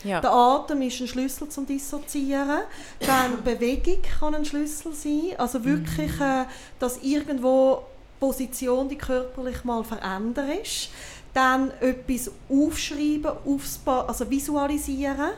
[0.04, 0.22] Ja.
[0.22, 2.60] Der Atem ist ein Schlüssel zum Dissoziieren.
[3.00, 5.32] Dann Bewegung kann ein Schlüssel sein.
[5.38, 6.46] Also wirklich, äh,
[6.80, 10.90] dass irgendwo die Position, die körperlich mal verändert ist.
[11.36, 15.34] Dann etwas aufschreiben, aufspa also visualisieren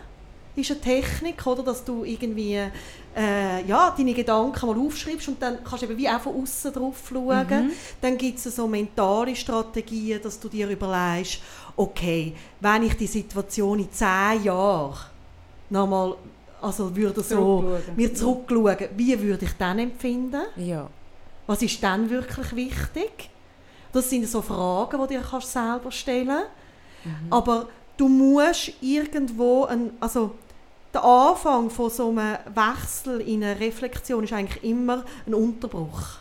[0.55, 2.55] ist eine Technik, oder, dass du irgendwie
[3.15, 6.73] äh, ja, deine Gedanken mal aufschreibst und dann kannst du eben wie auch von außen
[6.73, 7.47] drauf schauen.
[7.47, 7.71] Mhm.
[8.01, 11.41] Dann gibt es so mentale Strategien, dass du dir überlegst,
[11.75, 14.97] okay, wenn ich die Situation in zehn Jahren
[15.69, 16.15] nochmal,
[16.61, 20.41] also würde so mir zurückschauen, wie würde ich dann empfinden?
[20.55, 20.89] ja.
[21.45, 23.29] Was ist dann wirklich wichtig?
[23.93, 26.43] Das sind so Fragen, die du dir kannst selber stellen
[27.07, 27.31] Mhm.
[27.31, 30.31] Aber du musst irgendwo, ein, also
[30.93, 36.17] der Anfang von so einem Wechsel in eine Reflexion ist eigentlich immer ein Unterbruch.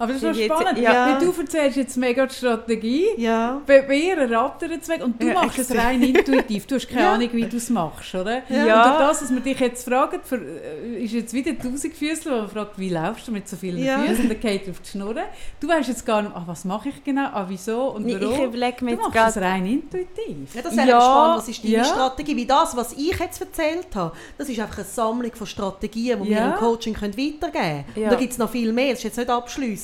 [0.00, 0.78] Aber das ist schon spannend.
[0.78, 1.18] ja.
[1.20, 3.04] Weil du erzählst jetzt mega die Strategie.
[3.18, 3.60] Ja.
[3.66, 6.66] Bei, ihr rattert es weg und du Ja, machst es rein intuitiv.
[6.66, 7.08] Du hast keine.
[7.10, 8.42] Ahnung, wie du es machst, oder?
[8.48, 8.62] Ja.
[8.82, 12.78] Und durch das, dass wir dich jetzt fragen, äh, ist jetzt wieder Tausendfüßler, der fragt,
[12.78, 13.98] wie laufst du mit so vielen Ja.
[13.98, 14.22] Füßen?
[14.24, 15.14] Und dann geht auf die Schnur.
[15.60, 18.32] Du weißt jetzt gar nicht, ah, was mache ich genau, ah, wieso und warum.
[18.34, 19.46] Ich überlege mir du jetzt machst es gerade...
[19.46, 20.54] rein intuitiv.
[20.54, 21.36] Ja, das wäre Ja, spannend.
[21.38, 21.84] Was ist deine.
[21.84, 22.36] Strategie?
[22.36, 26.30] Wie das, was ich jetzt erzählt habe, das ist einfach eine Sammlung von Strategien, die
[26.30, 28.04] wir im Coaching können weitergeben können.
[28.04, 29.28] Und da gibt es noch viel mehr, das ist jetzt nicht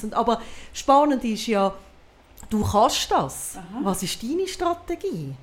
[0.06, 0.14] abschliessend.
[0.14, 0.40] Aber
[0.72, 1.74] spannend ist ja,
[2.50, 3.56] du kannst das.
[3.56, 3.80] Aha.
[3.82, 5.34] Was ist deine Strategie?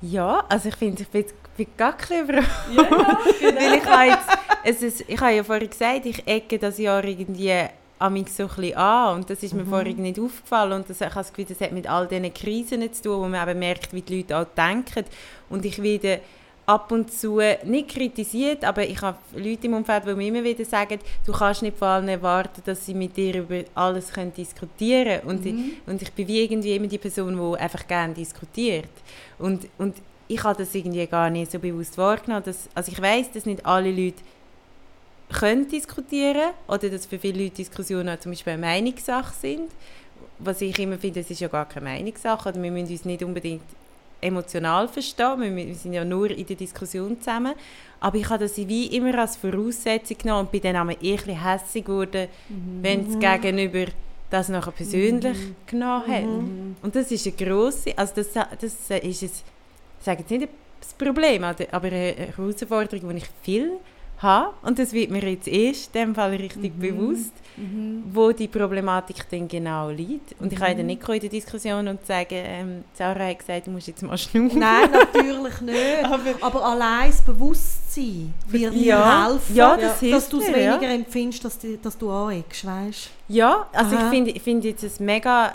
[0.00, 1.24] Ja, also ich finde, ich bin,
[1.56, 2.50] bin gar ein überrascht.
[2.72, 2.88] Ja, ja,
[3.40, 3.60] genau.
[3.60, 7.04] Weil ich habe jetzt, es ist, ich habe ja vorhin gesagt, ich ecke das Jahr
[7.04, 7.64] irgendwie
[7.98, 11.06] amig so ein bisschen an und das ist mir vorhin nicht aufgefallen und das, ich
[11.06, 13.92] habe das Gefühl, das hat mit all diesen Krisen zu tun, wo man eben merkt,
[13.92, 15.04] wie die Leute auch denken
[15.48, 16.20] und ich werde
[16.68, 20.66] ab und zu nicht kritisiert, aber ich habe Leute im Umfeld, die mir immer wieder
[20.66, 25.20] sagen, du kannst nicht von allen erwarten, dass sie mit dir über alles können diskutieren
[25.22, 25.54] können und, ich,
[25.86, 28.90] und ich bin wie irgendwie immer die Person, die einfach gerne diskutiert
[29.38, 29.96] und, und
[30.28, 32.44] ich habe das irgendwie gar nicht so bewusst wahrgenommen.
[32.44, 34.22] Dass, also ich weiß, dass nicht alle Leute
[35.30, 39.70] können diskutieren oder dass für viele Leute Diskussionen auch zum Beispiel eine Meinungssache sind.
[40.38, 43.22] Was ich immer finde, es ist ja gar keine Meinungssache oder wir müssen uns nicht
[43.22, 43.62] unbedingt
[44.20, 47.54] emotional verstehen, wir, wir sind ja nur in der Diskussion zusammen.
[48.00, 51.84] Aber ich habe das wie immer als Voraussetzung genommen und bin dann auch eher hässig
[51.84, 52.28] geworden,
[52.80, 53.90] wenn das Gegenüber
[54.30, 56.24] das nachher persönlich genommen hat.
[56.82, 59.18] Und das ist eine grosse, also das, das ist ein, ich
[60.00, 60.48] sage jetzt nicht
[60.80, 63.72] das Problem, aber eine Herausforderung, die ich viel
[64.22, 64.52] habe.
[64.62, 67.32] Und das wird mir jetzt erst in dem Fall richtig bewusst,
[68.12, 70.34] wo die Problematik denn genau liegt.
[70.40, 73.70] Und ich kann dann nicht in der Diskussion und sagen, ähm, Sarah hat gesagt, du
[73.72, 74.58] musst jetzt mal schnaufen.
[74.58, 76.04] Nein, natürlich nicht.
[76.40, 80.74] Aber, allein das Bewusstsein wird dir Ja, helfen, ja, das dass du es mir, ja.
[80.74, 84.04] weniger empfindest, dass, die, dass du aneckst, weißt Ja, also Aha.
[84.04, 85.54] ich finde ich finde jetzt es mega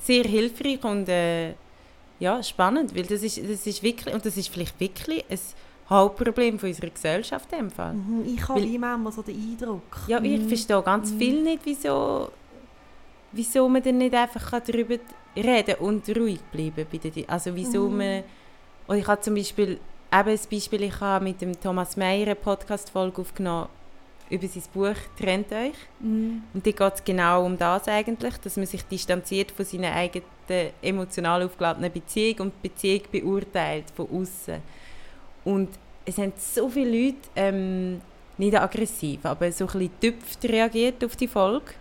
[0.00, 1.54] sehr hilfreich und äh,
[2.20, 5.38] ja, spannend, weil das ist, das ist wirklich, und das ist vielleicht wirklich ein
[5.90, 7.92] Hauptproblem von unserer Gesellschaft in dem Fall.
[7.94, 9.82] Mhm, Ich habe manchmal so den Eindruck.
[10.06, 12.30] Ja, ich verstehe ganz viel nicht, wieso,
[13.32, 14.96] wieso man dann nicht einfach darüber
[15.36, 18.22] reden und ruhig bleiben bei Di- Also wieso man...
[18.86, 19.72] Und ich habe zum Beispiel,
[20.12, 23.68] eben ein Beispiel, ich habe mit dem Thomas Meyer eine Podcast-Folge aufgenommen
[24.30, 25.74] über sein Buch «Trennt euch».
[26.00, 26.42] Mhm.
[26.54, 30.24] Und da geht es genau um das eigentlich, dass man sich distanziert von seiner eigenen
[30.82, 34.62] emotional aufgeladenen Beziehung und die Beziehung beurteilt von außen.
[35.44, 35.68] Und
[36.04, 38.00] es haben so viele Leute, ähm,
[38.36, 41.72] nicht aggressiv, aber so ein bisschen reagiert auf die Folge,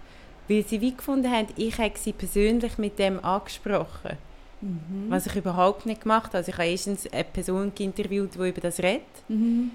[0.47, 4.17] weil sie wie gefunden haben, ich habe sie persönlich mit dem angesprochen.
[4.61, 5.09] Mhm.
[5.09, 6.37] Was ich überhaupt nicht gemacht habe.
[6.37, 9.03] Also ich habe erstens eine Person interviewt, die über das redet.
[9.27, 9.71] Mhm.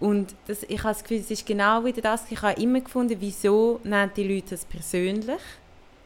[0.00, 2.24] Und das, ich habe das Gefühl, es ist genau wieder das.
[2.30, 5.40] Ich habe immer gefunden, wieso nennen die Leute das persönlich?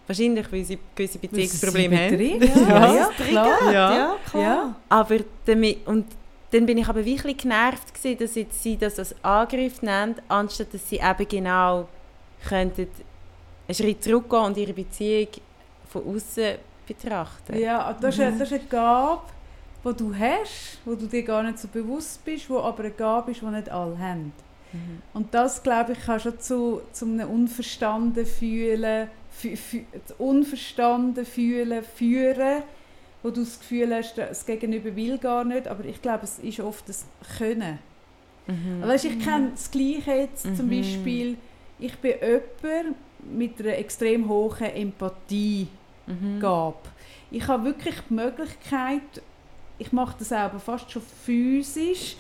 [0.06, 2.18] Wahrscheinlich, weil sie gewisse Beziehungsprobleme haben.
[2.68, 3.72] Ja, Ja, ja, klar.
[3.72, 3.72] Ja.
[3.72, 4.42] ja, klar.
[4.42, 4.76] Ja.
[4.88, 6.06] Aber damit, und
[6.52, 10.72] dann bin ich aber wirklich genervt gewesen, dass jetzt sie das als Angriff nennt, anstatt
[10.72, 11.88] dass sie eben genau
[12.46, 12.88] könnten
[13.66, 15.28] einen Schritt zurückgehen und ihre Beziehung
[15.88, 17.58] von außen betrachten.
[17.58, 19.22] Ja, das ist, eine, das ist eine Gabe,
[19.84, 23.30] die du hast, wo du dir gar nicht so bewusst bist, wo aber eine Gabe
[23.30, 24.32] ist, die nicht alle haben.
[24.72, 25.02] Mhm.
[25.14, 29.84] Und das, glaube ich, kann schon zu, zu einem Unverstanden fühlen, fü, fü,
[30.18, 32.62] Unverstanden fühlen, führen,
[33.22, 36.60] wo du das Gefühl hast, das Gegenüber will gar nicht, aber ich glaube, es ist
[36.60, 37.06] oft das
[37.38, 37.78] Können.
[38.46, 38.82] Mhm.
[38.82, 40.70] Weißt, ich kenne das Gleiche jetzt zum Mhm.
[40.70, 41.36] Beispiel,
[41.78, 42.96] ich bin jemand
[43.32, 45.68] mit einer extrem hohen Empathie
[46.06, 46.40] Mhm.
[46.40, 46.88] gab.
[47.30, 49.00] Ich habe wirklich die Möglichkeit,
[49.78, 52.16] ich mache das auch aber fast schon physisch,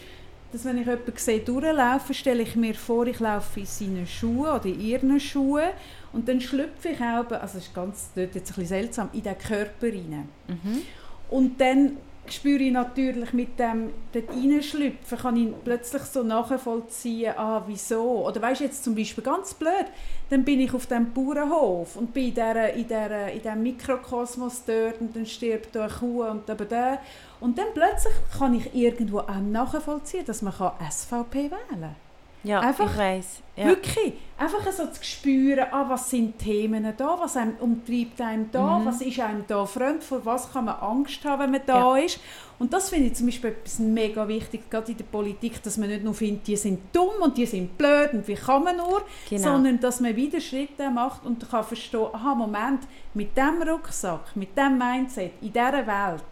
[0.52, 4.50] dass wenn ich jemanden sehe durchlaufen, stelle ich mir vor, ich laufe in seinen Schuhen
[4.52, 5.70] oder in ihren Schuhen
[6.12, 9.38] und dann schlüpfe ich auch, also das ist ganz, jetzt ein bisschen seltsam, in den
[9.38, 10.28] Körper rein.
[10.46, 10.82] Mhm.
[11.30, 17.62] Und dann spüre ich natürlich mit dem dort reinschlüpfen, kann ich plötzlich so nachvollziehen, ah,
[17.66, 18.26] wieso.
[18.26, 19.86] Oder weißt du, jetzt zum Beispiel ganz blöd,
[20.30, 24.62] dann bin ich auf dem Bauernhof und bin in, der, in, der, in diesem Mikrokosmos
[24.64, 27.00] dort und dann stirbt da eine Kuh und da der.
[27.40, 31.96] Und dann plötzlich kann ich irgendwo auch nachvollziehen, dass man SVP wählen kann.
[32.44, 33.38] Ja, Einfach ich weiss.
[33.54, 33.66] Ja.
[33.66, 38.78] Wirklich, einfach so zu spüren, ah, was sind Themen da, was einem umtreibt einem da,
[38.78, 38.86] Mhm.
[38.86, 42.18] was ist einem da fremd, vor was kann man Angst haben, wenn man da ist.
[42.58, 45.88] Und das finde ich zum Beispiel etwas mega wichtig, gerade in der Politik, dass man
[45.90, 49.02] nicht nur findet, die sind dumm und die sind blöd und wie kann man nur,
[49.28, 49.42] Genau.
[49.42, 52.80] sondern dass man wieder Schritte macht und kann verstehen, aha, Moment,
[53.14, 56.22] mit dem Rucksack, mit dem Mindset, in dieser Welt,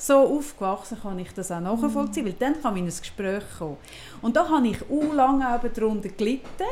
[0.00, 3.76] so aufgewachsen kann ich das auch nachvollziehen, weil dann kann man in ein Gespräch kommen.
[4.22, 6.64] Und da habe ich auch lange eben darunter gelitten,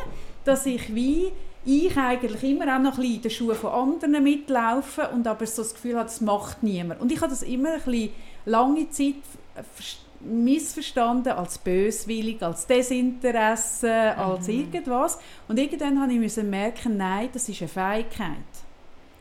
[0.44, 1.30] dass ich wie
[1.64, 5.46] ich eigentlich immer auch noch ein bisschen in den Schuhen von anderen mitlaufe und aber
[5.46, 7.00] so das Gefühl habe, das macht niemand.
[7.02, 8.10] Und ich habe das immer ein bisschen
[8.46, 9.16] lange Zeit
[9.54, 15.18] ver- missverstanden als böswillig, als Desinteresse, als irgendwas.
[15.46, 17.68] Und irgendwann habe ich merken, nein, das ist eine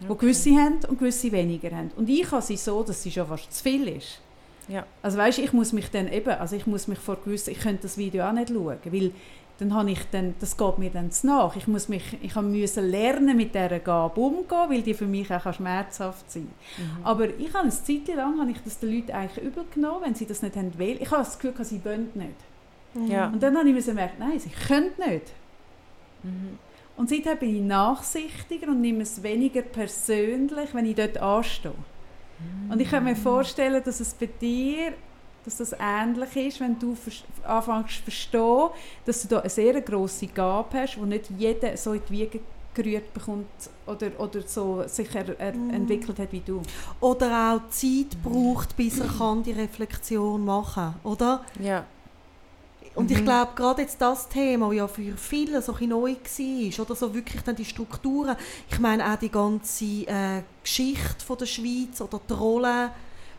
[0.08, 1.92] Wo gewisse haben und gewisse weniger haben.
[1.96, 4.20] Und ich habe sie so, dass sie schon fast zu viel ist.
[4.68, 4.86] Ja.
[5.02, 7.84] Also weißt, ich muss mich dann eben, also ich muss mich vor gewissen, ich könnte
[7.84, 9.12] das Video auch nicht schauen, weil
[9.60, 11.56] dann habe ich dann, das geht mir dann zu nach.
[11.56, 15.32] Ich muss mich, ich habe müssen lernen mit dieser Gabe umgehen, weil die für mich
[15.34, 17.04] auch schmerzhaft sein kann.
[17.04, 20.16] Aber ich habe eine Zeit lang, habe ich das den Leuten eigentlich übel genommen, wenn
[20.16, 20.98] sie das nicht haben wollen.
[21.00, 23.10] Ich habe das Gefühl, sie wollen nicht.
[23.12, 23.28] Ja.
[23.28, 25.34] Und dann habe ich müssen merken, nein, sie können nicht.
[26.24, 26.60] Mhm.
[26.98, 31.74] Und seither bin ich nachsichtiger und nehme es weniger persönlich, wenn ich dort anstehe.
[32.70, 34.94] Und ich kann mir vorstellen, dass es bei dir
[35.46, 36.98] dass das ähnlich ist, wenn du
[37.46, 38.70] anfängst zu verstehen,
[39.06, 42.40] dass du da eine sehr grosse Gabe hast, die nicht jeder so in die Wiege
[42.74, 43.48] gerührt bekommt
[43.86, 46.62] oder, oder so sich er, er entwickelt hat wie du.
[47.00, 51.46] Oder auch Zeit braucht, bis er kann die Reflexion machen oder?
[51.62, 51.86] Ja.
[52.98, 53.26] Und ich Mhm.
[53.26, 57.14] glaube, gerade jetzt das Thema, das ja für viele so ein neu war, oder so
[57.14, 58.36] wirklich dann die Strukturen,
[58.70, 62.90] ich meine auch die ganze äh, Geschichte von der Schweiz oder die Rolle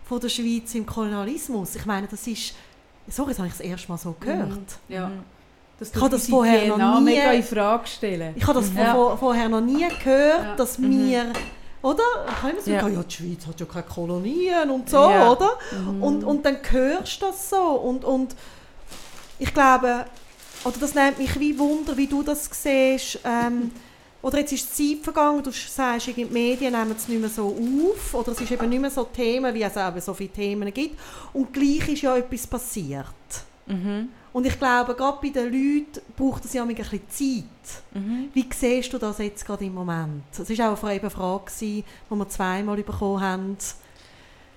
[0.04, 2.54] von der Schweiz im Kolonialismus, ich meine, das ist,
[3.08, 4.48] sorry, das habe ich das erste Mal so gehört.
[4.88, 5.08] Ja.
[5.08, 5.22] Mhm.
[5.78, 8.34] Dass Ich habe das vorher noch nie- mega in Frage stellen.
[8.36, 8.94] Ich habe das Ja.
[8.94, 10.54] vor, vorher noch nie gehört, Ja.
[10.56, 11.08] dass Mhm.
[11.08, 11.24] wir,
[11.82, 12.02] oder?
[12.28, 12.76] Ich habe immer so Ja.
[12.80, 15.30] gedacht, ja, die Schweiz hat ja keine Kolonien und so, Ja.
[15.32, 15.50] oder?
[16.00, 18.34] Und, und dann hörst du das so und, und
[19.38, 20.06] ich glaube,
[20.64, 23.70] oder das nimmt mich wie Wunder, wie du das siehst, ähm,
[24.22, 27.46] oder jetzt ist die Zeit vergangen, du sagst, die Medien nehmen es nicht mehr so
[27.46, 30.72] auf, oder es ist eben nicht mehr so Themen, wie es eben so viele Themen
[30.74, 30.98] gibt,
[31.32, 33.06] und gleich ist ja etwas passiert.
[33.66, 34.08] Mhm.
[34.32, 37.82] Und ich glaube, gerade bei den Leuten braucht es ja ein bisschen Zeit.
[37.94, 38.28] Mhm.
[38.32, 40.24] Wie siehst du das jetzt gerade im Moment?
[40.32, 43.56] Es war auch eine Frage, die wir zweimal bekommen haben.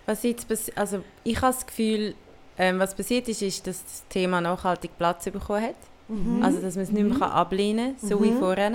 [0.05, 2.15] Was jetzt also ich habe das Gefühl,
[2.57, 5.75] ähm, was passiert ist, ist, dass das Thema nachhaltig Platz bekommen hat.
[6.07, 6.43] Mhm.
[6.43, 8.39] Also dass man es nicht mehr kann ablehnen kann, so wie Mhm.
[8.39, 8.71] vorher.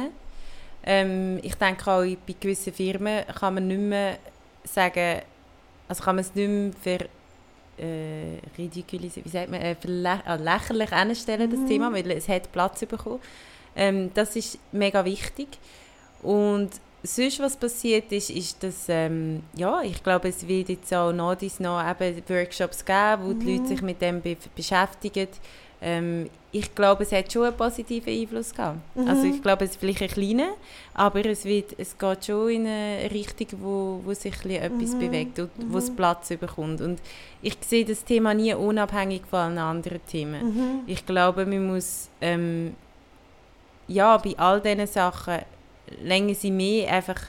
[0.85, 4.19] Ähm, ich denke auch bei gewissen Firmen kann man nicht mehr
[4.65, 5.20] sagen,
[5.89, 7.07] also kann man es nicht mehr für
[7.82, 11.69] äh, ridiculisieren, wie sagt man, äh, für lä äh, lächerlich anstellen, das Mhm.
[11.69, 13.20] Thema, weil es hat Platz bekommen.
[13.74, 15.48] Ähm, das ist mega wichtig.
[16.23, 16.70] Und
[17.07, 21.35] sonst, was passiert ist, ist, dass, ähm, ja, ich glaube, es wird jetzt auch noch
[21.35, 23.57] dies noch eben Workshops geben, wo die Mhm.
[23.57, 25.28] Leute sich mit dem be beschäftigen.
[25.83, 28.78] Ähm, ich glaube, es hat schon einen positiven Einfluss gehabt.
[28.97, 29.09] Mhm.
[29.09, 30.49] Also ich glaube, es ist vielleicht ein kleiner,
[30.95, 34.99] aber es, wird, es geht schon in eine Richtung, wo, wo sich ein etwas Mhm.
[34.99, 35.97] bewegt und wo es Mhm.
[35.97, 36.81] Platz bekommt.
[36.81, 36.99] Und
[37.43, 40.47] ich sehe das Thema nie unabhängig von anderen Themen.
[40.55, 40.81] Mhm.
[40.87, 42.74] Ich glaube, man muss ähm,
[43.87, 45.41] ja, bei all diesen Sachen
[46.03, 47.21] länger sie mehr einfach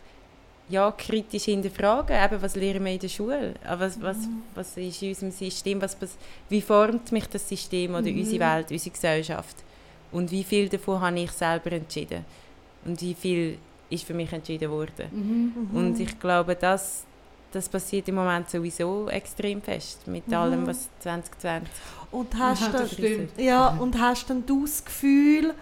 [0.69, 4.17] ja, kritisch hinterfragen, eben, was lernen wir in der Schule, Ah, was, was,
[4.53, 6.17] was ist in unserem System, was, was,
[6.49, 8.19] wie formt mich das System oder Mhm.
[8.19, 9.55] unsere Welt, unsere Gesellschaft
[10.11, 12.25] und wie viel davon habe ich selber entschieden
[12.85, 13.57] und wie viel
[13.89, 15.05] ist für mich entschieden worden.
[15.71, 15.77] Mhm.
[15.77, 17.05] Und ich glaube, das,
[17.53, 20.33] das passiert im Moment sowieso extrem fest mit Mhm.
[20.33, 21.69] allem, was 2020
[22.11, 23.39] Und hast Ja, stimmt.
[23.39, 25.53] Ja, und hast dann du das Gefühl,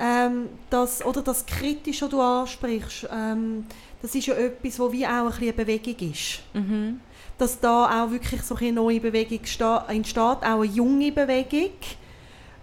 [0.00, 3.66] ähm, dass, oder das Kritische, das du ansprichst, ähm,
[4.00, 6.40] das ist ja etwas, wo wie auch ein bisschen eine Bewegung ist.
[6.54, 7.00] mhm.
[7.36, 9.40] Dass da auch wirklich so eine neue Bewegung
[9.88, 11.72] entsteht, auch eine junge Bewegung,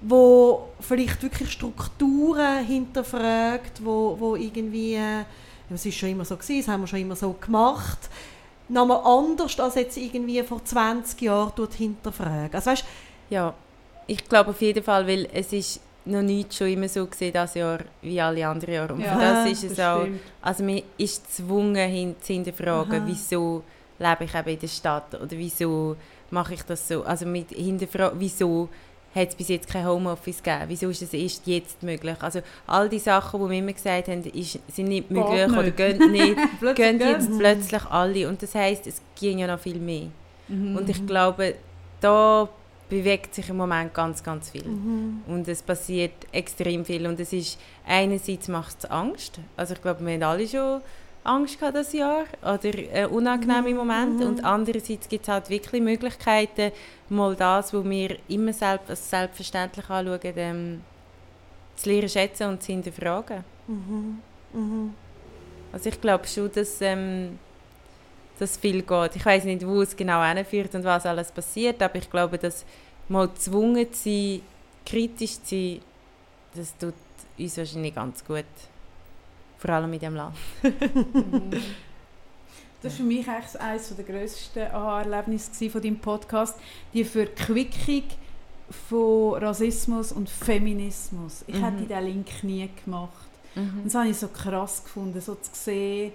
[0.02, 5.24] wo vielleicht wirklich Strukturen hinterfragt, wo, wo irgendwie, äh,
[5.72, 8.10] es ist schon immer so gewesen, das haben wir schon immer so gemacht,
[8.70, 12.54] nochmal anders als jetzt irgendwie vor 20 Jahren dort hinterfragen.
[12.54, 12.86] Also weißt,
[13.30, 13.54] ja,
[14.06, 17.54] ich glaube auf jeden Fall, weil es ist noch nicht schon immer so gesehen das
[17.56, 18.94] Jahr wie alle anderen Jahre.
[18.94, 20.20] Und Ja, für das ist es das auch, stimmt.
[20.42, 23.04] also man ist gezwungen hin, zu hinterfragen, Aha.
[23.06, 23.64] wieso
[24.00, 25.96] lebe ich eben in der Stadt oder wieso
[26.32, 27.04] mache ich das so.
[27.04, 28.70] Also mit hinterfragen, wieso
[29.16, 32.16] hat es bis jetzt kein Homeoffice gegeben, wieso ist es erst jetzt möglich.
[32.20, 35.78] Also all die Sachen, die wir immer gesagt haben, ist, sind nicht möglich oder nicht.
[35.78, 38.28] gehen nicht, Plötzlich gehen jetzt plötzlich alle.
[38.30, 40.08] Und das heisst, es ging ja noch viel mehr.
[40.50, 40.76] Mhm.
[40.78, 41.56] Und ich glaube,
[42.00, 42.48] da
[42.90, 44.66] bewegt sich im Moment ganz, ganz viel.
[44.66, 45.22] Mhm.
[45.28, 47.06] Und es passiert extrem viel.
[47.08, 49.40] Und es ist, einerseits macht es Angst.
[49.56, 50.82] Also ich glaube, wir haben alle schon
[51.24, 54.26] Angst gehabt das Jahr oder äh, unangenehme Momente.
[54.26, 56.72] Und andererseits gibt es halt wirklich Möglichkeiten,
[57.10, 60.82] mal das, was wir immer selbst, als selbstverständlich anschauen, ähm,
[61.76, 63.44] zu lernen schätzen und zu hinterfragen.
[63.68, 64.20] Mhm.
[64.54, 64.94] Mhm.
[65.72, 67.38] Also ich glaube schon, dass ähm,
[68.40, 69.16] das viel geht.
[69.16, 72.66] Ich weiß nicht, wo es genau hinführt und was alles passiert, aber ich glaube, dass
[73.10, 74.42] mal gezwungen zu sein,
[74.86, 75.82] kritisch zu sein,
[76.56, 76.94] das tut
[77.38, 78.46] uns wahrscheinlich ganz gut.
[79.60, 80.36] Vor allem in diesem Land.
[80.64, 81.52] Mhm.
[82.84, 86.56] Das war für mich eigentlich eines der grössten Aha-Erlebnisse von deinem Podcast,
[86.94, 88.04] die Verquickung
[88.88, 91.44] von Rassismus und Feminismus.
[91.48, 91.64] Ich Mhm.
[91.64, 93.12] hätte diesen Link nie gemacht.
[93.56, 96.12] Und das habe ich so krass gefunden, so zu sehen,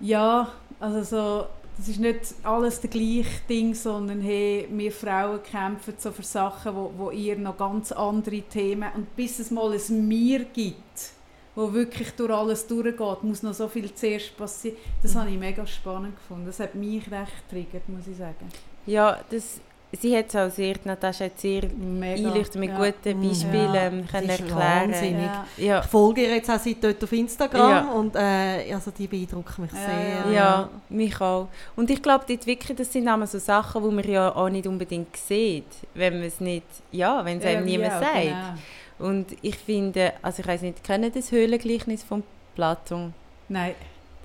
[0.00, 1.46] ja, also so,
[1.76, 6.74] das ist nicht alles das gleiche Ding, sondern hey, wir Frauen kämpfen so für Sachen,
[6.74, 11.12] wo, wo ihr noch ganz andere Themen und bis es mal ein Mir gibt,
[11.54, 14.76] wo wirklich durch alles durchgeht, muss noch so viel zuerst passieren.
[15.02, 16.46] Das habe ich mega spannend gefunden.
[16.46, 18.48] Das hat mich recht getriggert, muss ich sagen.
[18.86, 19.60] Ja, das,
[19.92, 22.76] sie hat es auch sehr, Natascha hat sehr einleuchtend mit ja.
[22.76, 23.28] guten Mhm.
[23.28, 23.86] Beispielen Ja.
[23.86, 24.58] ähm, können erklären.
[24.92, 25.20] Wahnsinn.
[25.20, 25.46] Ja.
[25.56, 27.92] Ja, Ich folge ihr jetzt auch seit dort auf Instagram Ja.
[27.92, 29.78] und äh, also die beeindrucken mich Ja,
[30.24, 30.32] sehr.
[30.32, 31.48] Ja, mich auch.
[31.76, 34.66] Und ich glaube, dort wirklich, das sind immer so Sachen, die man ja auch nicht
[34.66, 38.22] unbedingt sieht, wenn man es nicht, ja, wenn es einem niemand ja, sagt.
[38.22, 39.08] genau.
[39.10, 42.22] Und ich finde, also ich weiß nicht, kennen das Höhlengleichnis von
[42.56, 43.14] Platon?
[43.48, 43.74] Nein.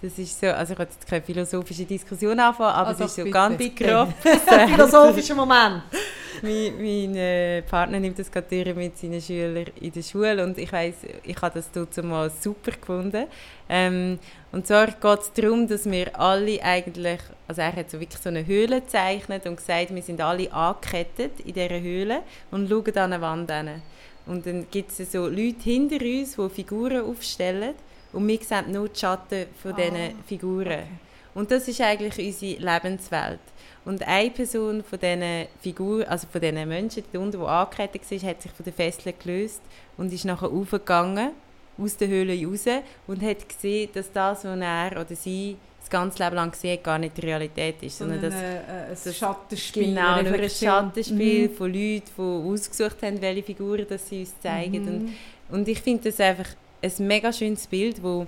[0.04, 3.16] Das ist so, also ich will jetzt keine philosophische Diskussion anfangen, aber Also es ist
[3.16, 3.34] so bitte.
[3.34, 4.14] ganz grob.
[4.68, 5.82] Philosophischer Moment.
[6.42, 10.74] mein, mein äh, Partner nimmt das gerade mit seinen Schülern in der Schule und ich
[10.74, 13.28] weiß, ich habe das dazu mal super gefunden.
[13.70, 14.20] Ähm,
[14.52, 18.28] und zwar geht es darum, dass wir alle eigentlich, also er hat so wirklich so
[18.28, 23.14] eine Höhle gezeichnet und gesagt, wir sind alle angekettet in dieser Höhle und schauen an
[23.14, 23.82] eine Wand hin.
[24.26, 27.74] Und dann gibt es so Leute hinter uns, die Figuren aufstellen
[28.14, 30.68] und wir sehen nur die Schatten von Ah, diesen Figuren.
[30.68, 30.84] Okay.
[31.36, 33.40] Und das ist eigentlich unsere Lebenswelt.
[33.86, 38.30] Und eine Person von diesen Figuren, also von diesen Menschen, die unten, die angekettet war,
[38.30, 39.62] hat sich von den Fesseln gelöst
[39.98, 41.32] und ist nachher aufgegangen,
[41.78, 42.66] aus der Höhle raus
[43.08, 46.98] und hat gesehen, dass das, was er oder sie das ganze Leben lang gesehen gar
[47.00, 49.86] nicht die Realität ist, sondern dass äh, äh, ein das- Schattenspiel.
[49.88, 50.50] genau nur ein.
[50.50, 51.54] Schattenspiel Mhm.
[51.56, 52.22] von Leuten, die
[52.54, 54.88] ausgesucht haben, welche Figuren das sie uns zeigen.
[54.88, 55.14] Und Mhm.
[55.50, 56.48] und ich finde das einfach
[56.84, 58.28] ein mega schönes Bild, wo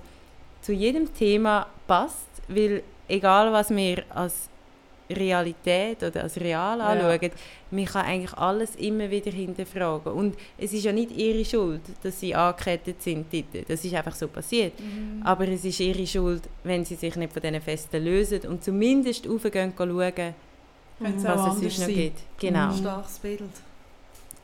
[0.62, 4.48] zu jedem Thema passt, weil egal was wir als
[5.08, 6.86] Realität oder als real Ja.
[6.86, 7.30] anschauen,
[7.70, 10.12] man kann eigentlich alles immer wieder hinterfragen.
[10.12, 13.68] Und es ist ja nicht ihre Schuld, dass sie angekettet sind dort.
[13.70, 14.78] Das ist einfach so passiert.
[14.80, 15.22] Mhm.
[15.24, 19.28] Aber es ist ihre Schuld, wenn sie sich nicht von diesen Festen lösen und zumindest
[19.28, 20.34] raufgehen schauen,
[20.98, 22.18] es was es sonst noch gibt.
[22.38, 22.72] Genau.
[22.72, 23.42] Starkes Bild.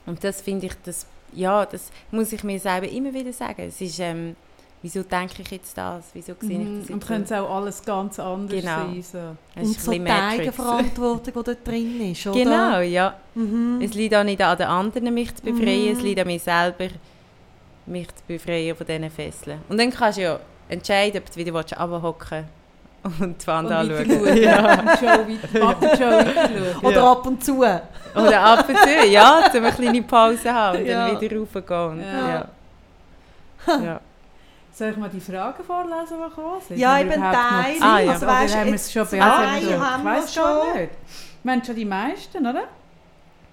[0.07, 3.63] Und das finde ich, das, ja, das muss ich mir selber immer wieder sagen.
[3.69, 4.37] Es ist, ähm,
[4.83, 6.05] wieso denke ich jetzt das?
[6.13, 6.81] Wieso sehe Mhm.
[6.81, 8.77] ich das Und könnte es auch alles ganz anders Genau.
[8.87, 9.03] sein.
[9.03, 9.61] So.
[9.61, 10.01] Und so die.
[10.07, 12.39] Eigenverantwortung, die dort drin ist, oder?
[12.39, 13.17] Genau, ja.
[13.35, 13.81] Mhm.
[13.83, 15.93] Es liegt auch nicht an den anderen, mich zu befreien.
[15.93, 15.97] Mhm.
[15.99, 16.89] Es liegt an mir selber,
[17.87, 19.61] mich zu befreien von diesen Fesseln.
[19.69, 22.45] Und dann kannst du ja entscheiden, ob du wieder runterhocken
[23.21, 24.37] und die Wand Und anschauen.
[24.37, 24.77] Ja.
[24.77, 24.89] schauen.
[24.99, 26.77] Show weiter- Muppet-Show weiterschauen.
[26.83, 27.13] Oder Ja.
[27.13, 27.59] ab und zu.
[27.59, 31.09] Oder ab und zu, ja, um eine kleine Pause haben und Ja.
[31.09, 32.01] dann wieder raufgehen.
[32.01, 32.29] Ja.
[33.67, 33.79] Ja.
[33.85, 34.01] ja.
[34.75, 36.79] Soll ich mal die Fragen vorlesen, die gekommen sind?
[36.79, 37.77] Ja, Haben wir eben Teile.
[37.83, 38.13] Ah, ja.
[38.13, 39.81] Also, Oder weisst, haben wir es schon zwei beantwortet?
[39.81, 40.81] haben Ich wir schon.
[40.81, 40.93] nicht.
[41.43, 42.63] Wir haben schon die meisten, oder?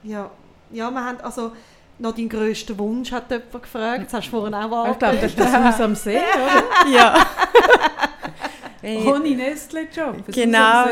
[0.04, 0.30] Ja,
[0.72, 1.52] ja wir haben also
[1.98, 4.06] noch deinen grössten Wunsch hat jemand gefragt.
[4.06, 6.90] Das hast du vorhin auch Ich glaube, das ist das Haus am See, oder?
[6.96, 7.16] ja.
[8.82, 10.24] Hey, Ohne Nestle-Job.
[10.28, 10.86] Genau,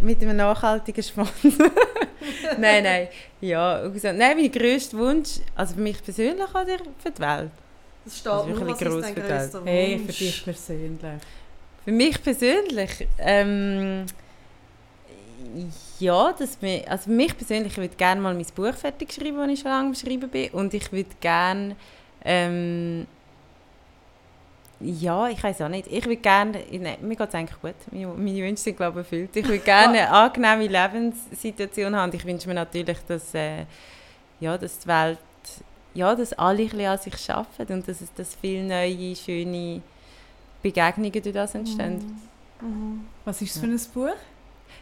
[0.00, 1.34] mit einem nachhaltigen Sponsor.
[2.58, 3.08] nein, nein.
[3.40, 7.50] Ja, also, nein, mein grösster Wunsch, also für mich persönlich oder für die Welt?
[8.04, 9.70] Das steht ist nur, was ist dein grösster Wunsch?
[9.70, 11.22] Hey, für dich persönlich.
[11.84, 14.06] Für mich persönlich, ähm,
[15.98, 19.36] ja, dass mir, also für mich persönlich, ich würde gerne mal mein Buch fertig schreiben,
[19.38, 20.50] das ich schon lange am Schreiben bin.
[20.50, 21.76] Und ich würde gerne,
[22.24, 23.06] ähm,
[24.80, 28.06] ja, ich weiß auch nicht, ich würde gerne, nein, mir geht es eigentlich gut, meine,
[28.08, 29.36] meine Wünsche sind glaube ich erfüllt.
[29.36, 33.64] Ich würde gerne eine angenehme Lebenssituation haben ich wünsche mir natürlich, dass, äh,
[34.40, 35.18] ja, dass die Welt,
[35.94, 39.82] ja, dass alle ein bisschen an sich arbeiten und dass, es, dass viele neue, schöne
[40.62, 42.20] Begegnungen durch das entstehen.
[42.60, 43.06] Mhm.
[43.24, 44.16] Was ist es für ein Buch?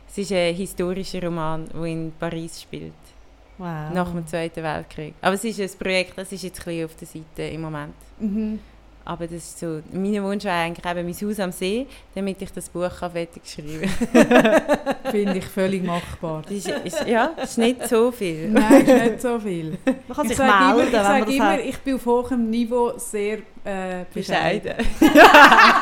[0.09, 2.93] Es ist ein historischer Roman, der in Paris spielt,
[3.59, 3.91] Wow.
[3.95, 5.15] nach dem Zweiten Weltkrieg.
[5.23, 7.95] Aber es ist ein Projekt, das ist jetzt ein bisschen auf der Seite im Moment.
[8.19, 8.59] Mhm.
[9.07, 12.53] Aber das ist so, mein Wunsch wäre eigentlich eben mein Haus am See, damit ich
[12.53, 13.89] das Buch kann fertig schreiben
[15.11, 16.43] Finde ich völlig machbar.
[16.43, 16.57] kann.
[16.57, 18.49] ist, ist, Ja, das ist nicht so viel.
[18.51, 19.79] Nein, ist nicht so viel.
[19.85, 21.61] Man kann Ich sich sage immer, melden, ich, wenn man sage das immer hat.
[21.61, 24.75] ich bin auf hohem Niveau sehr äh, bescheiden.
[24.77, 24.87] Bescheiden.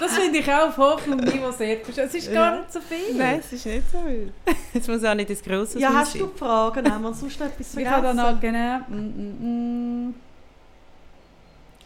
[0.00, 2.08] Das finde ich auch auf hohem Niveau sehr bescheiden.
[2.08, 3.16] Es ist gar nicht so viel.
[3.16, 4.32] Nein, es ist nicht so viel.
[4.72, 6.28] Es muss auch nicht ein grosses Ja, Haus hast du sein.
[6.36, 6.92] Fragen?
[6.92, 8.36] Haben wir sonst noch etwas Ich habe dann vergessen?
[8.36, 8.78] auch genau.
[8.88, 10.14] Mm, mm, mm.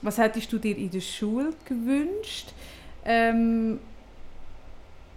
[0.03, 2.49] Was hättest du dir in der Schule gewünscht?
[3.05, 3.79] Ähm,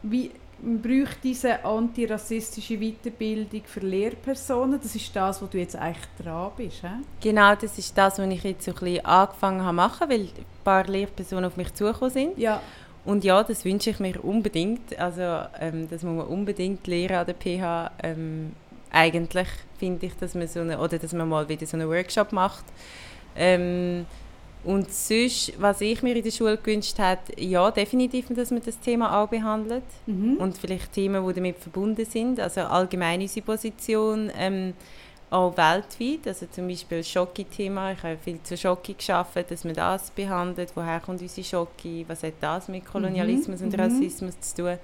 [0.03, 0.31] wie
[0.61, 4.79] man bräuchte diese antirassistische Weiterbildung für Lehrpersonen?
[4.81, 6.81] Das ist das, wo du jetzt eigentlich dran bist.
[6.81, 6.87] He?
[7.21, 10.45] Genau, das ist das, was ich jetzt so ein bisschen angefangen habe machen, weil ein
[10.63, 12.37] paar Lehrpersonen auf mich zugekommen sind.
[12.37, 12.61] Ja.
[13.03, 14.97] Und ja, das wünsche ich mir unbedingt.
[14.97, 17.91] Also ähm, das muss man unbedingt lernen an der PH.
[18.01, 18.53] Ähm,
[18.91, 19.47] eigentlich
[19.77, 22.63] finde ich, dass man so eine, oder dass man mal wieder so einen Workshop macht.
[23.35, 24.05] Ähm,
[24.65, 28.79] und sonst, was ich mir in der Schule gewünscht hätte, ja, definitiv, dass man das
[28.79, 29.83] Thema auch behandelt.
[30.05, 30.37] Mhm.
[30.37, 32.39] Und vielleicht Themen, die damit verbunden sind.
[32.39, 34.73] Also allgemein unsere Position, ähm,
[35.29, 36.27] auch weltweit.
[36.27, 37.91] Also zum Beispiel das Schocki-Thema.
[37.91, 40.71] Ich habe viel zu Schocki geschaffen, dass man das behandelt.
[40.75, 42.05] Woher kommt unsere Schocki?
[42.07, 43.79] Was hat das mit Kolonialismus Mhm, und mhm.
[43.79, 44.77] Rassismus zu tun?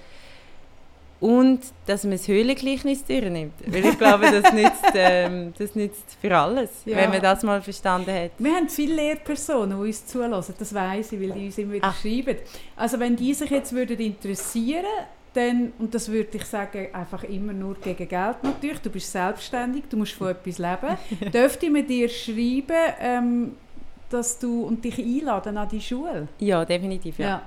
[1.22, 3.54] Und dass man das Höhlengleichnis durchnimmt.
[3.68, 6.98] Weil ich glaube, das nützt, ähm, das nützt für alles, Ja.
[6.98, 8.32] wenn man das mal verstanden hat.
[8.40, 10.56] Wir haben viele Lehrpersonen, die uns zulassen.
[10.58, 11.94] Das weiss ich, weil die uns immer wieder Ah.
[11.94, 12.38] schreiben.
[12.76, 14.84] Also wenn die sich jetzt würden interessieren
[15.34, 19.84] dann, und das würde ich sagen, einfach immer nur gegen Geld natürlich, du bist selbstständig,
[19.90, 20.98] du musst von etwas leben,
[21.32, 23.56] dürfte man dir schreiben, ähm,
[24.10, 26.28] dass du und dich einladen an die Schule?
[26.40, 27.20] Ja, definitiv.
[27.20, 27.44] Ja,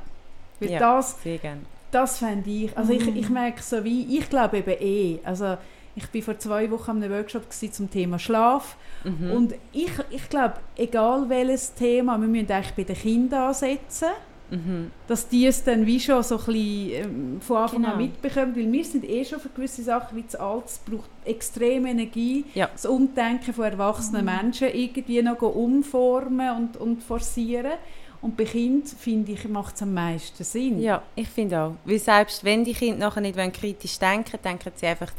[0.61, 0.79] Weil Ja.
[0.79, 1.61] das, sehr gerne.
[1.95, 5.57] Das fände ich, also ich, ich merke so wie, ich glaube eben eh, also
[5.97, 9.31] ich bin vor zwei Wochen an einem Workshop zum Thema Schlaf Mhm.
[9.33, 14.09] und ich, ich glaube, egal welches Thema, wir müssen eigentlich bei den Kindern ansetzen,
[14.51, 14.91] Mhm.
[15.09, 18.03] dass die es dann wie schon so ein bisschen ähm, von Anfang an Genau.
[18.03, 21.87] mitbekommen, weil wir sind eh schon für gewisse Sachen wie zu alt, es braucht extrem
[21.87, 22.69] Energie, Ja.
[22.73, 27.73] das Umdenken von erwachsenen Menschen irgendwie noch umformen und, und forcieren
[28.25, 30.81] und bei Kindern, finde ich, macht es am meisten Sinn.
[30.81, 31.73] Ja, ich finde auch.
[31.85, 35.13] Weil selbst wenn die Kinder nachher nicht kritisch denken, denken sie einfach,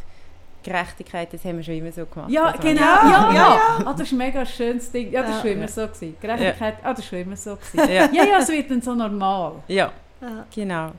[0.63, 2.31] Gerechtigkeit, das haben wir schon immer so gemacht.
[2.31, 2.81] Ja, Also, genau.
[2.81, 3.55] Ja, Ja, ja.
[3.79, 3.85] ja.
[3.85, 5.11] Ah, das ist ein mega schönes Ding.
[5.11, 5.35] Ja, das Ja.
[5.35, 5.67] war schon immer Ja.
[5.67, 5.81] so.
[5.87, 6.15] Gewesen.
[6.19, 7.55] Gerechtigkeit, ah, das war schon immer so.
[7.55, 7.93] Gewesen.
[7.93, 9.53] Ja, ja, ja, es wird dann so normal.
[9.67, 9.91] ja,
[10.21, 10.45] Ja.
[10.53, 10.91] genau.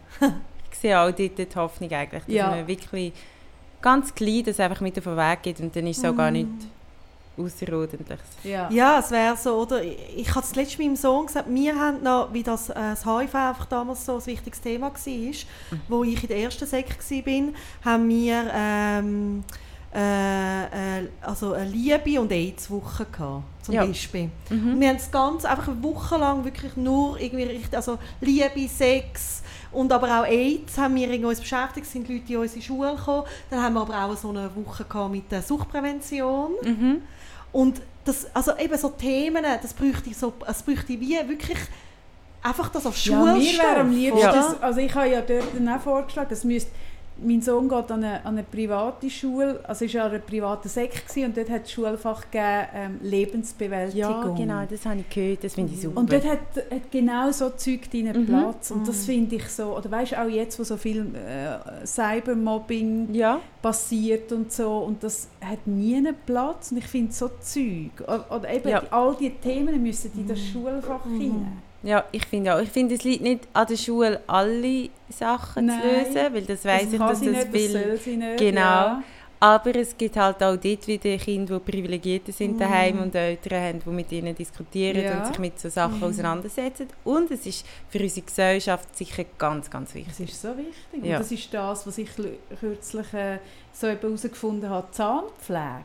[0.71, 2.51] Ich sehe auch dort die Hoffnung eigentlich, dass Ja.
[2.51, 3.13] man wirklich
[3.83, 6.31] ganz klein das einfach mit auf den Weg geht und dann ist es auch gar
[6.31, 6.47] nicht
[7.39, 8.19] außerordentlich.
[8.45, 8.69] Ja.
[8.71, 9.83] Ja, es wäre so, oder?
[9.83, 13.05] Ich, ich habe es letztens meinem Sohn gesagt, wir haben noch, wie das, äh, das
[13.05, 15.33] HIV einfach damals so ein wichtiges Thema war,
[15.89, 17.53] wo ich in der ersten Sek war,
[17.85, 19.45] haben wir ähm,
[19.95, 23.85] äh, äh, also eine Liebe- und AIDS-Woche gehabt, zum Ja.
[23.85, 24.31] Beispiel.
[24.51, 24.81] Und Mhm.
[24.81, 29.43] wir haben es ganz einfach eine Woche lang wirklich nur irgendwie richtig, also Liebe, Sex
[29.73, 32.95] und aber auch AIDS haben wir irgendwie uns beschäftigt, es sind Leute in unsere Schule
[32.95, 33.25] gekommen.
[33.51, 36.53] Dann haben wir aber auch so eine Woche gehabt mit der Suchtprävention.
[36.63, 37.03] Mhm.
[37.57, 41.59] Und das, also eben so Themen, das bräuchte so, es bräuchte wie wirklich
[42.43, 43.39] einfach das auf Ja, Schulstoff.
[43.39, 44.57] mir wäre am liebsten, oder?
[44.63, 46.71] also ich habe ja dort dann auch vorgeschlagen, dass müsste,
[47.25, 50.69] mein Sohn geht an eine, an eine private Schule, also es war ja eine private
[50.69, 54.01] Sekt gewesen, und dort hat das Schulfach gegeben, ähm, Lebensbewältigung.
[54.01, 55.99] Ja, genau, das habe ich gehört, das finde ich super.
[56.01, 56.41] Und dort hat,
[56.71, 58.27] hat genau so Zeug drin Mhm.
[58.27, 58.71] Platz.
[58.71, 59.13] Und das Mhm.
[59.13, 64.33] finde ich so, oder weißt du, auch jetzt, wo so viel äh, Cybermobbing ja, passiert
[64.33, 66.71] und so, und das hat nie einen Platz.
[66.73, 68.81] Und ich finde so Zeug, oder, oder eben Ja.
[68.81, 71.21] die, all diese Themen müssen in das Schulfach Mhm.
[71.21, 71.63] rein.
[71.87, 72.61] Ja, ich finde auch.
[72.61, 75.81] Ich finde, es liegt nicht an der Schule, alle Sachen Nein.
[75.81, 77.89] zu lösen, weil das weiß ich, dass sie das nicht, will.
[77.97, 78.37] das nicht.
[78.39, 78.61] Genau.
[78.61, 79.03] Ja.
[79.39, 82.59] Aber es gibt halt auch dort wieder Kinder, die privilegiert sind Mhm.
[82.59, 85.19] daheim und Eltern haben, die mit ihnen diskutieren Ja.
[85.19, 86.05] und sich mit so Sachen Mhm.
[86.05, 86.89] auseinandersetzen.
[87.05, 90.15] Und es ist für unsere Gesellschaft sicher ganz, ganz wichtig.
[90.17, 91.05] Das ist so wichtig.
[91.05, 91.17] Ja.
[91.19, 92.09] Und das ist das, was ich
[92.61, 93.39] kürzlich äh,
[93.75, 94.91] so eben herausgefunden habe.
[94.91, 95.85] Zahnpflege.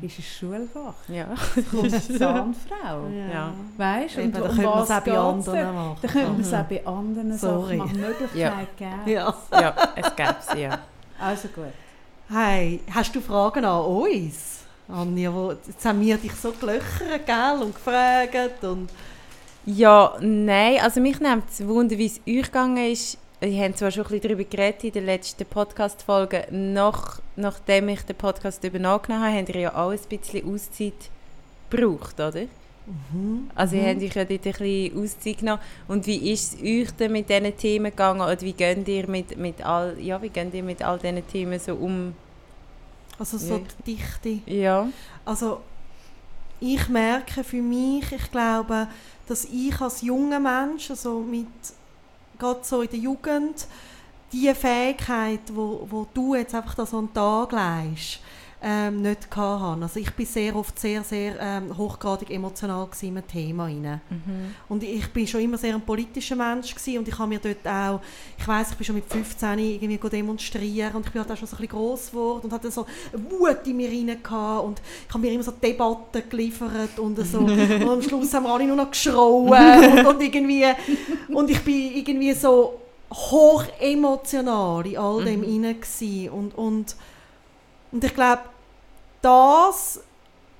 [0.00, 0.94] Ist ein Schulfach.
[1.08, 1.26] Ja.
[1.56, 3.06] Es kommt Zahnfrau.
[3.32, 3.52] Ja.
[3.76, 4.22] Weißt du?
[4.22, 5.96] Um könnte man was es auch bei anderen machen.
[6.02, 6.54] Da könnte man es Mhm.
[6.56, 7.76] auch bei anderen Sorry.
[7.76, 8.00] Sachen machen.
[8.00, 9.00] Möglichkeit geben.
[9.06, 9.34] Ja.
[9.52, 10.78] ja, es gäbe sie, ja.
[11.20, 11.64] Also gut.
[12.28, 14.60] Hey, hast du Fragen an uns?
[14.88, 18.90] Anja, wo, jetzt haben wir dich so gelöchert, gell, und gefragt und...
[19.66, 23.90] Ja, nein, also mich nimmt es Wunder, wie es euch gegangen ist, wir haben zwar
[23.90, 29.08] schon ein bisschen darüber geredet in der letzten Podcast-Folge, nach, nachdem ich den Podcast übernommen
[29.08, 31.10] habe, haben wir ja auch ein bisschen Auszeit
[31.68, 32.46] gebraucht, oder?
[32.86, 33.50] Mhm.
[33.54, 33.82] Also mhm.
[33.82, 35.62] ihr habt euch ja dort ein bisschen Auszeit genommen.
[35.88, 38.20] Und wie ist es euch denn mit diesen Themen gegangen?
[38.20, 41.58] Oder wie geht ihr mit, mit all, ja, wie geht ihr mit all diesen Themen
[41.58, 42.14] so um?
[43.18, 44.50] Also so die Dichte.
[44.50, 44.88] Ja.
[45.24, 45.60] Also
[46.60, 48.88] ich merke für mich, ich glaube,
[49.28, 51.46] dass ich als junger Mensch, also mit,
[52.38, 53.66] gerade so in der Jugend,
[54.32, 58.20] die Fähigkeit, wo, wo du jetzt einfach da so einen Tag leist,
[58.66, 59.82] ähm, nicht habe.
[59.82, 64.00] Also ich bin sehr oft sehr, sehr ähm, hochgradig emotional in einem Thema rein.
[64.08, 64.54] Mhm.
[64.70, 67.66] Und ich bin schon immer sehr ein politischer Mensch gewesen und ich habe mir dort
[67.66, 68.00] auch,
[68.38, 71.46] ich weiß, ich bin schon mit 15 irgendwie demonstrieren und ich bin halt auch schon
[71.46, 74.80] so ein bisschen gross geworden und hatte so eine Wut in mir rein gehabt und
[75.08, 77.50] ich habe mir immer so Debatten geliefert und so und
[77.88, 80.64] am Schluss haben wir alle nur noch geschrauen und, und irgendwie
[81.28, 82.80] und ich bin irgendwie so
[83.12, 85.62] hoch emotional in all dem Mhm.
[85.80, 86.30] gewesen.
[86.30, 86.96] und und
[87.92, 88.53] und ich glaube
[89.24, 90.00] das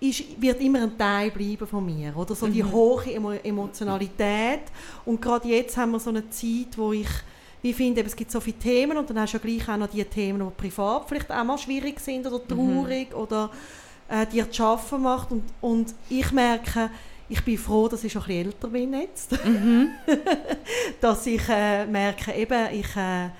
[0.00, 2.34] ist, wird immer ein Teil bleiben von mir, oder?
[2.34, 2.72] So die Mhm.
[2.72, 4.62] hohe Emo Emotionalität.
[5.04, 7.08] Und gerade jetzt haben wir so eine Zeit, wo ich
[7.62, 9.88] wie finde, es gibt so viele Themen und dann hast du ja gleich auch noch
[9.88, 13.50] die Themen, die privat vielleicht auch mal schwierig sind oder traurig oder
[14.06, 15.30] äh, dir zu schaffen macht.
[15.32, 16.90] Und, und ich merke,
[17.26, 19.32] ich bin froh, dass ich schon ein bisschen älter bin jetzt.
[19.46, 19.88] Mhm.
[21.00, 23.30] dass ich äh, merke, eben, ich äh,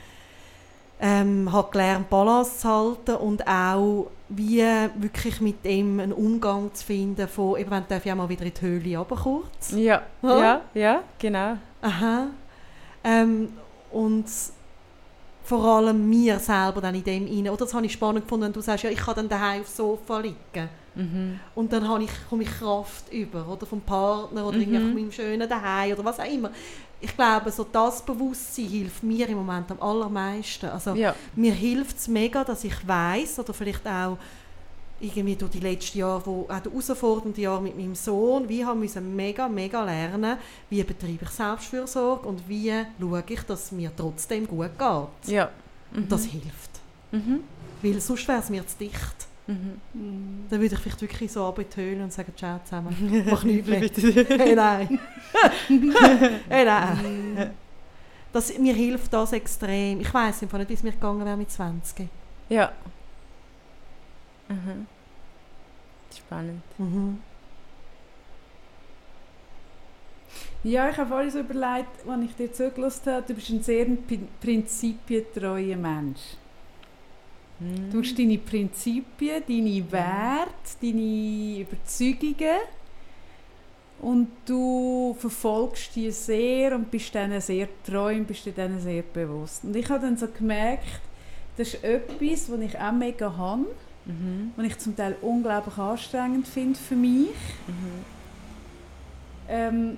[1.00, 4.62] ähm, habe gelernt, Balance zu halten und auch wie
[4.96, 8.44] wirklich mit dem einen Umgang zu finden von, eben, wenn darf ich auch mal wieder
[8.44, 9.72] in die Höhle runter kurz.
[9.72, 10.02] Ja.
[10.22, 10.40] Ja?
[10.40, 11.56] ja, ja, genau.
[11.82, 12.26] Aha.
[13.04, 13.48] Ähm,
[13.90, 14.26] und
[15.44, 17.48] vor allem mir selber dann in dem rein.
[17.48, 19.76] Oder das habe ich spannend gefunden, wenn du sagst, ja, ich kann dann daheim aufs
[19.76, 20.68] Sofa liegen.
[20.94, 21.40] Mhm.
[21.54, 24.62] Und dann habe ich, komme ich Kraft über, oder vom Partner, oder Mhm.
[24.62, 26.50] irgendwie von meinem schönen daheim oder was auch immer.
[27.00, 30.66] Ich glaube, so das Bewusstsein hilft mir im Moment am allermeisten.
[30.66, 31.14] Also Ja.
[31.34, 34.16] mir hilft es mega, dass ich weiß oder vielleicht auch
[35.00, 38.80] irgendwie durch die letzten Jahre, wo auch die herausfordernden Jahre mit meinem Sohn, wie haben
[38.80, 40.38] müssen mega, mega lernen,
[40.70, 45.32] wie betreibe ich Selbstfürsorge und wie schaue ich, dass es mir trotzdem gut geht.
[45.34, 45.50] Ja.
[45.94, 46.70] Und das hilft.
[47.10, 47.40] Mhm.
[47.82, 49.26] Weil sonst wäre es mir zu dicht.
[49.46, 49.80] Mhm.
[49.92, 50.44] Mhm.
[50.48, 53.80] Dann würde ich vielleicht wirklich so Höhle und sagen, ciao zusammen, mach nichts mehr.
[54.38, 54.98] hey, nein.
[56.48, 57.50] hey, nein.
[58.32, 60.00] Das, mir hilft das extrem.
[60.00, 62.08] Ich weiss einfach nicht, wie es mir gegangen wäre mit 20.
[62.48, 62.72] Ja.
[64.48, 64.86] Mhm.
[66.16, 66.62] Spannend.
[66.78, 67.18] Mhm.
[70.62, 73.84] Ja, ich habe vorhin so überlegt, als ich dir zugelassen habe, du bist ein sehr
[73.84, 76.20] prin- prinzipientreuer Mensch.
[77.60, 77.90] Mhm.
[77.92, 80.50] Du hast deine Prinzipien, deine Werte,
[80.82, 82.60] deine Überzeugungen
[84.00, 89.02] und du verfolgst die sehr und bist denen sehr treu und bist dir denen sehr
[89.02, 89.64] bewusst.
[89.64, 91.00] Und ich habe dann so gemerkt,
[91.56, 93.66] das ist etwas, was ich auch mega habe,
[94.06, 94.52] Mhm.
[94.56, 97.28] was ich zum Teil unglaublich anstrengend finde für mich.
[97.66, 98.04] Mhm.
[99.48, 99.96] Ähm,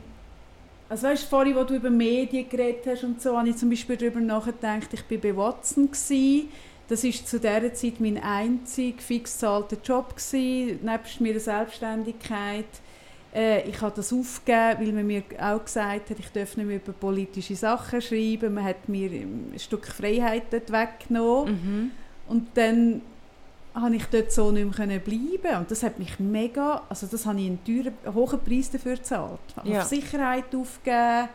[0.88, 3.96] also weißt, vorhin, wo du über Medien geredet hast und so, habe ich zum Beispiel
[3.96, 5.86] darüber nachgedacht, ich war bei Watson.
[5.90, 6.48] Gewesen.
[6.88, 12.66] Das war zu dieser Zeit mein einziger fix bezahlter Job, gewesen, nebst meiner Selbstständigkeit.
[13.34, 16.76] Äh, ich habe das aufgegeben, weil man mir auch gesagt hat, ich dürfe nicht mehr
[16.76, 18.54] über politische Sachen schreiben.
[18.54, 21.52] Man hat mir ein Stück Freiheit dort weggenommen.
[21.52, 21.90] Mhm.
[22.28, 23.02] Und dann
[23.74, 27.38] habe ich dort so nicht mehr bleiben und das hat mich mega, also das habe
[27.40, 29.38] ich einen teuren, einen hohen Preis dafür gezahlt.
[29.64, 29.80] Ja.
[29.80, 31.28] auf Sicherheit aufgegeben,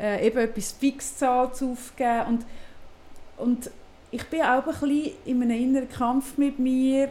[0.00, 2.46] äh, eben etwas Fixzahlt aufgegeben und,
[3.36, 3.70] und
[4.10, 7.10] ich bin auch ein bisschen in einem inneren Kampf mit mir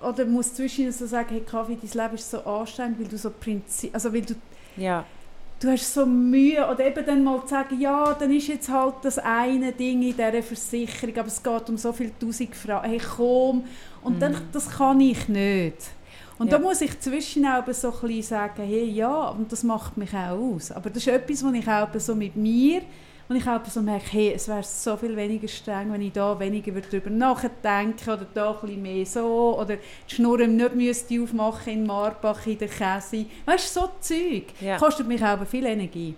[0.00, 3.30] oder muss zwischen so sagen, hey Kaffee, dein Leben ist so anstrengend, weil du so
[3.30, 4.34] Prinzip, also weil du
[4.76, 5.04] Ja.
[5.60, 8.94] du hast so Mühe, oder eben dann mal zu sagen, ja, dann ist jetzt halt
[9.02, 13.00] das eine Ding in dieser Versicherung, aber es geht um so viele tausend Fragen, hey
[13.16, 13.64] komm,
[14.02, 14.48] und dann, Mhm.
[14.52, 15.76] das kann ich nicht.
[16.38, 16.56] Und Ja.
[16.56, 20.14] da muss ich zwischen auch so ein bisschen sagen, hey, ja, und das macht mich
[20.14, 20.72] auch aus.
[20.72, 22.80] Aber das ist etwas, was ich auch so mit mir,
[23.30, 26.36] und ich auch so merke, hey, es wäre so viel weniger streng, wenn ich da
[26.40, 31.72] weniger darüber nachdenken oder da ein bisschen mehr so, oder die Schnur nicht müsste aufmachen
[31.72, 33.26] in Marbach in der Käse.
[33.46, 34.78] Weißt du, so Zeug Ja.
[34.78, 36.16] kostet mich auch viel Energie.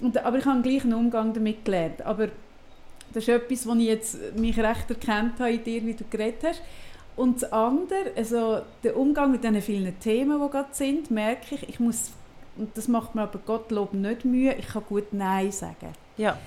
[0.00, 2.00] Und, aber ich habe gleich einen Umgang damit gelernt.
[2.02, 2.28] Aber
[3.12, 6.44] das ist etwas, wo ich jetzt mich recht erkannt habe in dir, wie du geredet
[6.44, 6.62] hast.
[7.16, 11.68] Und das andere, also der Umgang mit diesen vielen Themen, die gerade sind, merke ich,
[11.68, 12.12] ich muss,
[12.56, 15.92] und das macht mir aber Gottlob nicht Mühe, ich kann gut Nein sagen.
[16.16, 16.38] Ja.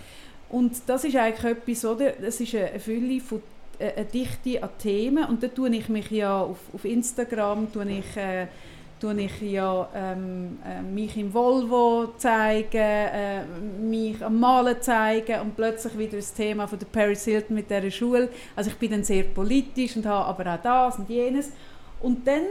[0.49, 2.11] Und das ist eigentlich etwas, oder?
[2.11, 3.41] Das ist eine Fülle von
[3.79, 7.85] äh, eine Dichte an Themen und da tue ich mich ja auf, auf Instagram tue
[7.89, 8.47] ich, äh,
[9.01, 13.43] tue ich ja ähm, äh, mich im Volvo zeigen, äh,
[13.81, 17.91] mich am Malen zeigen und plötzlich wieder das Thema von der Paris Hilton mit dieser
[17.91, 18.29] Schule.
[18.55, 21.51] Also ich bin dann sehr politisch und habe aber auch das und jenes.
[22.01, 22.43] Und dann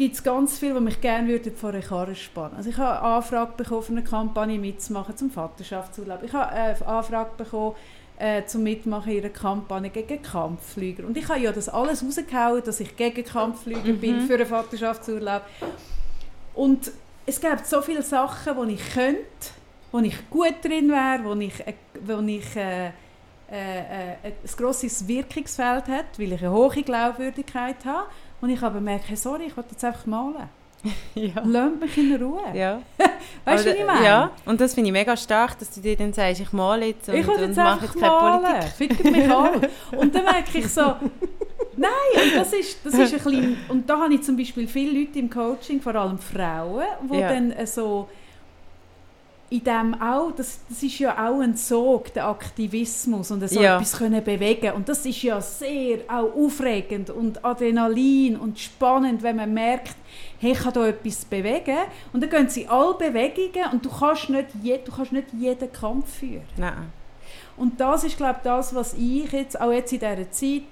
[0.00, 2.56] gibt es ganz viel, was mich gerne würde vor eine Karre spannen.
[2.56, 6.22] Also ich habe eine Anfrage bekommen, für eine Kampagne mitzumachen zum Vaterschaftsurlaub.
[6.22, 7.76] Ich habe eine Anfrage bekommen,
[8.18, 11.06] äh, zum Mitmachen in einer Kampagne gegen Kampfflüger.
[11.06, 14.00] Und ich habe ja das alles rausgehauen, dass ich gegen Kampfflüger mhm.
[14.00, 15.42] bin für einen Vaterschaftsurlaub.
[16.54, 16.90] Und
[17.26, 19.20] es gibt so viele Sachen, die ich könnte,
[19.92, 21.74] wo ich gut drin wäre, wo ich, äh,
[22.06, 22.86] wo ich äh,
[23.52, 28.06] äh, äh, ein grosses Wirkungsfeld habe, weil ich eine hohe Glaubwürdigkeit habe.
[28.40, 30.48] Und ich aber merke, sorry, ich will jetzt einfach malen.
[31.14, 31.42] ja.
[31.44, 32.40] Lass mich in Ruhe.
[32.54, 32.80] Ja.
[33.44, 34.04] weißt du, wie ich meine?
[34.04, 37.08] Ja, und das finde ich mega stark, dass du dir dann sagst, ich male jetzt
[37.08, 38.42] und, ich und jetzt mache jetzt keine malen.
[38.42, 38.72] Politik.
[38.76, 39.60] Fickt mich an.
[39.96, 40.94] Und dann merke ich so,
[41.76, 45.00] nein, und das ist, das ist ein bisschen, und da habe ich zum Beispiel viele
[45.00, 47.28] Leute im Coaching, vor allem Frauen, die ja.
[47.28, 48.08] dann so
[49.50, 53.76] in dem auch, das, das ist ja auch ein Sog, der Aktivismus und so ja.
[53.76, 59.36] etwas können bewegen und das ist ja sehr auch aufregend und Adrenalin und spannend, wenn
[59.36, 59.96] man merkt,
[60.38, 61.78] hey, ich kann da etwas bewegen
[62.12, 65.72] und dann gehen sie alle Bewegungen und du kannst nicht, je, du kannst nicht jeden
[65.72, 66.44] Kampf führen.
[66.56, 66.99] Nein.
[67.60, 70.62] Und das ist, glaube ich, das, was ich jetzt, auch jetzt in dieser Zeit,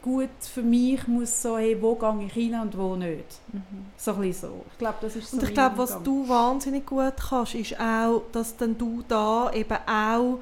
[0.00, 3.24] gut für mich muss so, hey, wo gehe ich hin und wo nicht.
[3.52, 3.62] Mhm.
[3.96, 4.64] So ein bisschen so.
[4.70, 8.22] Ich glaube, das ist so Und ich glaube, was du wahnsinnig gut kannst, ist auch,
[8.30, 10.38] dass dann du da eben auch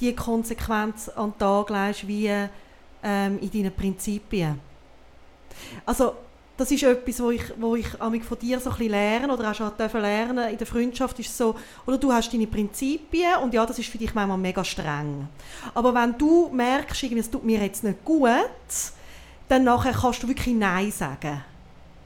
[0.00, 2.26] die Konsequenz an den Tag legst, wie
[3.04, 4.58] ähm, in deinen Prinzipien.
[5.86, 6.14] Also,
[6.56, 7.88] das ist etwas, wo ich, wo ich
[8.24, 11.54] von dir so ein bisschen lerne oder auch schon lernen in der Freundschaft ist so,
[11.86, 15.28] oder du hast deine Prinzipien und ja, das ist für dich manchmal mega streng.
[15.74, 18.28] Aber wenn du merkst, es tut mir jetzt nicht gut,
[19.48, 21.42] dann nachher kannst du wirklich Nein sagen.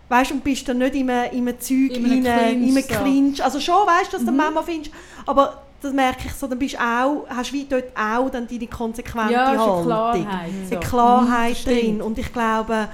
[0.08, 3.42] Weißt du, und bist dann nicht in einem, Zeug, in einem Clinch.
[3.42, 4.36] Also schon, weißt du, dass du mhm.
[4.36, 4.94] Mama findest,
[5.26, 8.66] aber das merke ich so, dann bist du auch, hast wie dort auch dann deine
[8.66, 9.84] konsequente ja, Haltung.
[9.84, 10.76] Klarheit, so.
[10.76, 12.02] Eine Klarheit mhm, drin.
[12.02, 12.88] Und ich glaube,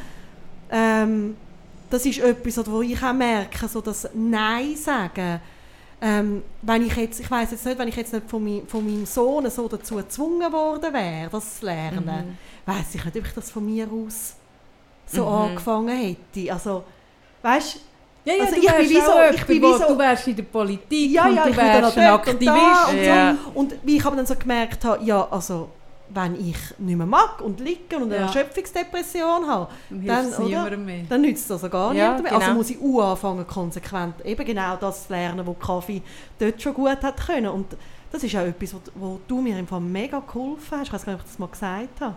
[0.72, 1.36] ähm,
[1.90, 5.40] das ist etwas, wo ich auch merke, so das Nein sagen.
[6.00, 8.84] Ähm, wenn ich jetzt, ich weiß jetzt nicht, wenn ich jetzt nicht von, mein, von
[8.84, 12.04] meinem Sohn so dazu gezwungen worden wäre, das zu lernen,
[12.66, 12.72] mhm.
[12.72, 14.34] weiß ich nicht, ob ich das von mir aus
[15.06, 15.32] so mhm.
[15.32, 16.52] angefangen hätte.
[16.52, 16.82] Also,
[17.42, 17.78] weißt
[18.24, 20.42] ja, ja, also ich bin wie so, ich bin wie so, du wärst in der
[20.44, 22.88] Politik ja, ja, und du wärst ein Aktivist.
[22.88, 23.34] Und, und, ja.
[23.44, 23.50] so.
[23.58, 25.68] und wie ich aber dann so gemerkt habe, ja, also
[26.14, 28.22] wenn ich nicht mehr mag und liege und eine ja.
[28.22, 30.70] Erschöpfungsdepression habe, dann, oder,
[31.08, 32.32] dann nützt das also gar ja, nicht mehr.
[32.32, 32.52] Also genau.
[32.52, 36.02] Also muss ich auch anfangen, konsequent eben genau das zu lernen, was Kaffee
[36.38, 37.48] dort schon gut hat können.
[37.48, 37.76] Und
[38.10, 40.88] das ist auch etwas, wo, wo du mir im Fall mega geholfen hast.
[40.88, 42.16] Ich weiß gar nicht, ob ich das mal gesagt habe.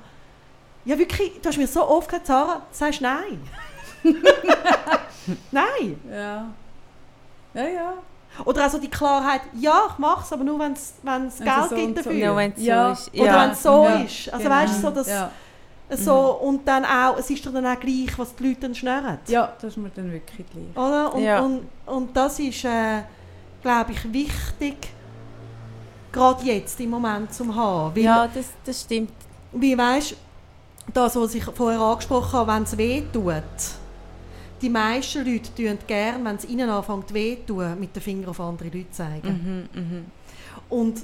[0.83, 3.41] Ja, wirklich, du hast mir so oft gesagt, Sarah, du sagst nein.
[5.51, 5.99] nein.
[6.11, 6.53] Ja.
[7.53, 7.93] Ja, ja.
[8.43, 11.97] Oder also die Klarheit, ja, ich mache es, aber nur, wenn es Geld so gibt
[11.99, 12.11] dafür.
[12.11, 12.25] So.
[12.25, 12.93] No, wenn's ja.
[12.95, 13.13] So ist.
[13.13, 13.43] Oder ja.
[13.43, 13.95] wenn es so ja.
[14.01, 14.33] ist.
[14.33, 14.55] Also genau.
[14.55, 15.31] weißt du, so, dass, ja.
[15.91, 16.47] so, mhm.
[16.47, 19.19] und dann auch, es ist dann auch gleich, was die Leute dann schnurren.
[19.27, 20.85] Ja, das ist mir dann wirklich gleich.
[20.85, 21.13] Oder?
[21.13, 21.39] Und, ja.
[21.39, 23.03] und, und das ist, äh,
[23.61, 24.75] glaube ich, wichtig,
[26.11, 27.95] gerade jetzt im Moment zu haben.
[27.95, 29.11] Weil, ja, das, das stimmt.
[29.53, 30.15] Wie weißt du,
[30.93, 33.43] das, was ich vorher angesprochen habe, wenn es weh tut,
[34.65, 38.39] die meisten Leute tun gerne, wenn es ihnen anfängt weh tun, mit dem Finger auf
[38.39, 39.69] andere Leute zeigen.
[39.73, 40.01] Mhm, mh.
[40.69, 41.03] Und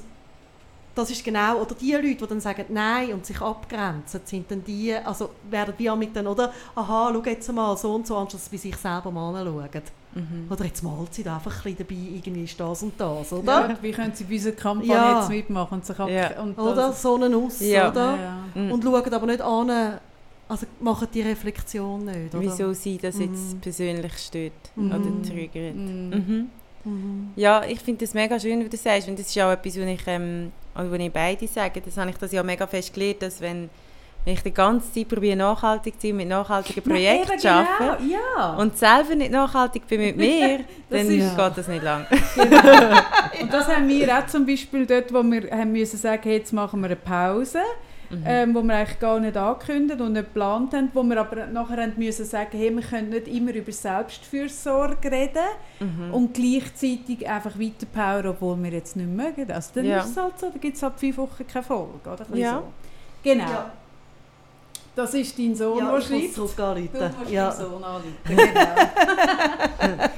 [0.95, 4.63] das ist genau, oder die Leute, die dann sagen Nein und sich abgrenzen, sind dann
[4.63, 8.41] die, also werden wir mit dann, oder, aha, schau jetzt mal so und so, anstatt
[8.41, 9.81] dass sie bei sich selber mal anschauen.
[10.13, 10.47] Mhm.
[10.49, 13.69] Oder jetzt malt sie da einfach ein bisschen dabei, irgendwie ist das und das, oder?
[13.69, 15.19] Ja, wie können sie bei unserer Kampagne ja.
[15.19, 16.09] jetzt mitmachen und sich ab...
[16.09, 16.41] Ja.
[16.41, 17.89] Und oder, so einen Aus, ja.
[17.89, 18.17] oder?
[18.55, 18.71] Mhm.
[18.71, 19.99] Und schauen aber nicht an,
[20.52, 22.44] also machen die Reflexion nicht, oder?
[22.44, 23.60] Wieso sie das jetzt mhm.
[23.61, 24.91] persönlich stört mhm.
[24.91, 25.76] oder triggert.
[25.76, 26.10] Mhm.
[26.10, 26.49] mhm.
[26.84, 27.30] Mhm.
[27.36, 29.07] Ja, ich finde das mega schön, wie du sagst.
[29.07, 31.80] Und das ist auch etwas, was ich, ähm, also, ich beide sage.
[31.80, 33.69] Das habe ich das ja mega fest gelernt, dass wenn,
[34.26, 38.18] wenn ich die ganze Zeit probiere, nachhaltig zu sein, mit nachhaltigen Projekten zu arbeiten genau.
[38.38, 38.56] ja.
[38.56, 42.06] und selber nicht nachhaltig bin mit mir, dann ist, geht das nicht lang.
[42.36, 42.98] Genau.
[43.41, 46.82] und das haben wir auch zum Beispiel dort, wo wir haben müssen sagen, jetzt machen
[46.82, 47.61] wir eine Pause
[48.11, 48.23] mhm.
[48.25, 51.81] ähm, wo wir eigentlich gar nicht angekündigt und nicht geplant haben, wo wir aber nachher
[51.81, 55.39] haben müssen sagen, hey, wir können nicht immer über Selbstfürsorge reden
[55.79, 56.13] mhm.
[56.13, 59.51] und gleichzeitig einfach weiterpowern, obwohl wir jetzt nicht mögen.
[59.51, 59.99] Also dann ja.
[59.99, 62.09] ist es halt so, da gibt es halt fünf Wochen keine Folge.
[62.09, 62.25] Oder?
[62.38, 62.57] Ja.
[62.57, 62.63] So.
[63.23, 63.43] Genau.
[63.43, 63.71] Ja.
[64.93, 66.38] Das ist dein Sohn, ja, der schreibt.
[66.38, 67.49] Du musst ja.
[67.49, 68.43] deinen Sohn anrufen, genau.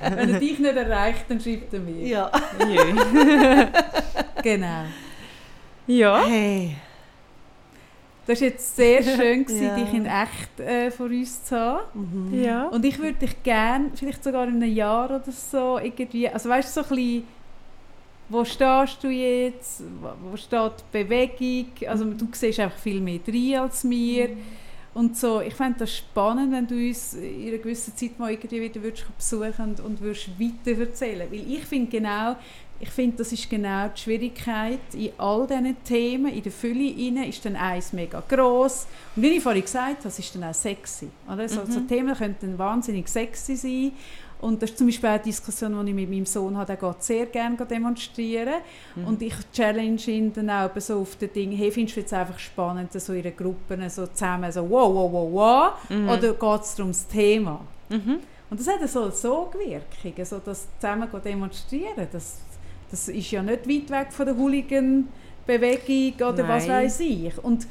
[0.16, 2.08] Wenn er dich nicht erreicht, dann schreibt er mir.
[2.08, 2.32] Ja.
[4.42, 4.84] genau.
[5.86, 6.24] Ja.
[6.26, 6.76] Hey.
[8.26, 9.76] Das war jetzt sehr schön, gewesen, Ja.
[9.76, 12.30] dich in echt äh, vor uns zu haben.
[12.32, 12.44] Mhm.
[12.44, 12.68] Ja.
[12.68, 16.76] Und ich würde dich gerne, vielleicht sogar in einem Jahr oder so, irgendwie, also weißt
[16.78, 17.24] du, so ein bisschen,
[18.30, 19.84] wo stehst du jetzt,
[20.32, 24.30] wo, steht die Bewegung, also du siehst einfach viel mehr drin als mir.
[24.94, 28.62] Und so, ich fände das spannend, wenn du uns in einer gewissen Zeit mal irgendwie
[28.62, 31.28] wieder würdest besuchen und, und würdest weiter erzählen.
[31.32, 32.36] Weil ich finde genau,
[32.84, 37.24] ich finde, das ist genau die Schwierigkeit in all diesen Themen, in der Fülle rein,
[37.30, 38.88] ist dann eins mega gross.
[39.16, 41.08] Und wie ich vorhin gesagt habe, es ist dann auch sexy.
[41.32, 41.48] Oder?
[41.48, 41.88] So, so Mhm.
[41.88, 43.92] Themen könnten wahnsinnig sexy sein.
[44.42, 47.02] Und das ist zum Beispiel eine Diskussion, die ich mit meinem Sohn habe, der geht
[47.04, 48.56] sehr gerne demonstrieren.
[48.98, 49.08] Mhm.
[49.08, 52.38] Und ich challenge ihn dann auch so auf den Ding, hey, findest du jetzt einfach
[52.38, 56.10] spannend, so in einer Gruppe so zusammen so wow, wow, wow, wow, Mhm.
[56.10, 57.62] oder geht es darum, das Thema?
[57.88, 58.20] Mhm.
[58.50, 62.40] Und das hat so Sogwirkungen, so das zusammen demonstrieren, das,
[62.94, 66.86] das ist ja nicht weit weg von der Hooligan-Bewegung oder was Nein.
[66.86, 67.44] weiß ich.
[67.44, 67.66] Und,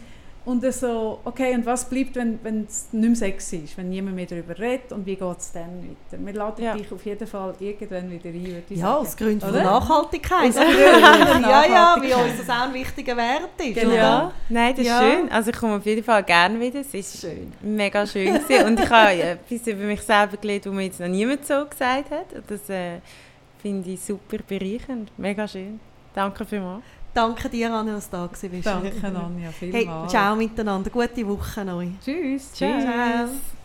[0.44, 4.26] und so, okay, und was bleibt, wenn, es nicht mehr sexy ist, wenn niemand mehr
[4.26, 5.78] darüber redet und wie geht es dann
[6.10, 6.20] weiter?
[6.26, 6.74] Wir laden Ja.
[6.76, 9.06] dich auf jeden Fall irgendwann wieder ein, würde ich Ja, sagen.
[9.06, 9.52] aus Gründen von?
[9.54, 10.48] Nachhaltigkeit.
[10.48, 13.74] Aus Gründen ja, ja, wie uns das auch ein wichtiger Wert ist.
[13.76, 13.94] Genau.
[13.94, 15.00] Ja, nein, das Ja.
[15.00, 15.30] ist schön.
[15.30, 16.80] Also ich komme auf jeden Fall gerne wieder.
[16.80, 17.52] Es ist Schön.
[17.60, 18.66] mega schön gewesen.
[18.66, 22.10] und ich habe etwas über mich selber gelernt, was mir jetzt noch niemand so gesagt
[22.10, 22.26] hat.
[22.48, 22.98] Das äh,
[23.62, 25.10] finde ich super bereichernd.
[25.16, 25.80] Mega schön.
[26.14, 26.82] Danke vielmals.
[27.14, 28.66] Danke dir, Anne, dass du da gewesen bist.
[28.66, 30.10] Danke, Anja, Hey, vielmals.
[30.10, 30.90] ciao miteinander.
[30.90, 31.88] Gute Woche euch.
[32.04, 32.52] Tschüss.
[32.52, 32.84] Tschüss.
[32.84, 33.61] Ciao.